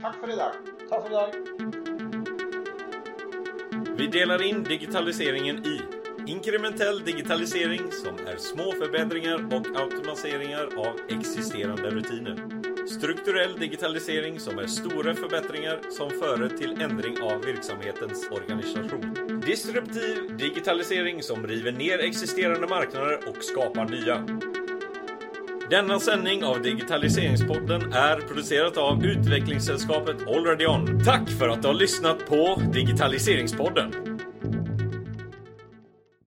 Takk 0.01 0.15
for 0.17 0.27
i 0.33 0.39
dag. 0.39 0.53
Takk 0.89 1.01
for 1.05 1.09
i 1.09 1.17
dag. 1.19 1.29
Vi 3.99 4.07
deler 4.07 4.41
inn 4.47 4.63
digitaliseringen 4.63 5.65
i 5.67 5.98
inkrementell 6.29 6.99
digitalisering 7.05 7.91
som 7.91 8.17
er 8.29 8.37
små 8.37 8.69
forbedringer 8.77 9.41
og 9.49 9.69
automatiseringer 9.73 10.75
av 10.77 10.99
eksisterende 11.09 11.89
rutiner. 11.95 12.37
Strukturell 12.89 13.55
digitalisering 13.57 14.37
som 14.41 14.59
er 14.61 14.69
store 14.69 15.15
forbedringer 15.17 15.81
som 15.93 16.11
fører 16.21 16.53
til 16.59 16.75
endring 16.81 17.17
av 17.25 17.41
virksomhetens 17.45 18.27
organisation. 18.29 19.41
Disruptiv 19.45 20.29
digitalisering 20.41 21.23
som 21.25 21.45
river 21.49 21.73
ned 21.73 22.05
eksisterende 22.05 22.69
marknader 22.69 23.25
og 23.29 23.41
skapar 23.45 23.89
nye. 23.89 24.21
Denna 25.69 25.99
sändning 25.99 26.43
av 26.43 26.63
Digitaliseringspodden 26.65 27.91
er 27.93 28.23
produsert 28.25 28.77
av 28.81 29.05
utvecklingssällskapet 29.05 30.25
Already 30.27 30.65
On. 30.65 31.03
Tack 31.05 31.29
för 31.29 31.49
att 31.49 31.61
du 31.61 31.67
har 31.67 31.75
lyssnat 31.75 32.25
på 32.25 32.61
Digitaliseringspodden! 32.73 34.08